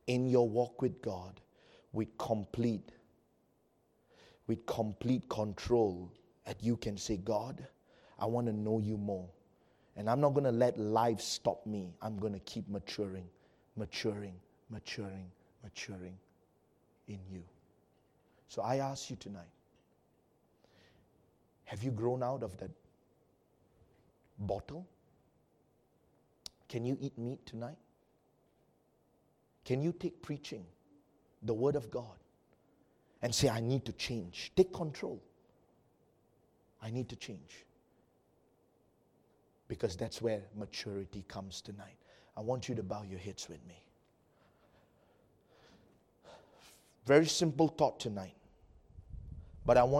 in 0.06 0.28
your 0.28 0.48
walk 0.48 0.80
with 0.82 1.02
God 1.02 1.40
with 1.92 2.16
complete 2.16 2.90
with 4.46 4.64
complete 4.66 5.28
control 5.28 6.10
that 6.46 6.62
you 6.62 6.76
can 6.76 6.96
say 6.96 7.16
God 7.16 7.66
I 8.18 8.26
want 8.26 8.46
to 8.46 8.52
know 8.52 8.78
you 8.78 8.96
more 8.96 9.28
and 9.96 10.08
I'm 10.08 10.20
not 10.20 10.30
going 10.30 10.44
to 10.44 10.52
let 10.52 10.78
life 10.78 11.20
stop 11.20 11.66
me 11.66 11.92
I'm 12.00 12.18
going 12.18 12.32
to 12.32 12.40
keep 12.40 12.68
maturing 12.68 13.28
maturing 13.76 14.34
maturing 14.70 15.30
maturing 15.62 16.16
in 17.06 17.18
you 17.30 17.42
so 18.50 18.60
I 18.60 18.76
ask 18.76 19.08
you 19.08 19.16
tonight 19.16 19.54
have 21.64 21.82
you 21.82 21.90
grown 21.90 22.22
out 22.22 22.42
of 22.42 22.58
that 22.58 22.70
bottle 24.38 24.86
can 26.68 26.84
you 26.84 26.98
eat 27.00 27.16
meat 27.16 27.46
tonight 27.46 27.78
can 29.70 29.82
you 29.82 29.92
take 29.92 30.20
preaching, 30.20 30.64
the 31.42 31.54
Word 31.54 31.76
of 31.76 31.92
God, 31.92 32.16
and 33.22 33.32
say, 33.32 33.48
I 33.48 33.60
need 33.60 33.84
to 33.84 33.92
change? 33.92 34.50
Take 34.56 34.72
control. 34.72 35.22
I 36.82 36.90
need 36.90 37.08
to 37.10 37.14
change. 37.14 37.64
Because 39.68 39.94
that's 39.94 40.20
where 40.20 40.42
maturity 40.56 41.24
comes 41.28 41.60
tonight. 41.60 41.94
I 42.36 42.40
want 42.40 42.68
you 42.68 42.74
to 42.74 42.82
bow 42.82 43.04
your 43.08 43.20
heads 43.20 43.48
with 43.48 43.64
me. 43.68 43.80
Very 47.06 47.26
simple 47.26 47.68
thought 47.68 48.00
tonight. 48.00 48.34
But 49.70 49.78
I 49.78 49.84
want 49.84 49.98